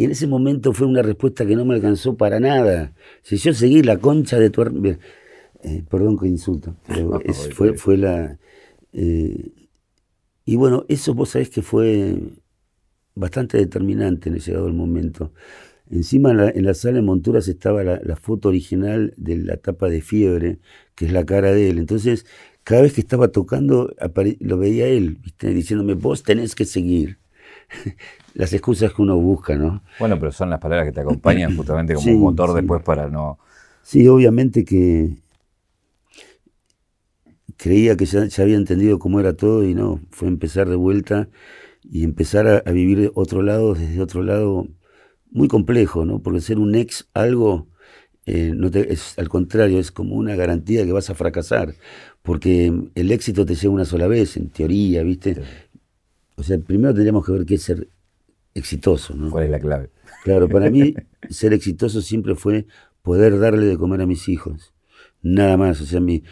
Y 0.02 0.06
en 0.06 0.10
ese 0.10 0.26
momento 0.26 0.74
fue 0.74 0.88
una 0.88 1.04
respuesta 1.04 1.46
que 1.46 1.56
no 1.56 1.64
me 1.64 1.76
alcanzó 1.76 2.18
para 2.18 2.40
nada. 2.40 2.92
Si 3.22 3.38
yo 3.38 3.54
seguí 3.54 3.84
la 3.84 3.98
concha 3.98 4.40
de 4.40 4.50
tu... 4.50 4.64
Eh, 4.64 5.84
perdón 5.88 6.18
que 6.18 6.28
insulto, 6.28 6.76
pero 6.88 7.22
fue, 7.54 7.78
fue 7.78 7.98
la... 7.98 8.40
Eh, 8.94 9.52
y 10.44 10.56
bueno, 10.56 10.86
eso 10.90 11.14
vos 11.14 11.30
sabés 11.30 11.52
que 11.52 11.62
fue 11.62 12.18
bastante 13.14 13.60
determinante 13.60 14.30
en 14.30 14.36
el 14.38 14.42
llegado 14.42 14.66
el 14.66 14.74
momento. 14.74 15.34
Encima 15.92 16.32
en 16.32 16.66
la, 16.66 16.74
sala 16.74 16.96
de 16.96 17.04
monturas 17.04 17.48
estaba 17.48 17.84
la, 17.84 18.16
foto 18.16 18.50
original 18.50 19.14
de 19.18 19.38
la 19.38 19.58
tapa 19.58 19.88
de 19.88 20.02
fiebre, 20.02 20.58
que 20.96 21.06
es 21.06 21.12
la 21.12 21.28
cara 21.28 21.52
de 21.52 21.70
él. 21.70 21.78
Entonces, 21.78 22.26
cada 22.64 22.82
vez 22.82 22.94
que 22.94 23.02
estaba 23.02 23.28
tocando, 23.28 23.94
lo 24.40 24.58
veía 24.58 24.88
él, 24.88 25.20
diciéndome, 25.40 25.94
vos 25.94 26.24
tenés 26.24 26.56
que 26.56 26.66
seguir. 26.66 27.20
Las 28.34 28.54
excusas 28.54 28.94
que 28.94 29.02
uno 29.02 29.18
busca, 29.18 29.56
¿no? 29.56 29.84
Bueno, 30.00 30.18
pero 30.20 30.32
son 30.32 30.50
las 30.50 30.60
palabras 30.60 30.88
que 30.88 30.94
te 30.94 31.02
acompañan 31.02 31.56
justamente 31.56 31.94
como 31.96 32.12
un 32.12 32.20
motor 32.22 32.54
después 32.54 32.82
para 32.84 33.10
no... 33.10 33.40
Sí, 33.84 34.08
obviamente 34.08 34.64
que 34.64 35.16
creía 37.58 37.96
que 37.96 38.06
ya, 38.06 38.26
ya, 38.26 38.44
había 38.44 38.58
entendido 38.58 39.00
cómo 39.00 39.20
era 39.20 39.34
todo 39.34 39.64
y 39.64 39.74
no, 39.74 40.00
fue 40.12 40.28
empezar 40.28 40.70
de 40.70 40.76
vuelta 40.76 41.30
y 41.84 42.04
empezar 42.04 42.64
a, 42.66 42.72
vivir 42.72 43.12
otro 43.16 43.42
lado, 43.42 43.74
desde 43.74 44.02
otro 44.02 44.24
lado, 44.24 44.68
muy 45.32 45.48
complejo, 45.48 46.06
¿no? 46.06 46.20
Porque 46.20 46.42
ser 46.42 46.60
un 46.60 46.76
ex 46.76 47.08
algo, 47.14 47.68
eh, 48.26 48.54
no 48.56 48.70
te, 48.72 48.94
es, 48.94 49.18
al 49.18 49.30
contrario, 49.30 49.80
es 49.80 49.92
como 49.92 50.16
una 50.16 50.36
garantía 50.36 50.86
que 50.86 50.92
vas 50.92 51.10
a 51.10 51.16
fracasar, 51.16 51.76
porque 52.22 52.72
el 52.96 53.12
éxito 53.12 53.46
te 53.46 53.56
llega 53.56 53.74
una 53.74 53.86
sola 53.86 54.08
vez, 54.08 54.38
en 54.38 54.50
teoría, 54.50 55.04
¿viste? 55.04 55.42
O 56.36 56.44
sea, 56.44 56.58
primero 56.60 56.94
tendríamos 56.94 57.26
que 57.26 57.32
ver 57.32 57.46
qué 57.46 57.56
es 57.56 57.64
ser 57.64 57.88
exitoso, 58.54 59.16
¿no? 59.16 59.30
¿Cuál 59.30 59.46
es 59.46 59.50
la 59.52 59.60
clave? 59.60 59.90
Claro, 60.24 60.50
para 60.50 60.70
mí 60.70 60.94
ser 61.30 61.54
exitoso 61.54 62.02
siempre 62.02 62.36
fue 62.36 62.68
poder 63.02 63.40
darle 63.40 63.66
de 63.66 63.78
comer 63.78 64.02
a 64.02 64.06
mis 64.06 64.30
hijos. 64.30 64.74
Nada 65.24 65.56
más, 65.56 65.80
o 65.82 65.86
sea, 65.86 66.00
mi, 66.00 66.24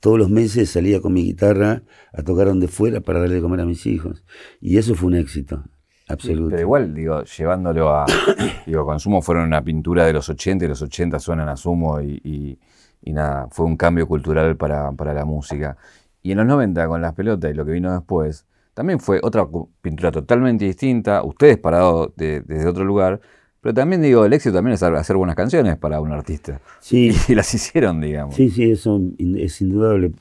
todos 0.00 0.18
los 0.18 0.30
meses 0.30 0.70
salía 0.70 1.00
con 1.00 1.12
mi 1.12 1.24
guitarra 1.24 1.82
a 2.12 2.22
tocar 2.22 2.46
donde 2.48 2.68
fuera 2.68 3.00
para 3.00 3.20
darle 3.20 3.36
de 3.36 3.40
comer 3.40 3.60
a 3.60 3.64
mis 3.64 3.86
hijos. 3.86 4.24
Y 4.60 4.78
eso 4.78 4.94
fue 4.94 5.08
un 5.08 5.16
éxito, 5.16 5.64
absoluto. 6.08 6.50
pero 6.50 6.62
igual, 6.62 6.94
digo, 6.94 7.22
llevándolo 7.24 7.90
a. 7.90 8.06
digo, 8.66 8.84
Consumo 8.84 9.22
fueron 9.22 9.44
una 9.44 9.62
pintura 9.62 10.04
de 10.04 10.12
los 10.12 10.28
80 10.28 10.64
y 10.64 10.68
los 10.68 10.82
80 10.82 11.18
suenan 11.18 11.48
a 11.48 11.56
Sumo 11.56 12.00
y, 12.00 12.58
nada, 13.04 13.48
fue 13.50 13.64
un 13.66 13.76
cambio 13.76 14.06
cultural 14.06 14.56
para, 14.56 14.92
la 14.92 15.24
música. 15.24 15.76
Y 16.22 16.32
en 16.32 16.38
los 16.38 16.46
90, 16.46 16.88
con 16.88 17.00
las 17.00 17.14
pelotas 17.14 17.50
y 17.52 17.54
lo 17.54 17.64
que 17.64 17.72
vino 17.72 17.92
después, 17.92 18.46
también 18.76 19.00
fue 19.00 19.20
otra 19.22 19.48
pintura 19.80 20.12
totalmente 20.12 20.66
distinta, 20.66 21.22
ustedes 21.22 21.56
parados 21.56 22.12
desde 22.14 22.66
otro 22.66 22.84
lugar, 22.84 23.22
pero 23.62 23.72
también 23.72 24.02
digo, 24.02 24.26
el 24.26 24.34
éxito 24.34 24.56
también 24.56 24.74
es 24.74 24.82
hacer 24.82 25.16
buenas 25.16 25.34
canciones 25.34 25.78
para 25.78 25.98
un 26.02 26.12
artista. 26.12 26.60
Sí. 26.80 27.10
Y 27.28 27.34
las 27.34 27.54
hicieron, 27.54 28.02
digamos. 28.02 28.34
Sí, 28.34 28.50
sí, 28.50 28.70
eso 28.70 29.00
es 29.18 29.62
indudable. 29.62 30.12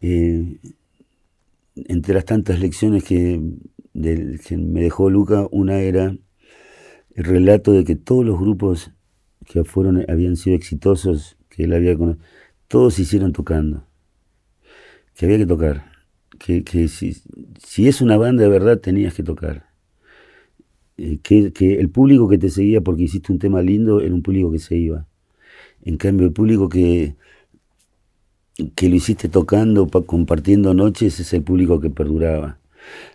Eh, 0.00 0.56
entre 1.74 2.14
las 2.14 2.24
tantas 2.24 2.58
lecciones 2.58 3.04
que, 3.04 3.38
me 3.92 4.80
dejó 4.80 5.10
Luca, 5.10 5.46
una 5.50 5.80
era 5.80 6.16
el 7.14 7.24
relato 7.24 7.72
de 7.72 7.84
que 7.84 7.96
todos 7.96 8.24
los 8.24 8.40
grupos 8.40 8.92
que 9.44 9.62
fueron, 9.62 10.06
habían 10.08 10.36
sido 10.36 10.56
exitosos, 10.56 11.36
que 11.50 11.64
él 11.64 11.74
había 11.74 11.98
conocido, 11.98 12.24
todos 12.66 12.94
se 12.94 13.02
hicieron 13.02 13.34
tocando. 13.34 13.84
Que 15.14 15.26
había 15.26 15.36
que 15.36 15.46
tocar. 15.46 15.89
Que, 16.40 16.88
si, 16.88 17.16
si 17.58 17.86
es 17.86 18.00
una 18.00 18.16
banda 18.16 18.42
de 18.42 18.48
verdad 18.48 18.78
tenías 18.78 19.12
que 19.12 19.22
tocar 19.22 19.66
eh, 20.96 21.18
que, 21.22 21.52
el 21.78 21.90
público 21.90 22.28
que 22.28 22.38
te 22.38 22.48
seguía 22.48 22.80
porque 22.80 23.02
hiciste 23.02 23.30
un 23.30 23.38
tema 23.38 23.60
lindo 23.62 24.00
era 24.00 24.14
un 24.14 24.22
público 24.22 24.50
que 24.50 24.58
se 24.58 24.76
iba. 24.76 25.06
En 25.84 25.96
cambio, 25.96 26.26
el 26.26 26.32
público 26.32 26.68
que, 26.68 27.16
que 28.74 28.88
lo 28.88 28.96
hiciste 28.96 29.28
tocando, 29.28 29.88
compartiendo 29.88 30.74
noches, 30.74 31.20
es 31.20 31.32
el 31.32 31.42
público 31.42 31.80
que 31.80 31.90
perduraba. 31.90 32.58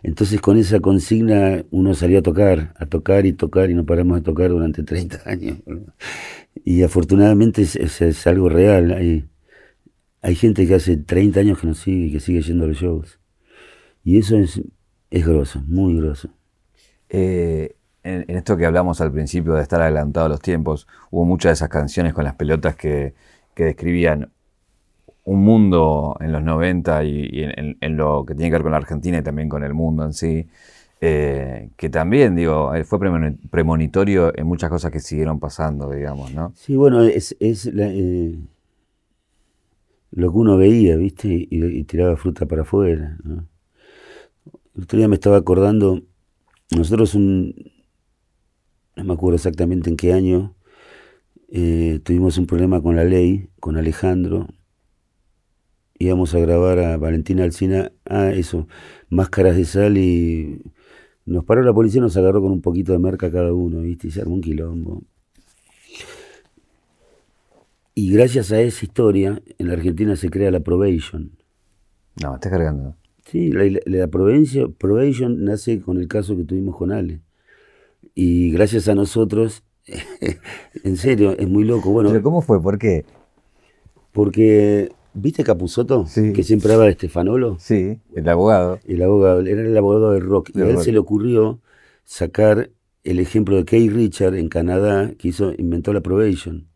Entonces 0.04 0.42
con 0.42 0.58
esa 0.58 0.80
consigna 0.80 1.64
uno 1.72 1.94
salía 1.96 2.20
a 2.20 2.22
tocar, 2.22 2.74
a 2.78 2.86
tocar 2.86 3.26
y 3.26 3.34
tocar 3.34 3.70
y 3.70 3.74
no 3.74 3.86
paramos 3.86 4.18
de 4.18 4.22
tocar 4.24 4.50
durante 4.50 4.84
30 4.84 5.22
años. 5.30 5.58
Y 6.64 6.84
afortunadamente 6.84 7.62
es, 7.64 8.28
algo 8.28 8.50
real. 8.50 8.92
Hay, 8.92 9.26
hay 10.26 10.34
gente 10.34 10.66
que 10.66 10.74
hace 10.74 10.98
30 10.98 11.40
años 11.42 11.60
que 11.60 11.68
nos 11.68 11.78
sigue 11.78 12.08
y 12.08 12.12
que 12.12 12.20
sigue 12.20 12.42
yendo 12.42 12.66
a 12.66 12.68
los 12.68 12.78
shows. 12.78 13.20
Y 14.04 14.18
eso 14.18 14.36
es, 14.38 14.60
es 15.12 15.24
grosso, 15.24 15.62
muy 15.68 15.96
grosso. 15.98 16.30
Eh, 17.10 17.76
en, 18.02 18.26
esto 18.36 18.58
que 18.58 18.66
hablamos 18.66 19.02
al 19.02 19.12
principio 19.12 19.54
de 19.54 19.62
estar 19.62 19.80
adelantado 19.84 20.26
a 20.26 20.30
los 20.30 20.42
tiempos, 20.42 20.88
hubo 21.12 21.26
muchas 21.26 21.52
de 21.52 21.54
esas 21.54 21.70
canciones 21.70 22.16
con 22.16 22.24
las 22.24 22.34
pelotas 22.34 22.76
que, 22.76 23.14
describían 23.56 24.32
un 25.26 25.44
mundo 25.44 26.18
en 26.20 26.32
los 26.32 26.42
90 26.42 27.04
y, 27.04 27.30
en, 27.80 27.96
lo 27.96 28.26
que 28.26 28.34
tiene 28.34 28.50
que 28.50 28.54
ver 28.54 28.64
con 28.64 28.72
la 28.72 28.78
Argentina 28.78 29.20
y 29.20 29.22
también 29.22 29.48
con 29.48 29.64
el 29.64 29.76
mundo 29.76 30.06
en 30.06 30.14
sí, 30.14 30.48
eh, 31.02 31.70
que 31.78 31.90
también, 31.90 32.36
digo, 32.36 32.74
eh, 32.74 32.84
fue 32.84 33.00
premonitorio 33.52 34.36
en 34.36 34.48
muchas 34.48 34.72
cosas 34.72 34.92
que 34.92 35.00
siguieron 35.00 35.40
pasando, 35.40 35.92
digamos, 35.92 36.34
¿no? 36.34 36.52
Sí, 36.56 36.76
bueno, 36.76 37.04
es, 37.04 37.36
lo 40.16 40.32
que 40.32 40.38
uno 40.38 40.58
veía, 40.58 40.96
¿viste? 40.96 41.48
Y, 41.50 41.84
tiraba 41.84 42.16
fruta 42.18 42.46
para 42.48 42.64
afuera, 42.64 43.18
El 44.76 44.84
otro 44.84 44.98
día 44.98 45.08
me 45.08 45.16
estaba 45.16 45.38
acordando 45.38 46.02
nosotros, 46.72 47.16
un, 47.16 47.54
no 48.96 49.04
me 49.04 49.14
acuerdo 49.14 49.36
exactamente 49.36 49.90
en 49.90 49.98
qué 49.98 50.14
año, 50.14 50.56
eh, 51.50 52.00
tuvimos 52.04 52.38
un 52.38 52.48
problema 52.48 52.82
con 52.82 52.96
la 52.96 53.04
ley, 53.04 53.50
con 53.60 53.78
Alejandro. 53.78 54.48
Íbamos 56.00 56.34
a 56.34 56.40
grabar 56.40 56.80
a 56.80 56.98
Valentina 56.98 57.44
Alcina, 57.44 57.92
ah, 58.06 58.32
eso, 58.32 58.68
máscaras 59.10 59.56
de 59.56 59.66
sal 59.66 59.98
y 59.98 60.62
nos 61.26 61.46
paró 61.46 61.64
la 61.64 61.74
policía, 61.74 62.02
nos 62.02 62.18
agarró 62.18 62.42
con 62.42 62.52
un 62.52 62.62
poquito 62.62 62.92
de 62.94 63.00
merca 63.00 63.32
cada 63.32 63.54
uno, 63.54 63.82
¿viste? 63.82 64.08
Y 64.08 64.12
se 64.12 64.22
armó 64.22 64.36
un 64.36 64.42
quilombo. 64.42 65.04
Y 67.98 68.12
gracias 68.12 68.52
a 68.52 68.60
esa 68.60 68.84
historia, 68.84 69.42
en 69.58 69.68
la 69.68 69.74
Argentina 69.74 70.18
se 70.18 70.30
crea 70.30 70.52
la 70.52 70.60
probation. 70.60 71.32
No, 72.22 72.36
está 72.36 72.50
cargando. 72.50 72.98
Sí, 73.26 73.54
la, 73.54 73.80
la 73.86 74.08
probation, 74.10 75.46
nace 75.46 75.80
con 75.80 75.98
el 75.98 76.10
caso 76.10 76.36
que 76.36 76.44
tuvimos 76.44 76.76
con 76.76 76.92
Ale. 76.92 77.22
Y 78.14 78.52
gracias 78.52 78.90
a 78.90 78.96
nosotros, 78.96 79.64
en 80.84 80.98
serio, 80.98 81.38
es 81.40 81.48
muy 81.48 81.64
loco. 81.64 81.90
Bueno, 81.90 82.10
¿Pero 82.10 82.22
cómo 82.22 82.42
fue? 82.42 82.62
¿Por 82.62 82.78
qué? 82.78 83.06
Porque, 84.12 84.92
¿viste 85.14 85.46
Capuzoto? 85.46 86.06
Sí. 86.06 86.34
Que 86.34 86.44
siempre 86.44 86.74
habla 86.74 86.86
de 86.86 86.92
Estefanolo. 86.92 87.56
Sí, 87.60 88.02
el 88.14 88.28
abogado. 88.28 88.78
El 88.86 89.04
abogado, 89.04 89.40
era 89.40 89.62
el 89.62 89.78
abogado 89.78 90.12
del 90.12 90.24
rock. 90.24 90.50
y 90.54 90.62
a 90.62 90.68
él 90.68 90.80
se 90.80 90.92
le 90.92 91.00
ocurrió 91.00 91.62
sacar 92.04 92.72
el 93.06 93.20
ejemplo 93.20 93.56
de 93.56 93.64
Kay 93.64 93.88
Richard 93.88 94.36
en 94.36 94.50
Canadá, 94.50 95.14
que 95.18 95.30
hizo, 95.30 95.54
inventó 95.58 95.94
la 95.94 96.02
probation 96.02 96.68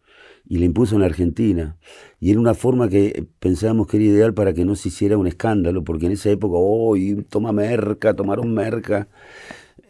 y 0.50 0.58
la 0.58 0.66
impuso 0.66 0.96
en 0.96 1.02
la 1.02 1.08
Argentina. 1.08 1.78
Y 2.20 2.32
era 2.32 2.40
una 2.40 2.56
forma 2.56 2.90
que 2.90 3.28
pensábamos 3.40 3.86
que 3.88 3.98
era 3.98 4.08
ideal 4.08 4.34
para 4.34 4.52
que 4.54 4.66
no 4.66 4.76
se 4.76 4.90
hiciera 4.90 5.16
un 5.16 5.28
escándalo, 5.28 5.84
porque 5.84 6.08
en 6.08 6.14
esa 6.14 6.32
época, 6.32 6.56
oh, 6.58 6.96
toma 7.30 7.52
merca, 7.52 8.16
tomaron 8.16 8.52
merca. 8.52 9.08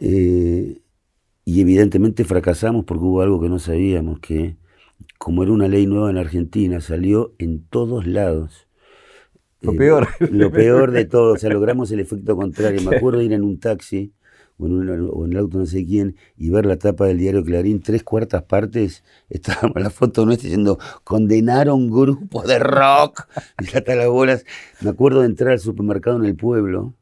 Eh, 0.00 0.82
y 1.46 1.60
evidentemente 1.60 2.24
fracasamos 2.24 2.84
porque 2.84 3.04
hubo 3.04 3.22
algo 3.22 3.40
que 3.40 3.48
no 3.48 3.58
sabíamos, 3.58 4.20
que 4.20 4.56
como 5.18 5.42
era 5.42 5.52
una 5.52 5.66
ley 5.66 5.86
nueva 5.86 6.10
en 6.10 6.18
Argentina, 6.18 6.82
salió 6.82 7.34
en 7.38 7.64
todos 7.64 8.06
lados. 8.06 8.68
Lo 9.62 9.74
peor. 9.74 10.08
Lo 10.30 10.52
peor 10.52 10.90
de 10.90 11.06
todo, 11.06 11.34
o 11.34 11.38
sea, 11.38 11.48
logramos 11.50 11.90
el 11.90 12.00
efecto 12.00 12.36
contrario. 12.36 12.82
Me 12.82 12.96
acuerdo 12.96 13.20
de 13.20 13.24
ir 13.24 13.32
en 13.32 13.44
un 13.44 13.58
taxi 13.58 14.12
o 14.62 15.24
en, 15.24 15.32
el 15.32 15.38
auto 15.38 15.58
no 15.58 15.66
sé 15.66 15.84
quién, 15.84 16.16
y 16.36 16.50
ver 16.50 16.66
la 16.66 16.76
tapa 16.76 17.06
del 17.06 17.18
diario 17.18 17.44
Clarín, 17.44 17.80
tres 17.80 18.02
cuartas 18.02 18.42
partes, 18.42 19.04
estábamos 19.30 19.80
la 19.80 19.90
foto 19.90 20.26
nuestra 20.26 20.48
diciendo, 20.48 20.78
condenaron 21.04 21.90
grupo 21.90 22.42
de 22.42 22.58
rock, 22.58 23.26
y 23.60 23.76
hasta 23.76 23.94
las 23.94 24.08
bolas. 24.08 24.44
Me 24.80 24.90
acuerdo 24.90 25.20
de 25.20 25.26
entrar 25.26 25.52
al 25.52 25.60
supermercado 25.60 26.18
en 26.18 26.24
el 26.24 26.36
pueblo, 26.36 26.94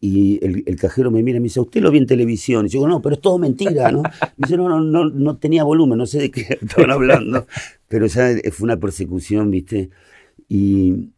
y 0.00 0.38
el, 0.44 0.76
cajero 0.76 1.10
me 1.10 1.22
mira 1.22 1.38
y 1.38 1.40
me 1.40 1.44
dice, 1.44 1.60
¿usted 1.60 1.80
lo 1.80 1.90
vi 1.90 1.96
en 1.96 2.06
televisión? 2.06 2.66
Y 2.66 2.68
yo 2.68 2.80
digo, 2.80 2.88
no, 2.88 3.00
pero 3.00 3.14
es 3.14 3.22
todo 3.22 3.38
mentira, 3.38 3.90
¿no? 3.90 4.02
Me 4.02 4.10
dice, 4.36 4.58
no, 4.58 4.68
no, 4.68 4.78
no, 4.82 5.06
no 5.06 5.38
tenía 5.38 5.64
volumen, 5.64 5.96
no 5.96 6.04
sé 6.04 6.18
de 6.18 6.30
qué 6.30 6.42
estaban 6.60 6.90
hablando. 6.90 7.46
Pero 7.88 8.04
ya 8.04 8.28
fue 8.52 8.64
una 8.66 8.76
persecución, 8.76 9.50
¿viste? 9.50 9.88
Y 10.46 11.14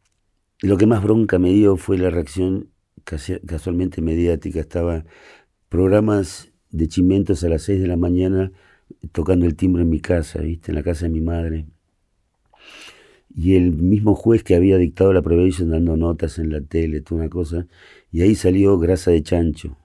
lo 0.61 0.77
que 0.77 0.87
más 0.87 1.03
bronca 1.03 1.41
me 1.41 1.53
dio 1.53 1.77
fue 1.77 1.99
la 1.99 2.11
reacción 2.11 2.71
casualmente 3.05 4.03
mediática. 4.03 4.61
Estaba 4.61 5.05
programas 5.69 6.53
de 6.71 6.89
chimentos 6.89 7.43
a 7.45 7.49
las 7.49 7.63
6 7.63 7.81
de 7.81 7.87
la 7.87 7.97
mañana 7.97 8.53
tocando 9.13 9.47
el 9.47 9.57
timbre 9.57 9.83
en 9.83 9.91
mi 9.91 10.01
casa, 10.01 10.41
¿viste? 10.41 10.71
En 10.71 10.77
la 10.77 10.83
casa 10.83 11.07
de 11.07 11.11
mi 11.11 11.21
madre. 11.21 11.67
Y 13.35 13.57
el 13.57 13.73
mismo 13.73 14.15
juez 14.15 14.43
que 14.43 14.55
había 14.55 14.79
dictado 14.79 15.13
la 15.13 15.23
probation 15.23 15.71
dando 15.71 15.97
notas 15.97 16.39
en 16.39 16.51
la 16.51 16.61
tele, 16.61 17.01
toda 17.01 17.23
una 17.23 17.31
cosa, 17.31 17.67
y 18.11 18.23
ahí 18.23 18.35
salió 18.35 18.79
Grasa 18.79 19.11
de 19.11 19.23
Chancho, 19.23 19.77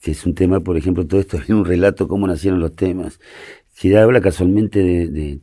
que 0.00 0.12
es 0.12 0.24
un 0.24 0.34
tema, 0.34 0.60
por 0.60 0.76
ejemplo, 0.76 1.06
todo 1.06 1.20
esto 1.20 1.36
es 1.42 1.48
un 1.48 1.64
relato 1.64 2.06
cómo 2.08 2.26
nacieron 2.26 2.60
los 2.60 2.76
temas, 2.76 3.18
que 3.78 3.96
habla 3.96 4.20
casualmente 4.20 4.82
de, 4.82 5.40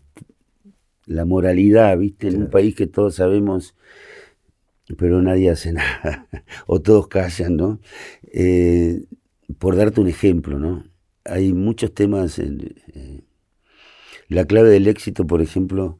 la 1.05 1.25
moralidad, 1.25 1.97
¿viste? 1.97 2.29
En 2.29 2.43
un 2.43 2.49
país 2.49 2.75
que 2.75 2.87
todos 2.87 3.15
sabemos, 3.15 3.75
pero 4.97 5.21
nadie 5.21 5.49
hace 5.49 5.73
nada, 5.73 6.27
o 6.65 6.81
todos 6.81 7.07
callan, 7.07 7.57
¿no? 7.57 7.79
Eh, 8.31 9.03
por 9.59 9.75
darte 9.75 10.01
un 10.01 10.07
ejemplo, 10.07 10.59
¿no? 10.59 10.85
Hay 11.25 11.53
muchos 11.53 11.93
temas 11.93 12.39
en... 12.39 12.75
Eh, 12.93 13.21
la 14.29 14.45
clave 14.45 14.69
del 14.69 14.87
éxito, 14.87 15.27
por 15.27 15.41
ejemplo, 15.41 15.99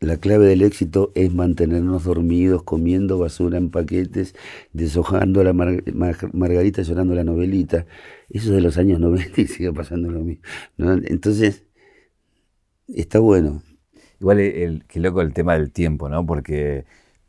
la 0.00 0.16
clave 0.16 0.46
del 0.46 0.62
éxito 0.62 1.12
es 1.14 1.32
mantenernos 1.32 2.04
dormidos, 2.04 2.62
comiendo 2.62 3.18
basura 3.18 3.58
en 3.58 3.70
paquetes, 3.70 4.34
deshojando 4.72 5.44
la 5.44 5.52
margarita, 5.52 6.82
llorando 6.82 7.14
la 7.14 7.24
novelita. 7.24 7.86
Eso 8.30 8.48
es 8.48 8.56
de 8.56 8.60
los 8.62 8.78
años 8.78 8.98
90 9.00 9.40
y 9.40 9.46
sigue 9.46 9.72
pasando 9.72 10.10
lo 10.10 10.20
mismo. 10.20 10.42
Entonces, 10.78 11.64
está 12.88 13.18
bueno. 13.18 13.62
Igual, 14.20 14.40
el, 14.40 14.84
qué 14.86 15.00
loco 15.00 15.22
el 15.22 15.32
tema 15.32 15.54
del 15.54 15.70
tiempo, 15.72 16.08
¿no? 16.08 16.26
Porque 16.26 16.84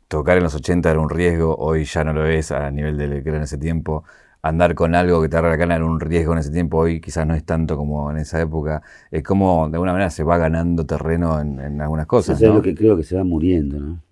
tocar 0.08 0.38
en 0.38 0.44
los 0.44 0.54
80 0.54 0.90
era 0.90 1.00
un 1.00 1.10
riesgo, 1.10 1.56
hoy 1.56 1.84
ya 1.84 2.04
no 2.04 2.12
lo 2.12 2.26
es 2.26 2.52
a 2.52 2.70
nivel 2.70 2.98
de 2.98 3.22
que 3.22 3.28
era 3.28 3.38
en 3.38 3.44
ese 3.44 3.58
tiempo 3.58 4.04
andar 4.42 4.74
con 4.74 4.94
algo 4.96 5.22
que 5.22 5.28
te 5.28 5.36
cana 5.36 5.76
era 5.76 5.84
un 5.84 6.00
riesgo 6.00 6.32
en 6.32 6.40
ese 6.40 6.50
tiempo, 6.50 6.78
hoy 6.78 7.00
quizás 7.00 7.26
no 7.26 7.34
es 7.34 7.44
tanto 7.44 7.76
como 7.76 8.10
en 8.10 8.18
esa 8.18 8.40
época. 8.40 8.82
Es 9.10 9.22
como, 9.22 9.68
de 9.68 9.76
alguna 9.76 9.92
manera, 9.92 10.10
se 10.10 10.24
va 10.24 10.36
ganando 10.36 10.84
terreno 10.84 11.40
en, 11.40 11.80
algunas 11.80 12.06
cosas. 12.06 12.36
Eso 12.36 12.50
es 12.50 12.54
lo 12.56 12.62
que 12.62 12.74
creo 12.74 12.96
que 12.96 13.04
se 13.04 13.16
va 13.16 13.24
muriendo, 13.24 13.78
¿no? 13.78 14.02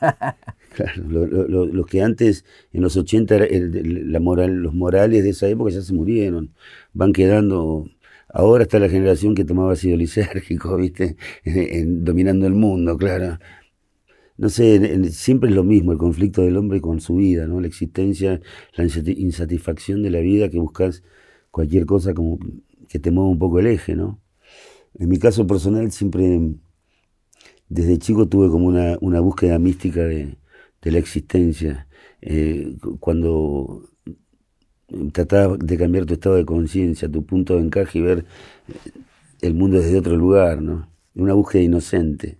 claro, 0.74 1.02
lo, 1.02 1.84
que 1.86 2.02
antes, 2.02 2.44
en 2.72 2.82
los 2.82 2.96
80, 2.96 3.36
la 3.50 4.20
moral, 4.20 4.62
los 4.62 4.74
morales 4.74 5.24
de 5.24 5.30
esa 5.30 5.48
época 5.48 5.70
ya 5.72 5.82
se 5.82 5.92
murieron, 5.92 6.54
van 6.92 7.12
quedando... 7.12 7.88
Ahora 8.36 8.64
está 8.64 8.80
la 8.80 8.88
generación 8.88 9.36
que 9.36 9.44
tomaba 9.44 9.72
ácido 9.72 9.96
lisérgico, 9.96 10.76
¿viste? 10.78 11.16
dominando 11.86 12.46
el 12.46 12.54
mundo, 12.54 12.96
claro 12.96 13.38
no 14.36 14.48
sé, 14.48 15.10
siempre 15.12 15.50
es 15.50 15.56
lo 15.56 15.64
mismo, 15.64 15.92
el 15.92 15.98
conflicto 15.98 16.42
del 16.42 16.56
hombre 16.56 16.80
con 16.80 17.00
su 17.00 17.16
vida, 17.16 17.46
¿no? 17.46 17.60
La 17.60 17.68
existencia, 17.68 18.40
la 18.76 18.84
insatisfacción 18.84 20.02
de 20.02 20.10
la 20.10 20.20
vida 20.20 20.48
que 20.50 20.58
buscas 20.58 21.02
cualquier 21.50 21.86
cosa 21.86 22.14
como 22.14 22.38
que 22.88 22.98
te 22.98 23.10
mueva 23.12 23.30
un 23.30 23.38
poco 23.38 23.60
el 23.60 23.68
eje, 23.68 23.94
¿no? 23.96 24.20
En 24.98 25.08
mi 25.08 25.18
caso 25.18 25.46
personal 25.46 25.92
siempre, 25.92 26.40
desde 27.68 27.98
chico 27.98 28.28
tuve 28.28 28.48
como 28.50 28.66
una, 28.66 28.98
una 29.00 29.20
búsqueda 29.20 29.58
mística 29.58 30.02
de, 30.02 30.36
la 30.82 30.98
existencia. 30.98 31.88
Eh, 32.20 32.76
cuando 33.00 33.88
trataba 35.12 35.56
de 35.56 35.76
cambiar 35.78 36.06
tu 36.06 36.14
estado 36.14 36.36
de 36.36 36.44
conciencia, 36.44 37.10
tu 37.10 37.24
punto 37.26 37.56
de 37.56 37.62
encaje 37.62 37.98
y 37.98 38.02
ver 38.02 38.26
el 39.42 39.54
mundo 39.54 39.78
desde 39.78 39.98
otro 39.98 40.16
lugar, 40.16 40.62
¿no? 40.62 40.90
Una 41.14 41.34
búsqueda 41.34 41.62
inocente 41.62 42.38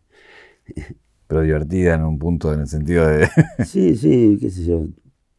pero 1.34 1.42
divertida 1.42 1.94
en 1.94 2.04
un 2.04 2.16
punto, 2.16 2.54
en 2.54 2.60
el 2.60 2.68
sentido 2.68 3.08
de... 3.08 3.28
sí, 3.64 3.96
sí, 3.96 4.38
qué 4.40 4.50
sé 4.50 4.66
yo, 4.66 4.86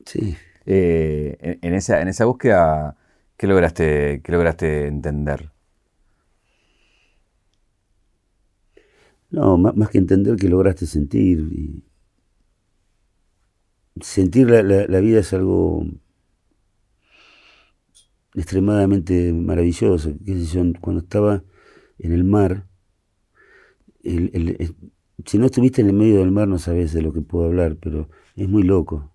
sí. 0.05 0.35
Eh, 0.65 1.57
en, 1.61 1.73
esa, 1.73 2.01
en 2.01 2.09
esa 2.09 2.25
búsqueda, 2.25 2.97
¿qué 3.37 3.47
lograste, 3.47 4.21
qué 4.21 4.31
lograste 4.33 4.87
entender? 4.87 5.51
No, 9.29 9.57
más, 9.57 9.89
que 9.89 9.99
entender 9.99 10.35
que 10.35 10.49
lograste 10.49 10.85
sentir. 10.85 11.81
sentir 14.01 14.49
la, 14.49 14.63
la, 14.63 14.99
vida 14.99 15.21
es 15.21 15.31
algo 15.31 15.85
extremadamente 18.33 19.31
maravilloso. 19.31 20.11
¿Qué 20.25 20.33
sé 20.33 20.45
yo? 20.45 20.63
Cuando 20.81 21.03
estaba 21.03 21.41
en 21.99 22.11
el 22.11 22.25
mar, 22.25 22.65
el, 24.03 24.29
el, 24.33 24.75
si 25.23 25.37
no 25.37 25.45
estuviste 25.45 25.81
en 25.81 25.87
el 25.87 25.93
medio 25.93 26.19
del 26.19 26.31
mar 26.31 26.47
no 26.47 26.59
sabes 26.59 26.93
de 26.93 27.01
lo 27.01 27.13
que 27.13 27.21
puedo 27.21 27.45
hablar, 27.45 27.77
pero 27.79 28.09
es 28.35 28.49
muy 28.49 28.63
loco. 28.63 29.11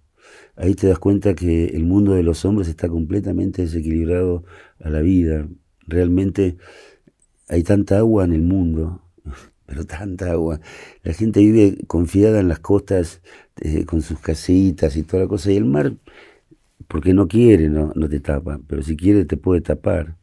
Ahí 0.56 0.74
te 0.74 0.86
das 0.88 0.98
cuenta 0.98 1.34
que 1.34 1.66
el 1.66 1.84
mundo 1.84 2.12
de 2.12 2.22
los 2.22 2.44
hombres 2.44 2.68
está 2.68 2.88
completamente 2.88 3.62
desequilibrado 3.62 4.44
a 4.80 4.90
la 4.90 5.00
vida. 5.00 5.48
Realmente 5.86 6.56
hay 7.48 7.62
tanta 7.62 7.98
agua 7.98 8.24
en 8.24 8.32
el 8.32 8.42
mundo, 8.42 9.02
pero 9.66 9.84
tanta 9.84 10.30
agua. 10.30 10.60
La 11.02 11.12
gente 11.12 11.40
vive 11.40 11.78
confiada 11.86 12.40
en 12.40 12.48
las 12.48 12.60
costas 12.60 13.22
eh, 13.60 13.84
con 13.84 14.02
sus 14.02 14.20
casitas 14.20 14.96
y 14.96 15.02
toda 15.02 15.24
la 15.24 15.28
cosa. 15.28 15.50
Y 15.50 15.56
el 15.56 15.64
mar, 15.64 15.94
porque 16.88 17.14
no 17.14 17.28
quiere, 17.28 17.68
no, 17.68 17.92
no 17.94 18.08
te 18.08 18.20
tapa, 18.20 18.60
pero 18.66 18.82
si 18.82 18.96
quiere 18.96 19.24
te 19.24 19.36
puede 19.36 19.60
tapar. 19.60 20.16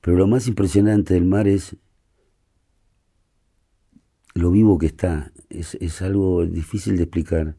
Pero 0.00 0.16
lo 0.16 0.26
más 0.26 0.48
impresionante 0.48 1.14
del 1.14 1.24
mar 1.24 1.46
es 1.46 1.76
lo 4.34 4.50
vivo 4.50 4.78
que 4.78 4.86
está. 4.86 5.32
Es, 5.50 5.76
es 5.80 6.02
algo 6.02 6.46
difícil 6.46 6.96
de 6.96 7.04
explicar. 7.04 7.56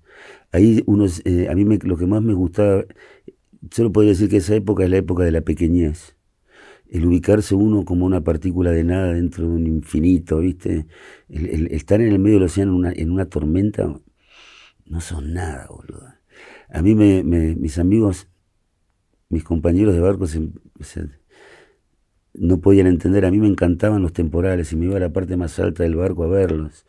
Ahí 0.51 0.83
uno, 0.85 1.05
eh, 1.25 1.47
a 1.49 1.55
mí 1.55 1.65
me, 1.65 1.77
lo 1.79 1.97
que 1.97 2.05
más 2.05 2.21
me 2.21 2.33
gustaba, 2.33 2.85
solo 3.71 3.91
podría 3.91 4.11
decir 4.11 4.29
que 4.29 4.37
esa 4.37 4.55
época 4.55 4.83
es 4.83 4.89
la 4.89 4.97
época 4.97 5.23
de 5.23 5.31
la 5.31 5.41
pequeñez. 5.41 6.15
El 6.89 7.05
ubicarse 7.05 7.55
uno 7.55 7.85
como 7.85 8.05
una 8.05 8.23
partícula 8.23 8.71
de 8.71 8.83
nada 8.83 9.13
dentro 9.13 9.47
de 9.47 9.53
un 9.53 9.67
infinito, 9.67 10.39
¿viste? 10.39 10.85
El, 11.29 11.67
estar 11.71 12.01
en 12.01 12.11
el 12.11 12.19
medio 12.19 12.37
del 12.37 12.45
océano 12.45 12.71
en 12.73 12.77
una, 12.77 12.91
en 12.93 13.11
una 13.11 13.25
tormenta, 13.25 13.99
no 14.85 15.01
son 15.01 15.33
nada, 15.33 15.67
boludo. 15.69 16.07
A 16.69 16.81
mí 16.81 16.95
me, 16.95 17.23
mis 17.23 17.77
amigos, 17.79 18.27
mis 19.29 19.43
compañeros 19.43 19.95
de 19.95 20.01
barco 20.01 20.27
se, 20.27 20.49
no 22.33 22.59
podían 22.59 22.87
entender. 22.87 23.25
A 23.25 23.31
mí 23.31 23.39
me 23.39 23.47
encantaban 23.47 24.01
los 24.01 24.13
temporales 24.13 24.71
y 24.73 24.75
me 24.75 24.85
iba 24.85 24.97
a 24.97 24.99
la 24.99 25.13
parte 25.13 25.37
más 25.37 25.59
alta 25.59 25.83
del 25.83 25.95
barco 25.95 26.23
a 26.23 26.27
verlos. 26.27 26.85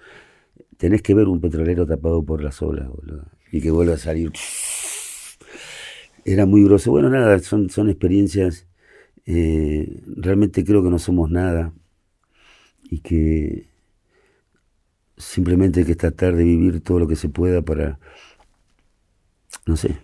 Tenés 0.78 1.02
que 1.02 1.14
ver 1.14 1.28
un 1.28 1.40
petrolero 1.40 1.86
tapado 1.86 2.24
por 2.24 2.42
las 2.42 2.62
olas, 2.62 2.88
boludo, 2.88 3.26
y 3.52 3.60
que 3.60 3.70
vuelva 3.70 3.94
a 3.94 3.98
salir. 3.98 4.32
Era 6.24 6.46
muy 6.46 6.64
grosso. 6.64 6.90
Bueno, 6.90 7.10
nada, 7.10 7.38
son, 7.40 7.70
son 7.70 7.90
experiencias. 7.90 8.66
Eh, 9.26 10.02
realmente 10.16 10.64
creo 10.64 10.82
que 10.82 10.90
no 10.90 10.98
somos 10.98 11.30
nada 11.30 11.72
y 12.90 13.00
que 13.00 13.68
simplemente 15.16 15.80
hay 15.80 15.86
que 15.86 15.96
tratar 15.96 16.34
de 16.36 16.44
vivir 16.44 16.80
todo 16.82 16.98
lo 16.98 17.08
que 17.08 17.16
se 17.16 17.28
pueda 17.28 17.62
para, 17.62 17.98
no 19.66 19.76
sé, 19.76 19.96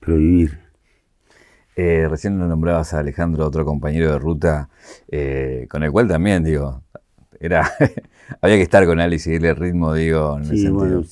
pero 0.00 0.16
vivir. 0.16 0.67
Eh, 1.80 2.08
recién 2.08 2.36
lo 2.40 2.48
nombrabas 2.48 2.92
a 2.92 2.98
Alejandro, 2.98 3.46
otro 3.46 3.64
compañero 3.64 4.10
de 4.10 4.18
ruta, 4.18 4.68
eh, 5.06 5.68
con 5.70 5.84
el 5.84 5.92
cual 5.92 6.08
también, 6.08 6.42
digo, 6.42 6.82
era 7.38 7.70
había 8.40 8.56
que 8.56 8.62
estar 8.62 8.84
con 8.84 8.98
él 8.98 9.14
y 9.14 9.20
seguirle 9.20 9.50
el 9.50 9.56
ritmo, 9.56 9.94
digo, 9.94 10.38
en 10.38 10.44
sí, 10.44 10.68
Bueno, 10.70 11.04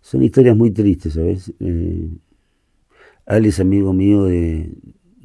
son 0.00 0.22
historias 0.22 0.56
muy 0.56 0.70
tristes, 0.70 1.14
¿sabes? 1.14 1.52
Eh, 1.58 2.08
Ale 3.26 3.48
es 3.48 3.58
amigo 3.58 3.92
mío 3.92 4.26
de, 4.26 4.70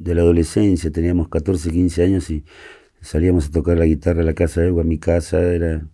la 0.00 0.22
adolescencia, 0.22 0.90
teníamos 0.90 1.28
14, 1.28 1.70
15 1.70 2.02
años 2.02 2.28
y 2.28 2.44
salíamos 3.00 3.46
a 3.46 3.52
tocar 3.52 3.78
la 3.78 3.84
guitarra 3.84 4.22
a 4.22 4.24
la 4.24 4.34
casa 4.34 4.62
de 4.62 4.70
él, 4.70 4.80
a 4.80 4.82
mi 4.82 4.98
casa, 4.98 5.40
era... 5.40 5.86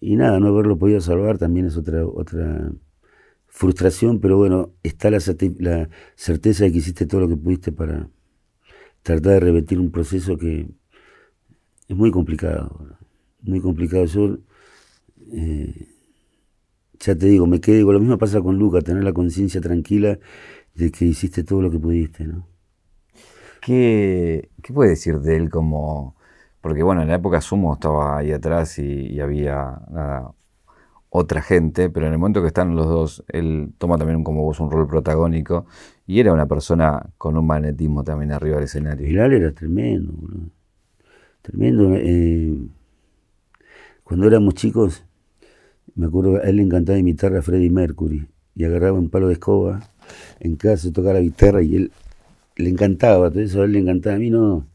Y 0.00 0.14
nada, 0.14 0.38
no 0.38 0.46
haberlo 0.46 0.78
podido 0.78 1.00
salvar 1.00 1.38
también 1.38 1.66
es 1.66 1.76
otra, 1.76 2.06
otra 2.06 2.70
frustración, 3.50 4.20
pero 4.20 4.38
bueno, 4.38 4.72
está 4.82 5.10
la, 5.10 5.18
la, 5.58 5.90
certeza 6.16 6.64
de 6.64 6.72
que 6.72 6.78
hiciste 6.78 7.06
todo 7.06 7.22
lo 7.22 7.28
que 7.28 7.36
pudiste 7.36 7.72
para 7.72 8.08
tratar 9.02 9.34
de 9.34 9.40
revertir 9.40 9.78
un 9.80 9.90
proceso 9.90 10.38
que 10.38 10.68
es 11.88 11.96
muy 11.96 12.10
complicado, 12.10 12.98
muy 13.42 13.60
complicado. 13.60 14.04
Yo, 14.06 14.38
eh, 15.32 15.88
ya 17.00 17.16
te 17.16 17.26
digo, 17.26 17.46
me 17.46 17.60
quedo, 17.60 17.92
lo 17.92 18.00
mismo 18.00 18.18
pasa 18.18 18.40
con 18.40 18.58
Luca, 18.58 18.80
tener 18.80 19.04
la 19.04 19.12
conciencia 19.12 19.60
tranquila 19.60 20.18
de 20.74 20.90
que 20.92 21.06
hiciste 21.06 21.44
todo 21.44 21.62
lo 21.62 21.70
que 21.70 21.78
pudiste, 21.78 22.24
¿no? 22.24 22.46
¿Qué, 23.60 24.50
¿Qué 24.62 24.72
puede 24.72 24.90
decir 24.90 25.20
de 25.20 25.36
él 25.36 25.50
como.? 25.50 26.16
Porque 26.60 26.82
bueno, 26.82 27.02
en 27.02 27.08
la 27.08 27.16
época 27.16 27.40
Sumo 27.40 27.74
estaba 27.74 28.18
ahí 28.18 28.32
atrás 28.32 28.78
y, 28.78 29.20
había 29.20 29.80
otra 31.10 31.42
gente, 31.42 31.90
pero 31.90 32.06
en 32.06 32.12
el 32.12 32.18
momento 32.18 32.40
que 32.40 32.46
están 32.46 32.76
los 32.76 32.86
dos, 32.86 33.24
él 33.28 33.72
toma 33.78 33.98
también 33.98 34.22
como 34.22 34.42
vos 34.42 34.60
un 34.60 34.70
rol 34.70 34.86
protagónico 34.86 35.66
y 36.06 36.20
era 36.20 36.32
una 36.32 36.46
persona 36.46 37.10
con 37.18 37.36
un 37.36 37.46
magnetismo 37.46 38.04
también 38.04 38.32
arriba 38.32 38.56
del 38.56 38.64
escenario. 38.64 39.06
Hilal 39.08 39.32
era 39.32 39.52
tremendo, 39.52 40.12
tremendo. 41.42 41.94
Eh, 41.96 42.56
cuando 44.04 44.26
éramos 44.28 44.54
chicos, 44.54 45.04
me 45.96 46.06
acuerdo, 46.06 46.36
a 46.36 46.42
él 46.42 46.56
le 46.56 46.62
encantaba 46.62 46.98
imitar 46.98 47.34
a 47.36 47.42
Freddie 47.42 47.70
Mercury 47.70 48.28
y 48.54 48.64
agarraba 48.64 48.98
un 48.98 49.10
palo 49.10 49.26
de 49.26 49.34
escoba 49.34 49.80
en 50.38 50.54
casa, 50.56 50.92
tocaba 50.92 51.14
la 51.14 51.20
guitarra 51.20 51.62
y 51.62 51.76
él 51.76 51.92
le 52.56 52.70
encantaba, 52.70 53.30
todo 53.30 53.40
eso 53.40 53.62
a 53.62 53.64
él 53.64 53.72
le 53.72 53.80
encantaba. 53.80 54.16
A 54.16 54.18
mí 54.20 54.30
no, 54.30 54.66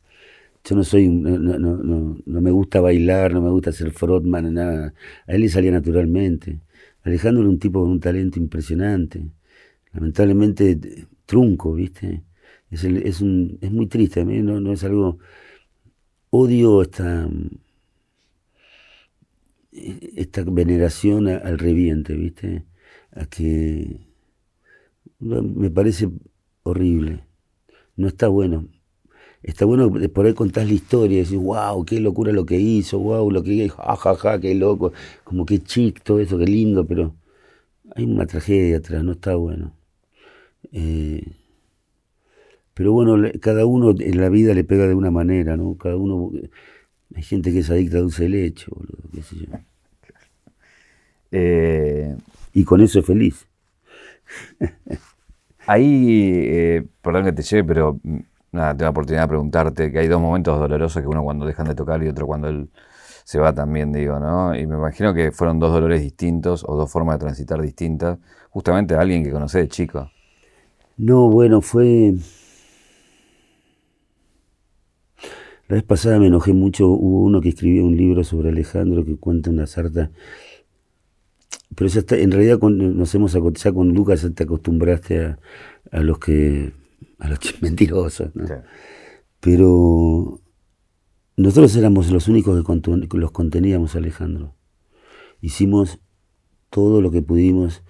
yo 0.66 0.76
no 0.76 0.84
soy, 0.84 1.08
no, 1.10 1.38
no, 1.38 1.78
no, 2.26 2.42
me 2.42 2.52
gusta 2.52 2.82
bailar, 2.82 3.34
no 3.34 3.42
me 3.42 3.52
gusta 3.52 3.72
ser 3.72 3.92
frontman, 3.92 4.54
nada. 4.54 4.94
A 5.28 5.34
él 5.34 5.42
le 5.42 5.50
salía 5.50 5.72
naturalmente. 5.72 6.62
Alejandro 7.04 7.44
era 7.44 7.50
un 7.52 7.60
tipo 7.60 7.82
con 7.82 7.92
un 7.92 8.00
talento 8.00 8.40
impresionante. 8.40 9.30
Lamentablemente 9.94 10.80
trunco, 11.26 11.74
¿viste? 11.76 12.24
Es, 12.72 12.84
es, 12.86 13.22
un, 13.22 13.58
es 13.62 13.72
muy 13.72 13.88
triste, 13.88 14.22
a 14.22 14.26
mí 14.26 14.42
no, 14.42 14.60
no 14.60 14.74
es 14.74 14.84
algo... 14.84 15.20
Odio 16.32 16.82
esta, 16.82 17.28
esta 19.72 20.44
veneración 20.44 21.28
al 21.28 21.60
reviente, 21.60 22.14
¿viste? 22.16 22.66
A 23.12 23.26
que 23.26 24.00
me 25.20 25.70
parece 25.70 26.10
horrible. 26.64 27.26
No 27.96 28.08
está 28.08 28.28
bueno. 28.28 28.70
Está 29.46 29.66
bueno 29.66 29.92
por 30.12 30.26
ahí 30.26 30.34
contás 30.34 30.66
la 30.68 30.74
historia 30.74 31.20
y 31.20 31.24
decís, 31.24 31.38
wow, 31.38 31.86
qué 31.86 32.00
locura 32.00 32.32
lo 32.32 32.48
que 32.48 32.60
hizo, 32.60 32.98
wow, 32.98 33.30
lo 33.30 33.44
que 33.44 33.70
ja, 33.70 33.96
ja, 33.96 34.16
ja, 34.16 34.40
qué 34.40 34.56
loco, 34.56 34.92
como 35.24 35.46
qué 35.46 35.60
chic, 35.62 36.02
todo 36.02 36.20
eso, 36.20 36.40
qué 36.40 36.48
lindo, 36.48 36.88
pero 36.88 37.14
hay 37.96 38.06
una 38.06 38.26
tragedia 38.26 38.78
atrás, 38.78 39.04
no 39.04 39.12
está 39.14 39.36
bueno. 39.36 39.74
Eh, 40.72 41.24
pero 42.74 42.92
bueno, 42.92 43.30
cada 43.40 43.68
uno 43.68 43.94
en 44.00 44.20
la 44.20 44.30
vida 44.30 44.56
le 44.56 44.64
pega 44.64 44.88
de 44.88 44.96
una 44.96 45.12
manera, 45.12 45.56
¿no? 45.58 45.78
Cada 45.78 45.96
uno, 45.96 46.32
hay 47.16 47.24
gente 47.24 47.54
que 47.54 47.60
es 47.60 47.70
adicta 47.70 47.98
a 47.98 48.02
dulce 48.02 48.28
leche, 48.28 48.66
boludo, 48.70 49.10
qué 49.14 49.22
sé 49.24 49.36
yo. 49.38 49.46
Eh, 51.32 52.16
y 52.54 52.64
con 52.64 52.80
eso 52.82 53.00
es 53.00 53.06
feliz. 53.06 53.46
Ahí, 55.68 56.32
eh, 56.46 56.86
perdón 57.02 57.26
que 57.26 57.34
te 57.34 57.42
lleve, 57.44 57.64
pero 57.66 58.00
mm, 58.04 58.20
nada, 58.56 58.72
tengo 58.72 58.86
la 58.86 58.90
oportunidad 58.90 59.24
de 59.24 59.28
preguntarte 59.28 59.92
que 59.92 60.00
hay 60.00 60.08
dos 60.08 60.22
momentos 60.22 60.60
dolorosos 60.60 61.02
que 61.02 61.08
uno 61.08 61.24
cuando 61.24 61.46
dejan 61.46 61.68
de 61.68 61.76
tocar 61.76 62.02
y 62.04 62.08
otro 62.08 62.26
cuando 62.26 62.48
él 62.48 62.70
se 63.24 63.40
va 63.40 63.54
también, 63.54 63.92
digo, 63.92 64.20
¿no? 64.20 64.56
Y 64.56 64.66
me 64.68 64.76
imagino 64.76 65.14
que 65.14 65.32
fueron 65.32 65.60
dos 65.60 65.72
dolores 65.72 66.02
distintos 66.02 66.64
o 66.68 66.76
dos 66.76 66.92
formas 66.92 67.16
de 67.16 67.26
transitar 67.26 67.62
distintas, 67.62 68.20
justamente 68.50 68.96
a 68.96 69.02
alguien 69.02 69.24
que 69.24 69.32
conocí 69.32 69.58
de 69.58 69.68
chico. 69.68 70.10
No, 70.98 71.30
bueno, 71.30 71.62
fue... 71.62 72.14
La 75.68 75.76
vez 75.76 75.84
pasada 75.84 76.20
me 76.20 76.28
enojé 76.28 76.54
mucho, 76.54 76.88
hubo 76.88 77.24
uno 77.24 77.42
que 77.42 77.50
escribió 77.50 77.86
un 77.86 77.98
libro 77.98 78.24
sobre 78.24 78.50
Alejandro 78.50 79.04
que 79.04 79.18
cuenta 79.18 79.50
una 79.50 79.66
sarta 79.66 80.12
pero 81.76 81.90
ya 81.90 82.00
está, 82.00 82.18
en 82.18 82.32
realidad 82.32 82.60
nos 82.60 83.16
hemos 83.16 83.34
ya 83.34 83.72
con 83.72 83.94
Lucas 83.94 84.28
te 84.34 84.44
acostumbraste 84.44 85.36
a, 85.92 86.00
los 86.00 86.20
que 86.20 86.74
a 87.26 87.30
los 87.30 87.40
mentirosos, 87.62 88.36
¿no? 88.36 88.46
Pero 89.40 90.42
nosotros 91.38 91.76
éramos 91.76 92.10
los 92.12 92.28
únicos 92.28 92.64
que 93.10 93.18
los 93.18 93.32
conteníamos, 93.32 93.96
Alejandro. 93.96 94.56
Hicimos 95.42 96.00
todo 96.70 97.02
lo 97.02 97.12
que 97.12 97.22
pudimos, 97.22 97.84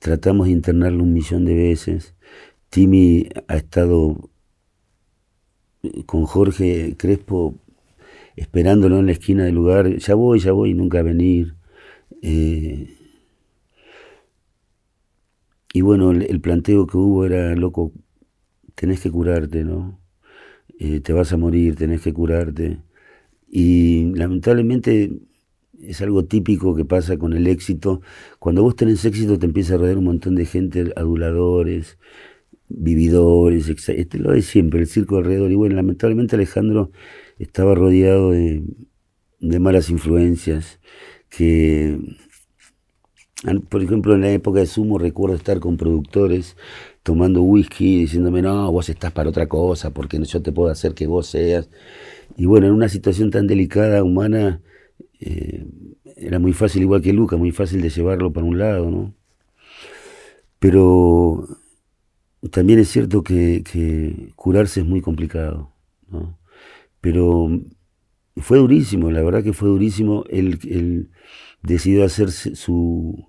tratamos 0.00 0.46
de 0.46 0.52
internarlo 0.52 1.02
un 1.02 1.12
millón 1.12 1.44
de 1.44 1.54
veces. 1.54 2.14
Timmy 2.70 3.28
ha 3.48 3.56
estado 3.56 4.30
con 6.06 6.24
Jorge 6.24 6.96
Crespo 6.96 7.54
esperándolo 8.36 8.98
en 8.98 9.06
la 9.06 9.12
esquina 9.12 9.44
del 9.44 9.54
lugar, 9.54 9.96
ya 9.98 10.14
voy, 10.14 10.38
ya 10.38 10.52
voy, 10.52 10.74
nunca 10.74 11.00
a 11.00 11.02
venir. 11.02 11.54
Eh, 12.22 12.96
y 15.72 15.80
bueno, 15.80 16.12
el, 16.12 16.40
planteo 16.40 16.86
que 16.86 16.96
hubo 16.96 17.24
era, 17.24 17.54
loco, 17.56 17.92
tenés 18.74 19.00
que 19.00 19.10
curarte, 19.10 19.64
¿no? 19.64 20.00
Eh, 20.78 21.00
te 21.00 21.12
vas 21.12 21.32
a 21.32 21.36
morir, 21.36 21.76
tenés 21.76 22.02
que 22.02 22.12
curarte. 22.12 22.80
Y 23.48 24.12
lamentablemente 24.14 25.12
es 25.80 26.02
algo 26.02 26.24
típico 26.24 26.74
que 26.74 26.84
pasa 26.84 27.16
con 27.18 27.32
el 27.34 27.46
éxito. 27.46 28.02
Cuando 28.38 28.62
vos 28.62 28.76
tenés 28.76 29.04
éxito 29.04 29.38
te 29.38 29.46
empieza 29.46 29.74
a 29.74 29.78
rodear 29.78 29.98
un 29.98 30.04
montón 30.04 30.34
de 30.36 30.46
gente, 30.46 30.92
aduladores, 30.96 31.98
vividores, 32.68 33.68
este, 33.68 34.18
lo 34.18 34.32
de 34.32 34.42
siempre, 34.42 34.80
el 34.80 34.86
circo 34.88 35.18
alrededor. 35.18 35.50
Y 35.52 35.56
bueno, 35.56 35.76
lamentablemente 35.76 36.36
Alejandro 36.36 36.90
estaba 37.38 37.74
rodeado 37.74 38.30
de, 38.32 38.64
de 39.40 39.58
malas 39.60 39.90
influencias 39.90 40.80
que 41.28 41.98
por 43.68 43.82
ejemplo, 43.82 44.14
en 44.14 44.22
la 44.22 44.30
época 44.30 44.60
de 44.60 44.66
Sumo 44.66 44.98
recuerdo 44.98 45.36
estar 45.36 45.60
con 45.60 45.76
productores 45.76 46.56
tomando 47.04 47.42
whisky 47.42 47.98
diciéndome, 47.98 48.42
no, 48.42 48.72
vos 48.72 48.88
estás 48.88 49.12
para 49.12 49.28
otra 49.28 49.46
cosa, 49.46 49.90
porque 49.90 50.18
yo 50.24 50.42
te 50.42 50.52
puedo 50.52 50.70
hacer 50.70 50.94
que 50.94 51.06
vos 51.06 51.26
seas. 51.28 51.68
Y 52.36 52.46
bueno, 52.46 52.66
en 52.66 52.72
una 52.72 52.88
situación 52.88 53.30
tan 53.30 53.46
delicada, 53.46 54.02
humana, 54.02 54.62
eh, 55.20 55.66
era 56.16 56.38
muy 56.38 56.54
fácil, 56.54 56.82
igual 56.82 57.02
que 57.02 57.12
Luca, 57.12 57.36
muy 57.36 57.52
fácil 57.52 57.82
de 57.82 57.90
llevarlo 57.90 58.32
para 58.32 58.46
un 58.46 58.58
lado, 58.58 58.90
¿no? 58.90 59.14
Pero 60.58 61.46
también 62.50 62.78
es 62.78 62.88
cierto 62.88 63.22
que, 63.22 64.32
curarse 64.34 64.80
es 64.80 64.86
muy 64.86 65.02
complicado, 65.02 65.74
¿no? 66.08 66.38
Pero 67.02 67.50
fue 68.38 68.58
durísimo, 68.58 69.10
la 69.10 69.22
verdad 69.22 69.44
que 69.44 69.52
fue 69.52 69.68
durísimo. 69.68 70.24
Él, 70.30 71.10
decidió 71.62 72.04
hacer 72.04 72.30
su, 72.30 73.28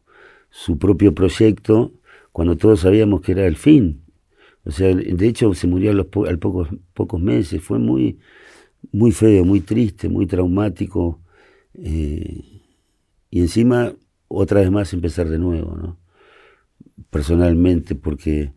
su 0.50 0.78
propio 0.78 1.14
proyecto 1.14 1.94
cuando 2.36 2.58
todos 2.58 2.82
sabíamos 2.82 3.22
que 3.22 3.32
era 3.32 3.48
el 3.48 3.56
fin. 3.56 4.04
O 4.66 4.72
sea, 4.72 4.94
de 4.94 5.26
hecho 5.26 5.54
se 5.54 5.68
murió 5.68 5.92
a 5.92 5.94
los 5.94 6.08
al 6.28 6.38
pocos, 6.38 6.68
pocos 6.94 7.22
meses. 7.22 7.62
Fue 7.62 7.80
muy, 7.80 8.20
muy 8.92 9.14
feo, 9.14 9.46
muy 9.46 9.62
triste, 9.62 10.10
muy 10.10 10.28
traumático. 10.28 11.22
Eh, 11.76 12.44
y 13.30 13.40
encima, 13.40 13.94
otra 14.28 14.60
vez 14.60 14.70
más, 14.70 14.92
empezar 14.92 15.30
de 15.30 15.40
nuevo, 15.40 15.78
¿no? 15.78 15.98
Personalmente, 17.10 17.96
porque 17.96 18.52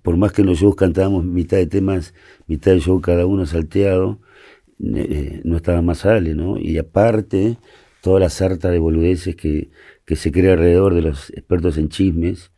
por 0.00 0.16
más 0.16 0.32
que 0.32 0.40
en 0.40 0.46
los 0.46 0.60
shows 0.60 0.76
cantábamos 0.76 1.26
mitad 1.26 1.58
de 1.58 1.66
temas, 1.66 2.14
mitad 2.46 2.72
de 2.72 2.80
show 2.80 3.02
cada 3.02 3.26
uno 3.26 3.44
salteado, 3.44 4.18
eh, 4.82 5.42
no 5.44 5.56
estaba 5.58 5.82
más 5.82 5.98
sale, 5.98 6.34
¿no? 6.34 6.56
Y 6.58 6.78
aparte, 6.78 7.58
toda 8.00 8.18
la 8.18 8.30
sarta 8.30 8.70
de 8.70 8.78
boludeces 8.78 9.36
que, 9.36 9.68
que 10.04 10.16
se 10.16 10.30
crea 10.32 10.52
alrededor 10.52 10.94
de 10.94 11.02
los 11.02 11.30
expertos 11.30 11.78
en 11.78 11.88
chismes, 11.88 12.50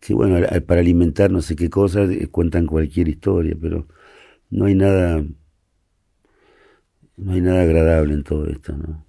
que 0.00 0.14
bueno, 0.14 0.46
para 0.66 0.80
alimentar 0.80 1.30
no 1.30 1.42
sé 1.42 1.56
qué 1.56 1.70
cosas 1.70 2.10
eh, 2.10 2.28
cuentan 2.28 2.66
cualquier 2.66 3.08
historia, 3.08 3.56
pero 3.60 3.86
no 4.50 4.64
hay 4.64 4.74
nada, 4.74 5.22
no 7.16 7.32
hay 7.32 7.40
nada 7.40 7.62
agradable 7.62 8.14
en 8.14 8.24
todo 8.24 8.46
esto, 8.46 8.76
¿no? 8.76 9.04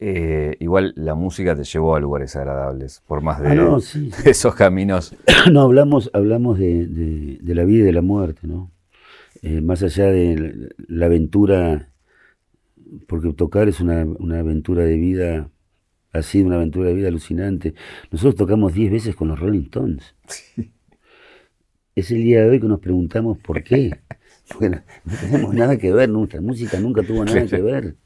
Eh, 0.00 0.56
igual 0.58 0.92
la 0.96 1.14
música 1.14 1.56
te 1.56 1.64
llevó 1.64 1.94
a 1.94 2.00
lugares 2.00 2.36
agradables, 2.36 3.02
por 3.06 3.22
más 3.22 3.40
de, 3.40 3.48
ah, 3.48 3.78
esos 4.24 4.54
caminos. 4.54 5.14
No, 5.50 5.62
hablamos, 5.62 6.10
hablamos 6.12 6.58
de, 6.58 7.38
la 7.42 7.64
vida 7.64 7.84
y 7.84 7.86
de 7.86 7.92
la 7.92 8.02
muerte, 8.02 8.46
¿no? 8.46 8.70
Eh, 9.42 9.60
más 9.60 9.82
allá 9.82 10.06
de 10.06 10.70
la 10.88 11.06
aventura, 11.06 11.90
porque 13.06 13.32
tocar 13.32 13.68
es 13.68 13.80
una, 13.80 14.04
una 14.04 14.40
aventura 14.40 14.84
de 14.84 14.96
vida 14.96 15.50
ha 16.14 16.22
sido 16.22 16.46
una 16.46 16.56
aventura 16.56 16.88
de 16.88 16.94
vida 16.94 17.08
alucinante. 17.08 17.74
Nosotros 18.10 18.36
tocamos 18.36 18.72
10 18.72 18.92
veces 18.92 19.16
con 19.16 19.28
los 19.28 19.38
Rolling 19.38 19.64
Stones. 19.64 20.14
Es 21.96 22.10
el 22.10 22.22
día 22.22 22.42
de 22.42 22.50
hoy 22.50 22.60
que 22.60 22.66
nos 22.66 22.80
preguntamos 22.80 23.38
por 23.38 23.62
qué. 23.62 24.00
Bueno, 24.60 24.82
no 25.06 25.16
tenemos 25.16 25.54
nada 25.54 25.78
que 25.78 25.90
ver, 25.90 26.10
nuestra 26.10 26.38
música 26.42 26.78
nunca 26.78 27.02
tuvo 27.02 27.24
nada 27.24 27.46
que 27.46 27.62
ver. 27.62 27.96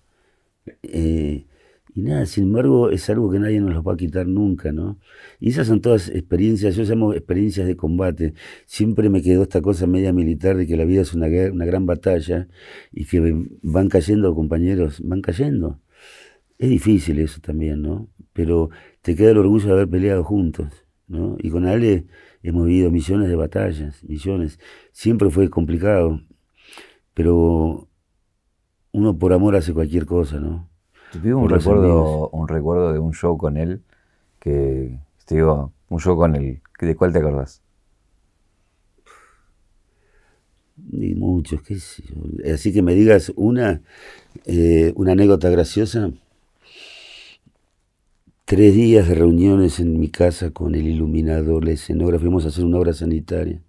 Eh, 0.84 1.46
y 1.96 2.02
nada, 2.02 2.26
sin 2.26 2.44
embargo, 2.44 2.90
es 2.90 3.10
algo 3.10 3.28
que 3.28 3.40
nadie 3.40 3.60
nos 3.60 3.74
lo 3.74 3.82
va 3.82 3.94
a 3.94 3.96
quitar 3.96 4.28
nunca, 4.28 4.70
¿no? 4.70 5.00
Y 5.40 5.48
esas 5.50 5.66
son 5.66 5.80
todas 5.80 6.08
experiencias, 6.10 6.76
yo 6.76 6.84
llamo 6.84 7.12
experiencias 7.12 7.66
de 7.66 7.76
combate. 7.76 8.34
Siempre 8.66 9.08
me 9.08 9.20
quedó 9.20 9.42
esta 9.42 9.60
cosa 9.62 9.88
media 9.88 10.12
militar 10.12 10.56
de 10.56 10.68
que 10.68 10.76
la 10.76 10.84
vida 10.84 11.02
es 11.02 11.12
una, 11.12 11.26
una 11.26 11.64
gran 11.64 11.86
batalla 11.86 12.46
y 12.92 13.04
que 13.06 13.34
van 13.62 13.88
cayendo 13.88 14.32
compañeros, 14.32 15.00
van 15.02 15.22
cayendo. 15.22 15.80
Es 16.58 16.68
difícil 16.68 17.20
eso 17.20 17.40
también, 17.40 17.82
¿no? 17.82 18.08
Pero 18.32 18.70
te 19.02 19.14
queda 19.14 19.30
el 19.30 19.38
orgullo 19.38 19.66
de 19.66 19.72
haber 19.72 19.88
peleado 19.88 20.24
juntos. 20.24 20.84
¿no? 21.08 21.36
Y 21.38 21.50
con 21.50 21.66
Ale 21.66 22.06
hemos 22.42 22.66
vivido 22.66 22.90
millones 22.90 23.28
de 23.28 23.36
batallas, 23.36 24.04
millones. 24.04 24.58
Siempre 24.92 25.30
fue 25.30 25.48
complicado, 25.48 26.20
pero 27.14 27.88
uno 28.92 29.18
por 29.18 29.32
amor 29.32 29.56
hace 29.56 29.72
cualquier 29.72 30.06
cosa, 30.06 30.38
¿no? 30.38 30.68
Pido 31.22 31.38
un 31.38 31.48
recuerdo, 31.48 32.28
un 32.30 32.48
recuerdo 32.48 32.92
de 32.92 32.98
un 32.98 33.14
show 33.14 33.38
con 33.38 33.56
él, 33.56 33.82
que 34.38 34.98
te 35.24 35.36
digo, 35.36 35.72
un 35.88 36.00
show 36.00 36.16
con 36.16 36.36
él, 36.36 36.60
¿de 36.78 36.94
cuál 36.94 37.12
te 37.12 37.18
acordás? 37.18 37.62
Y 40.92 41.14
muchos, 41.14 41.62
qué 41.62 41.76
sé 41.76 42.02
yo. 42.02 42.52
Así 42.52 42.72
que 42.72 42.82
me 42.82 42.94
digas 42.94 43.32
una, 43.36 43.80
eh, 44.44 44.92
una 44.96 45.12
anécdota 45.12 45.48
graciosa. 45.48 46.10
Tres 48.48 48.74
días 48.74 49.06
de 49.06 49.14
reuniones 49.14 49.78
en 49.78 50.00
mi 50.00 50.08
casa 50.08 50.52
con 50.52 50.74
el 50.74 50.86
iluminador, 50.86 51.66
la 51.66 51.72
escenógrafa, 51.72 52.22
fuimos 52.22 52.46
a 52.46 52.48
hacer 52.48 52.64
una 52.64 52.78
obra 52.78 52.94
sanitaria. 52.94 53.60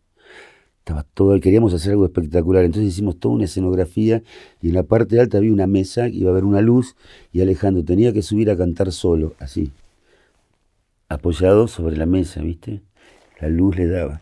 Estaba 0.78 1.04
todo, 1.14 1.38
queríamos 1.42 1.74
hacer 1.74 1.92
algo 1.92 2.06
espectacular, 2.06 2.64
entonces 2.64 2.94
hicimos 2.94 3.20
toda 3.20 3.36
una 3.36 3.44
escenografía 3.44 4.24
y 4.62 4.70
en 4.70 4.76
la 4.76 4.84
parte 4.84 5.20
alta 5.20 5.38
había 5.38 5.52
una 5.52 5.68
mesa, 5.68 6.08
iba 6.08 6.30
a 6.30 6.32
haber 6.32 6.46
una 6.46 6.62
luz 6.62 6.96
y 7.34 7.42
Alejandro 7.42 7.84
tenía 7.84 8.14
que 8.14 8.22
subir 8.22 8.50
a 8.50 8.56
cantar 8.56 8.94
solo, 8.94 9.34
así, 9.40 9.74
apoyado 11.10 11.68
sobre 11.68 11.98
la 11.98 12.06
mesa, 12.06 12.42
¿viste? 12.42 12.80
La 13.42 13.50
luz 13.50 13.76
le 13.76 13.86
daba. 13.88 14.22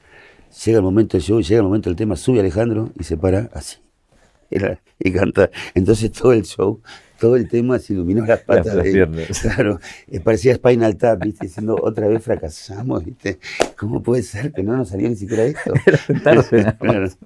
Llega 0.66 0.80
el 0.80 0.84
momento 0.84 1.18
del 1.18 1.24
show, 1.24 1.39
llega 1.39 1.58
el 1.58 1.66
momento 1.66 1.91
del 1.91 1.97
tema, 1.97 2.16
sube 2.16 2.39
Alejandro 2.39 2.89
y 2.99 3.03
se 3.03 3.16
para 3.16 3.51
así. 3.53 3.78
y 4.99 5.12
canta. 5.12 5.51
Entonces 5.76 6.12
todo 6.12 6.34
el 6.34 6.45
show 6.45 6.82
todo 7.20 7.36
el 7.36 7.47
tema 7.47 7.80
se 7.80 7.93
iluminó 7.93 8.26
las 8.26 8.41
patas. 8.41 8.76
claro, 9.41 9.80
eh, 10.07 10.20
parecía 10.20 10.55
Spinal 10.55 10.97
Tap, 10.97 11.24
¿viste? 11.24 11.47
Diciendo, 11.47 11.78
otra 11.82 12.07
vez 12.07 12.24
fracasamos, 12.24 13.03
¿viste? 13.03 13.39
¿Cómo 13.78 14.01
puede 14.01 14.24
ser 14.24 14.51
que 14.53 14.63
no 14.63 14.78
nos 14.78 14.89
salió 14.89 15.09
ni 15.09 15.15
siquiera 15.15 15.43
esto? 15.43 15.74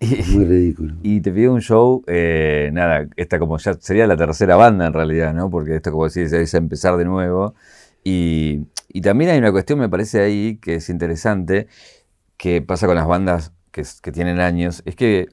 Muy 0.32 0.44
ridículo. 0.44 0.94
Y 1.02 1.20
te 1.20 1.32
pido 1.32 1.52
un 1.52 1.60
show, 1.60 2.04
eh, 2.06 2.70
nada, 2.72 3.08
esta 3.16 3.38
como 3.38 3.58
ya 3.58 3.74
sería 3.74 4.06
la 4.06 4.16
tercera 4.16 4.56
banda 4.56 4.86
en 4.86 4.92
realidad, 4.92 5.34
¿no? 5.34 5.50
Porque 5.50 5.76
esto, 5.76 5.90
como 5.90 6.08
decís, 6.08 6.32
es 6.32 6.54
empezar 6.54 6.96
de 6.96 7.04
nuevo. 7.04 7.54
Y, 8.04 8.66
y 8.88 9.00
también 9.00 9.30
hay 9.30 9.38
una 9.38 9.50
cuestión, 9.50 9.78
me 9.78 9.88
parece 9.88 10.20
ahí, 10.20 10.58
que 10.62 10.76
es 10.76 10.88
interesante, 10.88 11.66
que 12.36 12.62
pasa 12.62 12.86
con 12.86 12.94
las 12.94 13.06
bandas 13.08 13.52
que, 13.72 13.82
que 14.00 14.12
tienen 14.12 14.38
años, 14.38 14.82
es 14.86 14.94
que 14.94 15.28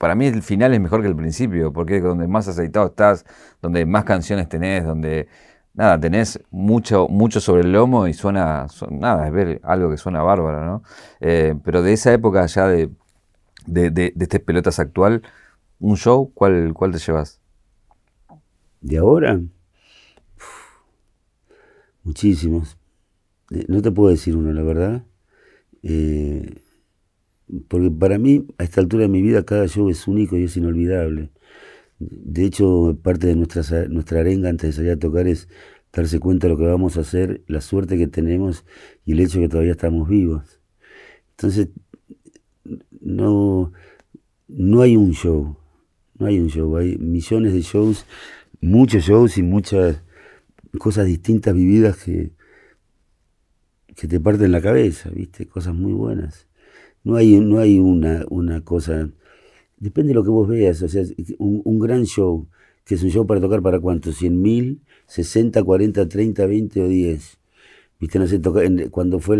para 0.00 0.14
mí 0.14 0.24
el 0.24 0.40
final 0.42 0.72
es 0.72 0.80
mejor 0.80 1.02
que 1.02 1.08
el 1.08 1.14
principio, 1.14 1.74
porque 1.74 1.98
es 1.98 2.02
donde 2.02 2.26
más 2.26 2.48
aceitado 2.48 2.86
estás, 2.86 3.26
donde 3.60 3.84
más 3.84 4.04
canciones 4.04 4.48
tenés, 4.48 4.82
donde 4.82 5.28
nada, 5.74 6.00
tenés 6.00 6.40
mucho, 6.50 7.06
mucho 7.06 7.38
sobre 7.38 7.64
el 7.64 7.72
lomo 7.72 8.06
y 8.06 8.14
suena, 8.14 8.66
nada, 8.88 9.26
es 9.26 9.32
ver 9.34 9.60
algo 9.62 9.90
que 9.90 9.98
suena 9.98 10.22
bárbaro, 10.22 10.64
¿no? 10.64 10.82
Eh, 11.20 11.54
pero 11.62 11.82
de 11.82 11.92
esa 11.92 12.14
época 12.14 12.46
ya 12.46 12.66
de, 12.66 12.88
de, 13.66 14.14
este 14.18 14.40
pelotas 14.40 14.78
actual, 14.78 15.20
un 15.78 15.98
show, 15.98 16.32
¿cuál, 16.32 16.72
cuál 16.72 16.92
te 16.92 16.98
llevas? 16.98 17.38
¿De 18.80 18.96
ahora? 18.96 19.38
muchísimos. 22.04 22.78
Eh, 23.50 23.66
no 23.68 23.82
te 23.82 23.90
puedo 23.90 24.08
decir 24.08 24.34
uno, 24.34 24.50
la 24.54 24.62
verdad. 24.62 25.04
Eh, 25.82 26.62
porque 27.68 27.90
para 27.90 28.18
mí, 28.18 28.46
a 28.58 28.64
esta 28.64 28.80
altura 28.80 29.02
de 29.02 29.08
mi 29.08 29.22
vida, 29.22 29.44
cada 29.44 29.66
show 29.66 29.88
es 29.90 30.06
único 30.06 30.36
y 30.36 30.44
es 30.44 30.56
inolvidable. 30.56 31.30
De 31.98 32.44
hecho, 32.44 32.98
parte 33.02 33.26
de 33.26 33.36
nuestra, 33.36 33.88
nuestra 33.88 34.20
arenga 34.20 34.48
antes 34.48 34.70
de 34.70 34.72
salir 34.72 34.92
a 34.92 34.98
tocar 34.98 35.26
es 35.26 35.48
darse 35.92 36.20
cuenta 36.20 36.46
de 36.46 36.54
lo 36.54 36.58
que 36.58 36.66
vamos 36.66 36.96
a 36.96 37.00
hacer, 37.00 37.42
la 37.46 37.60
suerte 37.60 37.98
que 37.98 38.06
tenemos 38.06 38.64
y 39.04 39.12
el 39.12 39.20
hecho 39.20 39.38
de 39.38 39.44
que 39.44 39.48
todavía 39.50 39.72
estamos 39.72 40.08
vivos. 40.08 40.60
Entonces, 41.32 41.68
no, 43.00 43.72
no 44.48 44.82
hay 44.82 44.96
un 44.96 45.12
show, 45.12 45.56
no 46.18 46.26
hay 46.26 46.38
un 46.38 46.48
show, 46.48 46.76
hay 46.76 46.96
millones 46.98 47.52
de 47.52 47.62
shows, 47.62 48.06
muchos 48.60 49.04
shows 49.04 49.38
y 49.38 49.42
muchas 49.42 50.02
cosas 50.78 51.06
distintas 51.06 51.54
vividas 51.54 51.96
que, 51.96 52.30
que 53.96 54.06
te 54.06 54.20
parten 54.20 54.52
la 54.52 54.60
cabeza, 54.60 55.10
¿viste? 55.10 55.46
Cosas 55.46 55.74
muy 55.74 55.92
buenas. 55.92 56.49
No 57.04 57.16
hay, 57.16 57.40
no 57.40 57.58
hay 57.58 57.78
una, 57.78 58.24
una 58.28 58.62
cosa. 58.62 59.10
Depende 59.78 60.10
de 60.10 60.14
lo 60.14 60.24
que 60.24 60.30
vos 60.30 60.48
veas. 60.48 60.82
O 60.82 60.88
sea, 60.88 61.02
un, 61.38 61.78
gran 61.78 62.04
show, 62.04 62.46
que 62.84 62.96
es 62.96 63.02
un 63.02 63.10
show 63.10 63.26
para 63.26 63.40
tocar 63.40 63.62
para 63.62 63.80
cuántos, 63.80 64.16
100 64.16 64.40
mil, 64.40 64.82
60, 65.06 65.62
40, 65.62 66.08
30, 66.08 66.46
20 66.46 66.82
o 66.82 66.88
10. 66.88 67.38
Viste, 67.98 68.18
no 68.18 68.26
sé, 68.26 68.38
toca, 68.38 68.62
cuando 68.90 69.18
fue 69.20 69.36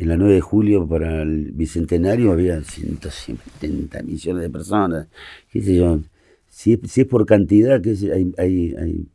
en 0.00 0.08
la 0.08 0.16
9 0.16 0.34
de 0.34 0.40
julio 0.40 0.88
para 0.88 1.22
el 1.22 1.52
bicentenario 1.52 2.32
había 2.32 2.62
170 2.62 4.02
millones 4.02 4.42
de 4.42 4.50
personas. 4.50 5.08
¿Qué 5.50 5.60
sé 5.62 5.76
yo? 5.76 6.00
Si 6.48 6.72
es, 6.72 6.80
si 6.90 7.02
es 7.02 7.06
por 7.06 7.26
cantidad, 7.26 7.80
que 7.82 7.90
hay, 7.90 8.32
hay, 8.38 8.74
hay, 8.76 9.08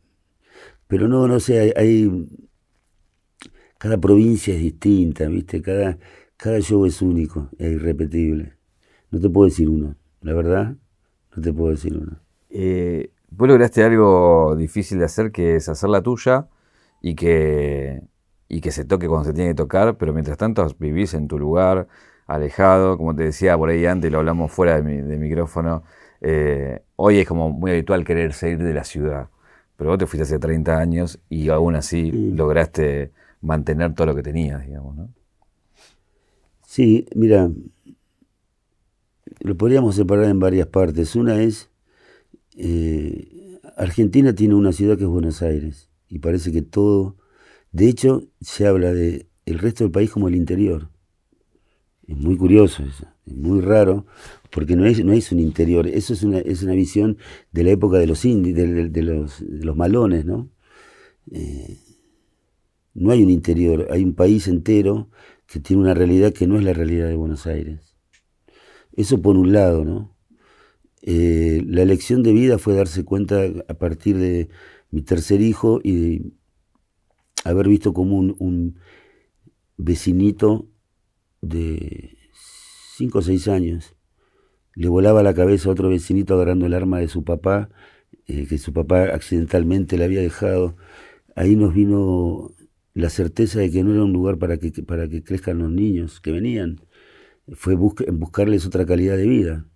Pero 0.86 1.08
no, 1.08 1.26
no 1.26 1.40
sé, 1.40 1.60
hay, 1.60 1.72
hay. 1.76 2.28
Cada 3.78 3.98
provincia 3.98 4.54
es 4.54 4.60
distinta, 4.60 5.28
¿viste? 5.28 5.60
Cada 5.60 5.98
cada 6.36 6.60
show 6.60 6.84
es 6.86 7.02
único, 7.02 7.48
es 7.58 7.72
irrepetible. 7.72 8.54
No 9.10 9.20
te 9.20 9.30
puedo 9.30 9.46
decir 9.46 9.68
uno, 9.68 9.96
la 10.20 10.34
verdad, 10.34 10.74
no 11.34 11.42
te 11.42 11.52
puedo 11.52 11.70
decir 11.70 11.96
uno. 11.96 12.18
Eh, 12.50 13.10
vos 13.30 13.48
lograste 13.48 13.82
algo 13.82 14.54
difícil 14.56 14.98
de 14.98 15.04
hacer, 15.04 15.32
que 15.32 15.56
es 15.56 15.68
hacer 15.68 15.90
la 15.90 16.02
tuya 16.02 16.48
y 17.00 17.14
que, 17.14 18.02
y 18.48 18.60
que 18.60 18.70
se 18.70 18.84
toque 18.84 19.08
cuando 19.08 19.26
se 19.26 19.32
tiene 19.32 19.50
que 19.50 19.54
tocar, 19.54 19.96
pero 19.96 20.12
mientras 20.12 20.36
tanto 20.36 20.66
vivís 20.78 21.14
en 21.14 21.28
tu 21.28 21.38
lugar, 21.38 21.88
alejado, 22.26 22.96
como 22.96 23.14
te 23.14 23.24
decía 23.24 23.56
por 23.56 23.68
ahí 23.68 23.86
antes, 23.86 24.10
lo 24.10 24.18
hablamos 24.18 24.52
fuera 24.52 24.80
de, 24.80 25.16
micrófono, 25.16 25.84
eh, 26.20 26.82
hoy 26.96 27.18
es 27.18 27.28
como 27.28 27.50
muy 27.50 27.70
habitual 27.70 28.04
querer 28.04 28.32
salir 28.32 28.58
de 28.58 28.74
la 28.74 28.84
ciudad, 28.84 29.28
pero 29.76 29.90
vos 29.90 29.98
te 29.98 30.06
fuiste 30.06 30.24
hace 30.24 30.38
30 30.38 30.78
años 30.78 31.20
y 31.28 31.48
aún 31.48 31.76
así 31.76 32.10
lograste 32.10 33.12
mantener 33.40 33.94
todo 33.94 34.08
lo 34.08 34.14
que 34.14 34.22
tenías, 34.22 34.64
digamos, 34.64 34.96
¿no? 34.96 35.15
Sí, 36.76 37.06
mira, 37.14 37.50
lo 39.40 39.56
podríamos 39.56 39.94
separar 39.96 40.26
en 40.26 40.38
varias 40.38 40.66
partes. 40.66 41.16
Una 41.16 41.40
es, 41.40 41.70
eh, 42.54 43.58
Argentina 43.78 44.34
tiene 44.34 44.56
una 44.56 44.72
ciudad 44.72 44.98
que 44.98 45.04
es 45.04 45.08
Buenos 45.08 45.40
Aires 45.40 45.88
y 46.10 46.18
parece 46.18 46.52
que 46.52 46.60
todo, 46.60 47.16
de 47.72 47.88
hecho, 47.88 48.24
se 48.42 48.66
habla 48.66 48.92
de 48.92 49.26
el 49.46 49.58
resto 49.58 49.84
del 49.84 49.90
país 49.90 50.10
como 50.10 50.28
el 50.28 50.34
interior. 50.34 50.90
Es 52.06 52.18
muy 52.18 52.36
curioso 52.36 52.82
eso, 52.82 53.06
es 53.24 53.34
muy 53.34 53.62
raro, 53.62 54.04
porque 54.50 54.76
no 54.76 54.84
es, 54.84 55.02
no 55.02 55.14
es 55.14 55.32
un 55.32 55.40
interior, 55.40 55.86
eso 55.86 56.12
es 56.12 56.22
una, 56.24 56.40
es 56.40 56.62
una 56.62 56.74
visión 56.74 57.16
de 57.52 57.64
la 57.64 57.70
época 57.70 57.96
de 57.96 58.06
los 58.06 58.22
indios, 58.26 58.54
de, 58.54 59.02
los, 59.02 59.40
los, 59.40 59.76
malones, 59.76 60.26
¿no? 60.26 60.50
Eh, 61.30 61.78
no 62.92 63.12
hay 63.12 63.22
un 63.22 63.30
interior, 63.30 63.88
hay 63.90 64.04
un 64.04 64.12
país 64.12 64.46
entero 64.46 65.08
que 65.46 65.60
tiene 65.60 65.82
una 65.82 65.94
realidad 65.94 66.32
que 66.32 66.46
no 66.46 66.56
es 66.58 66.64
la 66.64 66.72
realidad 66.72 67.08
de 67.08 67.16
Buenos 67.16 67.46
Aires. 67.46 67.96
Eso 68.92 69.20
por 69.22 69.36
un 69.36 69.52
lado, 69.52 69.84
¿no? 69.84 70.16
Eh, 71.02 71.62
la 71.66 71.82
elección 71.82 72.22
de 72.22 72.32
vida 72.32 72.58
fue 72.58 72.74
darse 72.74 73.04
cuenta 73.04 73.44
a 73.68 73.74
partir 73.74 74.16
de 74.16 74.48
mi 74.90 75.02
tercer 75.02 75.40
hijo 75.40 75.80
y 75.82 76.34
haber 77.44 77.68
visto 77.68 77.92
como 77.92 78.16
un, 78.18 78.78
vecinito 79.78 80.68
de 81.42 82.16
5 82.96 83.18
o 83.18 83.22
6 83.22 83.48
años 83.48 83.94
le 84.74 84.88
volaba 84.88 85.22
la 85.22 85.34
cabeza 85.34 85.68
a 85.68 85.72
otro 85.72 85.88
vecinito 85.88 86.34
agarrando 86.34 86.66
el 86.66 86.74
arma 86.74 86.98
de 86.98 87.08
su 87.08 87.24
papá, 87.24 87.70
eh, 88.26 88.46
que 88.46 88.58
su 88.58 88.72
papá 88.72 89.04
accidentalmente 89.04 89.96
le 89.96 90.04
había 90.04 90.20
dejado. 90.20 90.76
Ahí 91.34 91.56
nos 91.56 91.74
vino 91.74 92.52
la 92.96 93.10
certeza 93.10 93.60
de 93.60 93.70
que 93.70 93.84
no 93.84 93.92
era 93.92 94.04
un 94.04 94.12
lugar 94.14 94.38
para 94.38 94.56
que, 94.56 94.70
para 94.82 95.06
que 95.06 95.22
crezcan 95.22 95.58
los 95.58 95.70
niños 95.70 96.18
que 96.18 96.32
venían. 96.32 96.80
Fue 97.52 97.74
buscarles 97.74 98.64
otra 98.64 98.86
calidad 98.86 99.18
de 99.18 99.26
vida, 99.26 99.66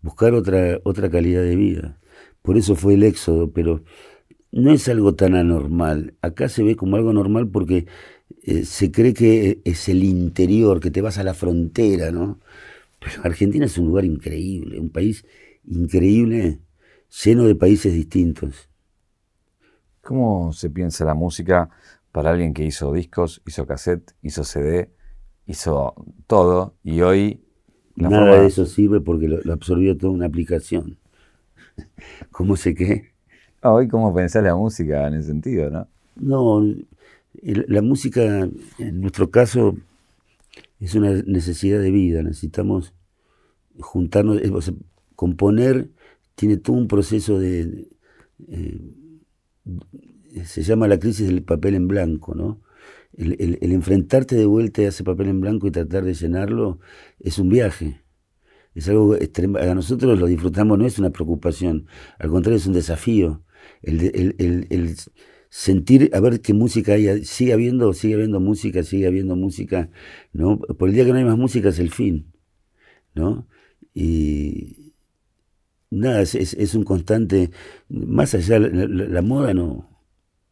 buscar 0.00 0.32
otra, 0.32 0.78
otra 0.84 1.10
calidad 1.10 1.42
de 1.42 1.56
vida. 1.56 1.98
Por 2.42 2.56
eso 2.56 2.76
fue 2.76 2.94
el 2.94 3.02
éxodo, 3.02 3.50
pero 3.50 3.82
no 4.52 4.72
es 4.72 4.88
algo 4.88 5.16
tan 5.16 5.34
anormal. 5.34 6.14
Acá 6.22 6.48
se 6.48 6.62
ve 6.62 6.76
como 6.76 6.94
algo 6.94 7.12
normal 7.12 7.48
porque 7.48 7.86
eh, 8.44 8.64
se 8.64 8.92
cree 8.92 9.12
que 9.12 9.60
es 9.64 9.88
el 9.88 10.04
interior, 10.04 10.78
que 10.78 10.92
te 10.92 11.02
vas 11.02 11.18
a 11.18 11.24
la 11.24 11.34
frontera, 11.34 12.12
¿no? 12.12 12.38
Pero 13.00 13.22
Argentina 13.24 13.66
es 13.66 13.76
un 13.76 13.86
lugar 13.88 14.04
increíble, 14.04 14.78
un 14.78 14.90
país 14.90 15.26
increíble, 15.64 16.60
lleno 17.24 17.44
de 17.44 17.56
países 17.56 17.92
distintos. 17.92 18.70
¿Cómo 20.00 20.52
se 20.52 20.70
piensa 20.70 21.04
la 21.04 21.14
música 21.14 21.70
para 22.16 22.30
alguien 22.30 22.54
que 22.54 22.64
hizo 22.64 22.94
discos, 22.94 23.42
hizo 23.46 23.66
cassette, 23.66 24.14
hizo 24.22 24.42
CD, 24.42 24.90
hizo 25.44 25.94
todo 26.26 26.74
y 26.82 27.02
hoy... 27.02 27.42
Nada 27.94 28.40
de 28.40 28.46
eso 28.46 28.64
sirve 28.64 29.02
porque 29.02 29.28
lo, 29.28 29.52
absorbió 29.52 29.98
toda 29.98 30.14
una 30.14 30.24
aplicación. 30.24 30.96
¿Cómo 32.30 32.56
sé 32.56 32.74
qué? 32.74 33.12
Ah, 33.60 33.70
hoy 33.70 33.88
cómo 33.88 34.14
pensás 34.14 34.42
la 34.42 34.56
música 34.56 35.06
en 35.06 35.12
ese 35.12 35.26
sentido, 35.26 35.68
¿no? 35.68 35.88
No, 36.14 36.64
la 37.42 37.82
música, 37.82 38.48
en 38.78 39.00
nuestro 39.02 39.30
caso, 39.30 39.76
es 40.80 40.94
una 40.94 41.12
necesidad 41.26 41.80
de 41.80 41.90
vida. 41.90 42.22
Necesitamos 42.22 42.94
juntarnos, 43.78 44.40
componer 45.16 45.90
tiene 46.34 46.56
todo 46.56 46.76
un 46.78 46.88
proceso 46.88 47.38
de... 47.38 47.88
Eh, 48.48 48.80
se 50.44 50.62
llama 50.62 50.88
la 50.88 50.98
crisis 50.98 51.28
del 51.28 51.42
papel 51.42 51.74
en 51.74 51.88
blanco, 51.88 52.34
¿no? 52.34 52.62
El, 53.16 53.58
enfrentarte 53.72 54.36
de 54.36 54.46
vuelta 54.46 54.82
a 54.82 54.88
ese 54.88 55.04
papel 55.04 55.28
en 55.28 55.40
blanco 55.40 55.66
y 55.66 55.70
tratar 55.70 56.04
de 56.04 56.14
llenarlo 56.14 56.80
es 57.18 57.38
un 57.38 57.48
viaje. 57.48 58.02
Es 58.74 58.88
algo. 58.88 59.14
A 59.14 59.74
nosotros 59.74 60.18
lo 60.18 60.26
disfrutamos, 60.26 60.78
no 60.78 60.86
es 60.86 60.98
una 60.98 61.10
preocupación, 61.10 61.86
al 62.18 62.30
contrario, 62.30 62.58
es 62.58 62.66
un 62.66 62.74
desafío. 62.74 63.42
El, 63.82 64.96
sentir, 65.48 66.10
a 66.12 66.20
ver 66.20 66.40
qué 66.42 66.52
música 66.52 66.94
hay, 66.94 67.24
sigue 67.24 67.52
habiendo, 67.54 67.92
sigue 67.94 68.14
habiendo 68.14 68.40
música, 68.40 68.82
sigue 68.82 69.06
habiendo 69.06 69.36
música, 69.36 69.90
¿no? 70.32 70.58
Por 70.58 70.90
el 70.90 70.94
día 70.94 71.04
que 71.04 71.12
no 71.12 71.18
hay 71.18 71.24
más 71.24 71.38
música 71.38 71.70
es 71.70 71.78
el 71.78 71.90
fin, 71.90 72.32
¿no? 73.14 73.48
Y, 73.94 74.94
nada, 75.90 76.20
es, 76.22 76.74
un 76.74 76.84
constante, 76.84 77.50
más 77.88 78.34
allá, 78.34 78.58
la, 78.58 78.86
la, 78.86 79.22
moda 79.22 79.54
no, 79.54 79.95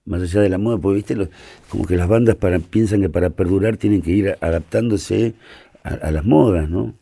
más 0.05 0.23
allá 0.23 0.41
de 0.41 0.49
la 0.49 0.59
moda, 0.59 0.79
porque 0.79 0.97
viste, 0.97 1.29
como 1.69 1.87
que 1.87 1.97
las 1.97 2.09
bandas 2.09 2.37
para, 2.37 2.59
piensan 2.59 3.01
que 3.01 3.09
para 3.09 3.31
perdurar 3.31 3.77
tienen 3.77 4.03
que 4.03 4.11
ir 4.11 4.37
adaptándose 4.41 5.35
a, 5.83 6.11
las 6.11 6.25
modas, 6.25 6.69
¿no? 6.69 6.95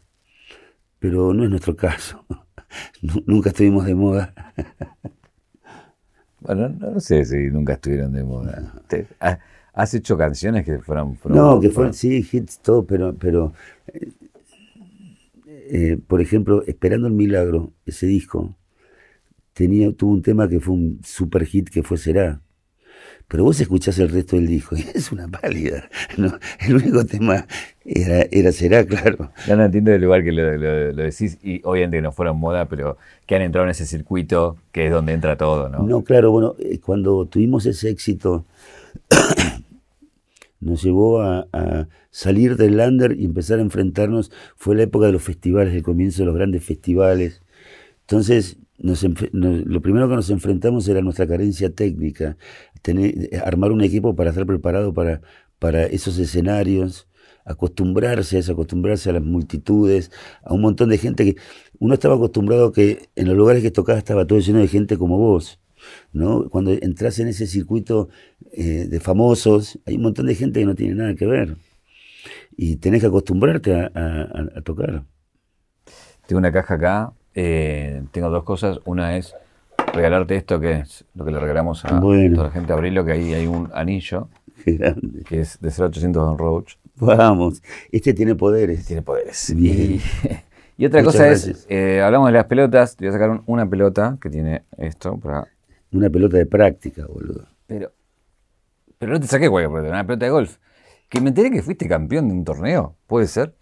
Pero 0.99 1.35
no 1.35 1.45
es 1.45 1.51
nuestro 1.51 1.77
caso, 1.77 2.25
nunca 3.27 3.51
estuvimos 3.51 3.87
de 3.87 3.95
moda. 3.95 4.35
Bueno, 6.45 6.69
no 6.71 6.99
sé 6.99 7.25
si 7.25 7.37
nunca 7.51 7.75
estuvieron 7.75 8.13
de 8.13 8.25
moda. 8.25 8.83
¿Has 9.73 9.95
hecho 9.95 10.19
canciones 10.19 10.65
que 10.65 10.81
fueron... 10.81 11.17
no, 11.27 11.61
que 11.61 11.71
fueron, 11.71 11.95
sí, 11.95 12.27
hits, 12.33 12.59
todo, 12.59 12.85
pero, 12.85 13.15
pero 13.15 13.53
eh, 13.87 14.11
eh, 15.47 15.99
por 16.07 16.21
ejemplo, 16.21 16.65
Esperando 16.67 17.07
el 17.07 17.13
Milagro, 17.13 17.73
ese 17.87 18.07
disco, 18.07 18.57
tenía, 19.53 19.93
tuvo 19.93 20.13
un 20.13 20.23
tema 20.23 20.49
que 20.49 20.61
fue 20.61 20.75
un 20.75 21.01
super 21.05 21.47
hit 21.47 21.71
que 21.71 21.83
fue 21.83 21.97
Será. 21.97 22.43
Pero 23.29 23.45
vos 23.45 23.61
escuchás 23.61 23.99
el 23.99 24.09
resto 24.09 24.37
del 24.37 24.47
disco 24.47 24.77
y 24.77 24.85
es 24.95 25.13
una 25.13 25.29
pálida. 25.29 25.89
El 26.61 26.77
único 26.77 27.05
tema 27.05 27.47
era, 27.85 28.27
era 28.31 28.53
Será, 28.53 28.85
claro. 28.85 29.31
Ya 29.47 29.57
no 29.57 29.65
entiendo 29.65 29.93
el 29.93 30.03
lugar 30.03 30.23
que 30.23 30.33
lo, 30.33 30.93
decís 30.93 31.39
y 31.43 31.61
obviamente 31.65 31.99
que 31.99 32.03
no 32.03 32.13
fueron 32.13 32.39
moda, 32.39 32.67
pero 32.69 32.99
que 33.27 33.35
han 33.35 33.43
entrado 33.43 33.67
en 33.67 33.71
ese 33.71 33.87
circuito 33.87 34.57
que 34.71 34.87
es 34.87 34.93
donde 34.93 35.13
entra 35.13 35.37
todo, 35.37 35.69
¿no? 35.69 35.83
No, 35.83 36.03
claro, 36.03 36.31
bueno, 36.31 36.55
eh, 36.59 36.79
cuando 36.79 37.27
tuvimos 37.27 37.67
ese 37.67 37.91
éxito 37.91 38.45
nos 40.61 40.83
llevó 40.83 41.21
a, 41.23 41.47
salir 42.11 42.57
del 42.57 42.77
lander 42.77 43.19
y 43.19 43.25
empezar 43.25 43.59
a 43.59 43.63
enfrentarnos, 43.63 44.31
fue 44.55 44.77
la 44.77 44.83
época 44.83 45.07
de 45.07 45.13
los 45.13 45.23
festivales, 45.23 45.75
el 45.75 45.83
comienzo 45.83 46.23
de 46.23 46.27
los 46.27 46.35
grandes 46.35 46.63
festivales. 46.63 47.41
Entonces, 48.03 48.59
lo 48.83 49.81
primero 49.81 50.09
que 50.09 50.17
nos 50.17 50.31
enfrentamos 50.31 50.89
era 50.89 51.01
nuestra 51.01 51.27
carencia 51.27 51.73
técnica, 51.75 52.37
tener, 52.83 53.31
armar 53.45 53.73
un 53.73 53.83
equipo 53.83 54.15
para 54.17 54.31
estar 54.31 54.45
preparado 54.47 54.93
para, 54.93 55.23
para 55.59 55.85
esos 55.85 56.19
escenarios, 56.19 57.09
acostumbrarse 57.45 58.37
a 58.37 58.41
eso, 58.41 58.53
acostumbrarse 58.53 59.11
a 59.11 59.15
las 59.15 59.23
multitudes, 59.23 60.11
a 60.43 60.53
un 60.55 60.61
montón 60.61 60.89
de 60.91 60.99
gente 60.99 61.25
que 61.25 61.37
uno 61.79 61.95
estaba 61.95 62.17
acostumbrado 62.17 62.73
que 62.73 63.09
en 63.17 63.29
los 63.29 63.37
lugares 63.37 63.63
que 63.63 63.71
tocaba 63.71 63.99
estaba 63.99 64.27
todo 64.27 64.39
lleno 64.39 64.59
de 64.61 64.69
gente 64.69 64.97
como 64.99 65.19
vos. 65.19 65.61
¿no? 66.13 66.49
Cuando 66.49 66.73
entras 66.73 67.19
en 67.19 67.29
ese 67.29 67.47
circuito 67.47 68.09
eh, 68.53 68.87
de 68.89 69.01
famosos, 69.01 69.79
hay 69.87 69.97
un 69.97 70.03
montón 70.03 70.27
de 70.27 70.35
gente 70.35 70.61
que 70.61 70.67
no 70.67 70.75
tiene 70.75 70.95
nada 70.95 71.15
que 71.15 71.27
ver. 71.27 71.57
Y 72.57 72.77
tenés 72.77 73.01
que 73.01 73.07
acostumbrarte 73.09 73.75
a, 73.75 74.63
tocar. 74.65 75.05
Tengo 76.27 76.39
una 76.39 76.53
caja 76.53 76.75
acá, 76.75 77.13
eh, 77.35 78.03
tengo 78.11 78.31
dos 78.31 78.45
cosas. 78.45 78.81
Una 78.85 79.17
es 79.17 79.35
regalarte 79.93 80.37
esto, 80.37 80.61
que 80.61 80.81
es 80.81 81.05
lo 81.15 81.25
que 81.25 81.31
le 81.31 81.41
regalamos 81.41 81.85
a 81.85 82.01
toda 82.01 82.17
la 82.17 82.51
gente, 82.51 82.73
abrirlo, 82.73 83.05
que 83.05 83.13
ahí 83.13 83.35
hay 83.35 83.47
un 83.47 83.71
anillo. 83.75 84.29
Que 84.65 85.41
es 85.41 85.61
de 85.61 85.71
0800 85.71 86.23
Don 86.25 86.39
Roach. 86.39 86.75
Vamos, 86.97 87.63
este 87.91 88.15
tiene 88.15 88.35
poderes. 88.35 88.87
tiene 88.87 89.03
poderes. 89.03 89.55
Y, 90.79 90.87
otra 90.87 91.05
cosa 91.05 91.29
es, 91.29 91.67
eh, 91.69 92.01
hablamos 92.01 92.29
de 92.29 92.33
las 92.33 92.47
pelotas, 92.47 92.97
te 92.97 93.05
voy 93.05 93.11
a 93.11 93.13
sacar 93.13 93.43
una 93.47 93.69
pelota 93.69 94.17
que 94.21 94.31
tiene 94.31 94.65
esto 94.79 95.17
para 95.17 95.47
una 95.93 96.11
pelota 96.11 96.39
de 96.39 96.47
práctica, 96.47 97.07
boludo. 97.07 97.47
Pero, 97.67 97.93
pero 98.99 99.13
no 99.13 99.21
te 99.21 99.27
saqué 99.29 99.49
cualquier 99.49 99.71
pelota, 99.71 99.91
una 99.91 100.05
pelota 100.05 100.25
de 100.25 100.31
golf. 100.33 100.57
Que 101.09 101.21
me 101.21 101.29
enteré 101.29 101.53
que 101.53 101.63
fuiste 101.63 101.87
campeón 101.87 102.27
de 102.27 102.35
un 102.35 102.45
torneo, 102.45 102.97
¿puede 103.07 103.29
ser? 103.29 103.55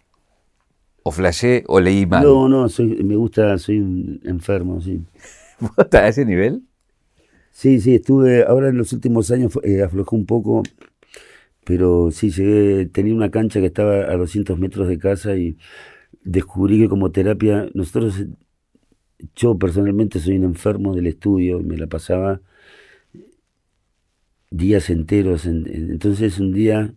¿O 1.03 1.11
flashé 1.11 1.63
o 1.67 1.79
leí 1.79 2.05
mal? 2.05 2.23
No, 2.23 2.47
no, 2.47 2.69
soy, 2.69 3.03
me 3.03 3.15
gusta, 3.15 3.57
soy 3.57 3.79
un 3.79 4.19
enfermo, 4.23 4.81
sí. 4.81 5.01
¿Vos 5.59 5.71
estás 5.77 6.01
a 6.01 6.07
ese 6.09 6.25
nivel? 6.25 6.63
Sí, 7.51 7.81
sí, 7.81 7.95
estuve, 7.95 8.43
ahora 8.43 8.69
en 8.69 8.77
los 8.77 8.93
últimos 8.93 9.29
años 9.31 9.59
eh, 9.63 9.83
aflojé 9.83 10.15
un 10.15 10.25
poco, 10.25 10.63
pero 11.65 12.11
sí, 12.11 12.29
llegué, 12.29 12.85
tenía 12.85 13.13
una 13.13 13.29
cancha 13.29 13.59
que 13.59 13.65
estaba 13.67 14.11
a 14.11 14.15
200 14.15 14.57
metros 14.57 14.87
de 14.87 14.97
casa 14.97 15.35
y 15.35 15.57
descubrí 16.23 16.79
que 16.79 16.89
como 16.89 17.11
terapia, 17.11 17.67
nosotros 17.73 18.25
yo 19.35 19.57
personalmente 19.57 20.19
soy 20.19 20.37
un 20.37 20.45
enfermo 20.45 20.95
del 20.95 21.07
estudio, 21.07 21.59
me 21.59 21.77
la 21.77 21.87
pasaba 21.87 22.41
días 24.49 24.89
enteros. 24.89 25.45
entonces 25.45 26.39
un 26.39 26.53
día 26.53 26.93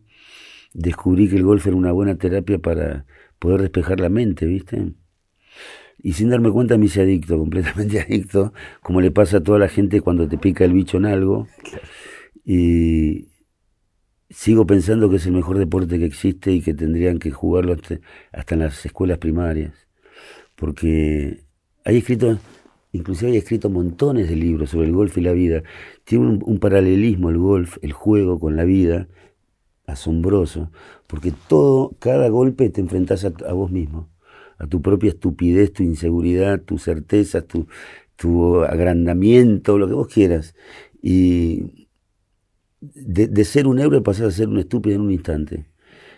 descubrí 0.72 1.28
que 1.28 1.36
el 1.36 1.44
golf 1.44 1.66
era 1.66 1.76
una 1.76 1.92
buena 1.92 2.16
terapia 2.16 2.58
para 2.58 3.06
poder 3.44 3.60
despejar 3.60 4.00
la 4.00 4.08
mente, 4.08 4.46
¿viste? 4.46 4.94
Y 5.98 6.14
sin 6.14 6.30
darme 6.30 6.50
cuenta 6.50 6.78
me 6.78 6.86
hice 6.86 7.02
adicto, 7.02 7.38
completamente 7.44 8.00
adicto, 8.00 8.54
como 8.80 9.02
le 9.02 9.10
pasa 9.10 9.36
a 9.36 9.42
toda 9.42 9.58
la 9.58 9.68
gente 9.68 10.00
cuando 10.00 10.26
te 10.26 10.38
pica 10.38 10.64
el 10.64 10.72
bicho 10.72 10.96
en 10.96 11.04
algo. 11.04 11.46
Y 12.42 13.28
sigo 14.30 14.66
pensando 14.66 15.10
que 15.10 15.16
es 15.16 15.26
el 15.26 15.32
mejor 15.32 15.58
deporte 15.58 15.98
que 15.98 16.06
existe 16.06 16.52
y 16.52 16.62
que 16.62 16.72
tendrían 16.72 17.18
que 17.18 17.30
jugarlo 17.30 17.76
hasta 18.32 18.54
en 18.54 18.60
las 18.60 18.86
escuelas 18.86 19.18
primarias. 19.18 19.74
Porque 20.56 21.44
hay 21.84 21.98
escrito, 21.98 22.38
inclusive 22.92 23.32
hay 23.32 23.36
escrito 23.36 23.68
montones 23.68 24.30
de 24.30 24.36
libros 24.36 24.70
sobre 24.70 24.86
el 24.86 24.94
golf 24.94 25.18
y 25.18 25.20
la 25.20 25.32
vida. 25.32 25.64
Tiene 26.04 26.40
un, 26.42 26.58
paralelismo 26.60 27.28
el 27.28 27.36
golf, 27.36 27.76
el 27.82 27.92
juego 27.92 28.40
con 28.40 28.56
la 28.56 28.64
vida, 28.64 29.06
asombroso, 29.86 30.70
porque 31.06 31.32
todo, 31.48 31.92
cada 31.98 32.28
golpe 32.28 32.70
te 32.70 32.80
enfrentas 32.80 33.24
a, 33.24 33.52
vos 33.52 33.70
mismo, 33.70 34.08
a 34.58 34.66
tu 34.66 34.82
propia 34.82 35.10
estupidez, 35.10 35.72
tu 35.72 35.82
inseguridad, 35.82 36.60
tus 36.62 36.84
certezas, 36.84 37.44
tu, 37.46 37.66
agrandamiento, 38.64 39.78
lo 39.78 39.86
que 39.88 39.94
vos 39.94 40.08
quieras. 40.08 40.54
Y 41.02 41.88
de, 42.80 43.44
ser 43.44 43.66
un 43.66 43.78
héroe 43.78 44.00
pasas 44.00 44.28
a 44.28 44.36
ser 44.36 44.48
un 44.48 44.58
estúpido 44.58 44.96
en 44.96 45.02
un 45.02 45.10
instante. 45.10 45.66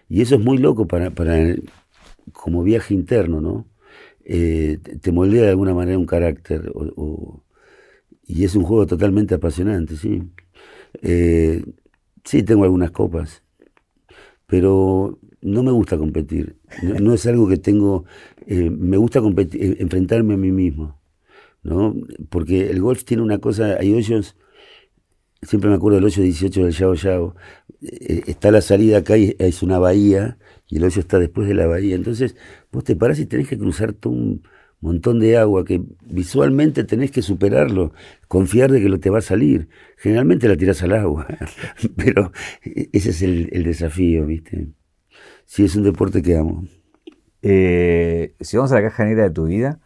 Y 0.08 0.22
eso 0.22 0.36
es 0.36 0.44
muy 0.44 0.58
loco 0.58 0.86
para, 0.86 1.10
para 1.10 1.56
como 2.32 2.62
viaje 2.62 2.94
interno, 2.94 3.40
¿no? 3.40 3.66
Eh, 4.24 4.78
te 5.00 5.12
moldea 5.12 5.42
de 5.42 5.50
alguna 5.50 5.74
manera 5.74 5.98
un 5.98 6.06
carácter. 6.06 6.72
y 8.26 8.44
es 8.44 8.54
un 8.56 8.64
juego 8.64 8.86
totalmente 8.86 9.34
apasionante, 9.34 9.96
sí. 9.96 10.22
Eh, 11.02 11.64
sí, 12.24 12.42
tengo 12.42 12.64
algunas 12.64 12.90
copas, 12.90 13.42
pero 14.46 15.18
no 15.42 15.62
me 15.62 15.72
gusta 15.72 15.98
competir. 15.98 16.56
No, 16.82 17.14
es 17.14 17.26
algo 17.26 17.48
que 17.48 17.56
tengo. 17.58 18.04
Eh, 18.46 18.70
me 18.70 18.96
gusta 18.96 19.20
competir, 19.20 19.76
enfrentarme 19.80 20.34
a 20.34 20.36
mí 20.36 20.52
mismo. 20.52 21.00
¿no? 21.66 21.94
Porque 22.30 22.70
el 22.70 22.80
golf 22.80 23.04
tiene 23.04 23.22
una 23.22 23.38
cosa, 23.38 23.76
hay 23.80 23.92
hoyos, 23.92 24.36
siempre 25.42 25.68
me 25.68 25.76
acuerdo 25.76 25.96
del 25.96 26.04
hoyo 26.04 26.22
18 26.22 26.64
del 26.64 26.72
Yao 26.72 26.94
Yao, 26.94 27.34
está 27.80 28.50
la 28.50 28.60
salida 28.60 28.98
acá 28.98 29.18
y 29.18 29.34
es 29.38 29.62
una 29.62 29.78
bahía, 29.78 30.38
y 30.68 30.76
el 30.78 30.84
hoyo 30.84 31.00
está 31.00 31.18
después 31.18 31.48
de 31.48 31.54
la 31.54 31.66
bahía. 31.66 31.96
Entonces, 31.96 32.36
vos 32.72 32.84
te 32.84 32.96
parás 32.96 33.18
y 33.18 33.26
tenés 33.26 33.48
que 33.48 33.58
cruzar 33.58 33.92
todo 33.92 34.12
un 34.12 34.42
montón 34.80 35.20
de 35.20 35.36
agua 35.36 35.64
que 35.64 35.82
visualmente 36.04 36.84
tenés 36.84 37.10
que 37.10 37.22
superarlo, 37.22 37.92
confiar 38.28 38.70
de 38.70 38.80
que 38.80 38.88
lo 38.88 39.00
te 39.00 39.10
va 39.10 39.18
a 39.18 39.22
salir. 39.22 39.68
Generalmente 39.96 40.48
la 40.48 40.56
tirás 40.56 40.82
al 40.82 40.92
agua, 40.92 41.26
pero 41.96 42.32
ese 42.62 43.10
es 43.10 43.22
el, 43.22 43.64
desafío, 43.64 44.26
¿viste? 44.26 44.68
Sí, 45.46 45.64
es 45.64 45.76
un 45.76 45.84
deporte 45.84 46.22
que 46.22 46.36
amo. 46.36 46.64
Eh, 47.42 48.34
si 48.40 48.56
vamos 48.56 48.72
a 48.72 48.76
la 48.76 48.82
caja 48.82 49.04
negra 49.04 49.24
de 49.24 49.30
tu 49.30 49.46
vida, 49.46 49.80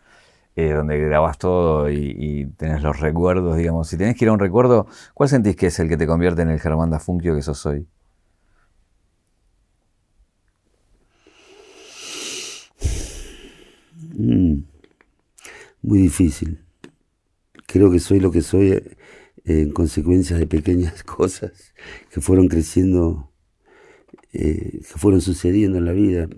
eh, 0.57 0.73
donde 0.73 0.99
grabas 0.99 1.39
todo 1.39 1.91
y, 1.91 2.15
y, 2.19 2.47
tenés 2.47 2.83
los 2.83 3.01
recuerdos, 3.01 3.57
digamos, 3.57 3.89
si 3.89 3.97
tenés 3.97 4.17
que 4.17 4.25
ir 4.25 4.31
a 4.31 4.33
un 4.33 4.41
recuerdo, 4.41 4.87
¿cuál 5.15 5.29
sentís 5.29 5.57
que 5.57 5.67
es 5.67 5.79
el 5.79 5.89
que 5.89 5.97
te 5.97 6.07
convierte 6.07 6.43
en 6.43 6.51
el 6.51 6.61
Germán 6.61 6.91
Dafunkio 6.91 7.35
que 7.35 7.43
sos 7.43 7.65
hoy? 7.67 7.87
Mm, 14.21 14.65
muy 15.83 15.99
difícil. 15.99 16.61
Creo 17.67 17.91
que 17.91 18.01
soy 18.01 18.21
lo 18.21 18.31
que 18.31 18.43
soy 18.43 18.83
en 19.45 19.71
consecuencia 19.73 20.37
de 20.37 20.47
pequeñas 20.47 21.03
cosas 21.05 21.75
que 22.13 22.21
fueron 22.21 22.49
creciendo, 22.49 23.33
eh, 24.33 24.81
que 24.81 24.99
fueron 24.99 25.21
sucediendo 25.21 25.79
en 25.79 25.85
la 25.85 25.93
vida. 25.93 26.29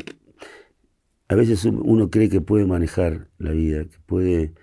A 1.29 1.35
veces 1.35 1.65
uno 1.65 2.11
cree 2.11 2.29
que 2.29 2.41
puede 2.41 2.67
manejar 2.67 3.31
la 3.39 3.53
vida, 3.53 3.85
que 3.85 3.99
puede, 4.07 4.55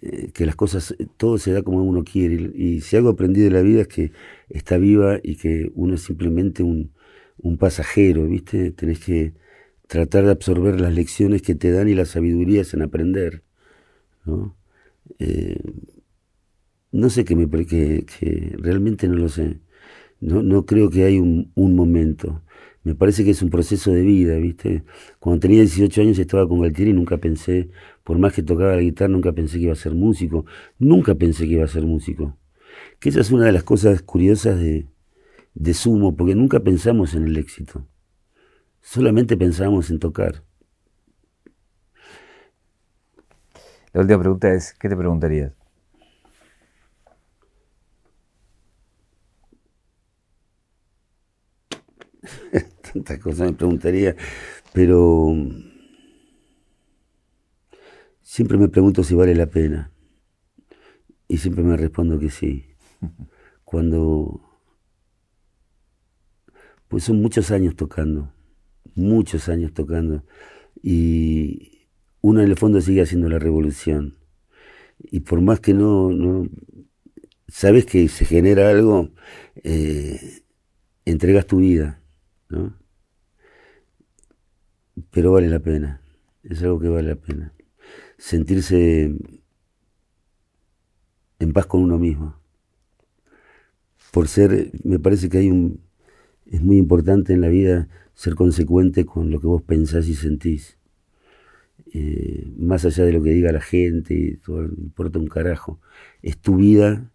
eh, 0.00 0.30
que 0.32 0.46
las 0.46 0.56
cosas, 0.56 0.94
todo 1.16 1.38
se 1.38 1.52
da 1.52 1.62
como 1.62 1.82
uno 1.82 2.04
quiere. 2.04 2.52
Y, 2.54 2.80
si 2.80 2.96
algo 2.96 3.10
aprendí 3.10 3.40
de 3.40 3.50
la 3.50 3.62
vida 3.62 3.82
es 3.82 3.88
que 3.88 4.12
está 4.48 4.78
viva 4.78 5.18
y 5.22 5.36
que 5.36 5.72
uno 5.74 5.94
es 5.94 6.02
simplemente 6.02 6.62
un, 6.62 6.92
un 7.38 7.58
pasajero, 7.58 8.26
¿viste? 8.26 8.70
Tenés 8.72 9.00
que 9.00 9.34
tratar 9.88 10.24
de 10.24 10.30
absorber 10.32 10.80
las 10.80 10.94
lecciones 10.94 11.42
que 11.42 11.54
te 11.54 11.70
dan 11.72 11.88
y 11.88 11.94
las 11.94 12.10
sabidurías 12.10 12.72
en 12.74 12.82
aprender. 12.82 13.42
¿No? 14.24 14.56
Eh, 15.18 15.60
no 16.92 17.10
sé 17.10 17.24
qué 17.24 17.34
me 17.34 17.48
que, 17.66 18.04
que 18.04 18.54
realmente 18.58 19.08
no 19.08 19.16
lo 19.16 19.28
sé. 19.28 19.60
No, 20.20 20.42
no 20.42 20.66
creo 20.66 20.90
que 20.90 21.04
hay 21.04 21.18
un, 21.18 21.52
momento. 21.56 22.42
Me 22.84 22.94
parece 22.94 23.24
que 23.24 23.30
es 23.30 23.42
un 23.42 23.50
proceso 23.50 23.92
de 23.92 24.02
vida, 24.02 24.36
¿viste? 24.36 24.84
Cuando 25.18 25.40
tenía 25.40 25.60
18 25.60 26.00
años 26.02 26.18
estaba 26.18 26.48
con 26.48 26.60
Galtieri 26.60 26.90
y 26.90 26.94
nunca 26.94 27.18
pensé, 27.18 27.70
por 28.04 28.18
más 28.18 28.32
que 28.32 28.42
tocaba 28.42 28.76
la 28.76 28.82
guitarra, 28.82 29.08
nunca 29.08 29.32
pensé 29.32 29.58
que 29.58 29.64
iba 29.64 29.72
a 29.72 29.76
ser 29.76 29.94
músico. 29.94 30.44
Nunca 30.78 31.14
pensé 31.14 31.46
que 31.46 31.54
iba 31.54 31.64
a 31.64 31.68
ser 31.68 31.84
músico. 31.84 32.36
Que 33.00 33.08
esa 33.08 33.20
es 33.20 33.30
una 33.30 33.46
de 33.46 33.52
las 33.52 33.64
cosas 33.64 34.02
curiosas 34.02 34.58
de, 34.60 34.86
de 35.54 35.74
Sumo, 35.74 36.16
porque 36.16 36.34
nunca 36.34 36.60
pensamos 36.60 37.14
en 37.14 37.24
el 37.26 37.36
éxito. 37.36 37.86
Solamente 38.80 39.36
pensamos 39.36 39.90
en 39.90 39.98
tocar. 39.98 40.44
La 43.92 44.00
última 44.00 44.20
pregunta 44.20 44.52
es, 44.52 44.72
¿qué 44.74 44.88
te 44.88 44.96
preguntarías? 44.96 45.52
Tantas 52.92 53.18
cosas 53.18 53.50
me 53.50 53.56
preguntaría, 53.56 54.16
pero 54.72 55.34
siempre 58.22 58.56
me 58.56 58.68
pregunto 58.68 59.04
si 59.04 59.14
vale 59.14 59.34
la 59.34 59.46
pena. 59.46 59.90
Y 61.28 61.38
siempre 61.38 61.62
me 61.62 61.76
respondo 61.76 62.18
que 62.18 62.30
sí. 62.30 62.66
Cuando... 63.64 64.40
Pues 66.88 67.04
son 67.04 67.22
muchos 67.22 67.50
años 67.50 67.74
tocando, 67.74 68.32
muchos 68.94 69.48
años 69.48 69.72
tocando. 69.72 70.24
Y 70.82 71.71
uno 72.22 72.40
en 72.40 72.48
el 72.48 72.56
fondo 72.56 72.80
sigue 72.80 73.02
haciendo 73.02 73.28
la 73.28 73.38
revolución. 73.38 74.16
Y 74.98 75.20
por 75.20 75.40
más 75.42 75.60
que 75.60 75.74
no, 75.74 76.48
sabes 77.48 77.84
que 77.84 78.08
se 78.08 78.24
genera 78.24 78.70
algo, 78.70 79.10
eh, 79.62 80.42
entregas 81.04 81.46
tu 81.46 81.58
vida, 81.58 82.00
¿no? 82.48 82.74
Pero 85.10 85.32
vale 85.32 85.48
la 85.48 85.58
pena, 85.58 86.00
es 86.44 86.62
algo 86.62 86.78
que 86.78 86.88
vale 86.88 87.08
la 87.08 87.16
pena. 87.16 87.52
Sentirse 88.18 89.14
en 91.40 91.52
paz 91.52 91.66
con 91.66 91.82
uno 91.82 91.98
mismo. 91.98 92.36
Por 94.12 94.28
ser, 94.28 94.70
me 94.84 94.98
parece 95.00 95.28
que 95.28 95.38
hay 95.38 95.50
un, 95.50 95.80
es 96.46 96.62
muy 96.62 96.76
importante 96.76 97.32
en 97.32 97.40
la 97.40 97.48
vida 97.48 97.88
ser 98.14 98.34
consecuente 98.36 99.04
con 99.04 99.30
lo 99.30 99.40
que 99.40 99.46
vos 99.48 99.62
pensás 99.62 100.06
y 100.06 100.14
sentís. 100.14 100.78
Eh, 101.92 102.52
más 102.56 102.84
allá 102.84 103.04
de 103.04 103.12
lo 103.12 103.22
que 103.22 103.30
diga 103.30 103.52
la 103.52 103.60
gente, 103.60 104.38
todo, 104.44 104.62
no 104.62 104.74
importa 104.78 105.18
un 105.18 105.28
carajo. 105.28 105.80
Es 106.22 106.38
tu 106.38 106.56
vida 106.56 107.10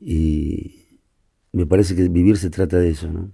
y 0.00 1.00
me 1.52 1.66
parece 1.66 1.94
que 1.96 2.08
vivir 2.08 2.36
se 2.36 2.50
trata 2.50 2.78
de 2.78 2.90
eso, 2.90 3.10
¿no? 3.10 3.30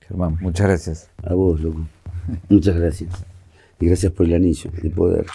Germán, 0.00 0.38
muchas 0.40 0.66
gracias. 0.66 1.10
A 1.22 1.34
vos, 1.34 1.60
loco. 1.60 1.86
Muchas 2.48 2.76
gracias. 2.76 3.24
Y 3.80 3.86
gracias 3.86 4.12
por 4.12 4.26
el 4.26 4.34
anillo 4.34 4.70
de 4.82 4.90
poder. 4.90 5.26